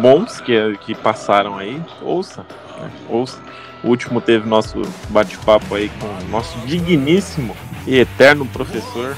bons 0.00 0.40
que, 0.40 0.54
que 0.80 0.94
passaram 0.94 1.58
aí, 1.58 1.80
ouça, 2.02 2.46
né? 2.80 2.90
ouça. 3.08 3.38
O 3.82 3.88
último 3.88 4.18
teve 4.20 4.48
nosso 4.48 4.80
bate-papo 5.10 5.74
aí 5.74 5.90
com 6.00 6.06
o 6.06 6.28
nosso 6.30 6.56
digníssimo 6.60 7.54
e 7.86 7.98
eterno 7.98 8.46
professor 8.46 9.14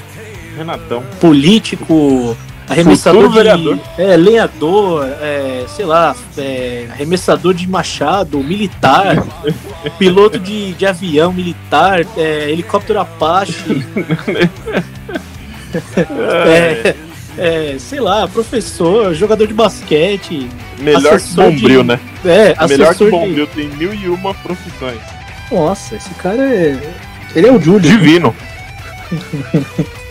Renatão. 0.57 1.03
Político, 1.21 2.35
arremessador 2.67 3.29
de. 3.29 3.81
É, 3.97 4.17
lenhador, 4.17 5.05
é, 5.21 5.65
sei 5.67 5.85
lá, 5.85 6.15
é, 6.37 6.87
arremessador 6.91 7.53
de 7.53 7.67
machado, 7.67 8.39
militar, 8.39 9.25
piloto 9.97 10.39
de, 10.39 10.73
de 10.73 10.85
avião 10.85 11.31
militar, 11.31 12.01
é, 12.17 12.51
helicóptero 12.51 12.99
Apache. 12.99 13.85
é, 16.45 16.95
é, 17.37 17.75
sei 17.79 17.99
lá, 17.99 18.27
professor, 18.27 19.13
jogador 19.13 19.47
de 19.47 19.53
basquete. 19.53 20.49
Melhor 20.79 21.19
que 21.19 21.33
Bombril, 21.33 21.81
de... 21.81 21.87
né? 21.87 21.99
É, 22.25 22.67
Melhor 22.67 22.95
que 22.95 23.09
Bombril, 23.09 23.45
de... 23.47 23.53
tem 23.53 23.69
mil 23.69 23.93
e 23.93 24.09
uma 24.09 24.33
profissões. 24.33 24.99
Nossa, 25.51 25.95
esse 25.95 26.09
cara 26.15 26.43
é. 26.43 26.77
Ele 27.35 27.47
é 27.47 27.51
o 27.51 27.61
Júlio. 27.61 27.89
Divino. 27.89 28.35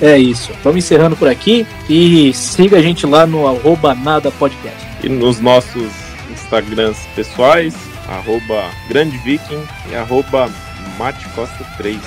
é 0.00 0.18
isso. 0.18 0.52
Vamos 0.62 0.84
encerrando 0.84 1.16
por 1.16 1.28
aqui 1.28 1.66
e 1.88 2.32
siga 2.32 2.78
a 2.78 2.82
gente 2.82 3.06
lá 3.06 3.26
no 3.26 3.46
arroba 3.46 3.94
nada 3.94 4.30
podcast. 4.30 4.86
E 5.02 5.08
nos 5.08 5.40
nossos 5.40 5.90
Instagrams 6.30 6.98
pessoais, 7.14 7.74
arroba 8.08 8.64
Grande 8.88 9.16
Viking 9.18 9.62
e 9.90 9.94
arroba 9.94 10.50
Mate 10.98 11.26
Costa 11.30 11.64
3. 11.76 11.98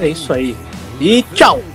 É 0.00 0.08
isso 0.08 0.32
aí. 0.32 0.56
E 1.00 1.24
tchau! 1.34 1.73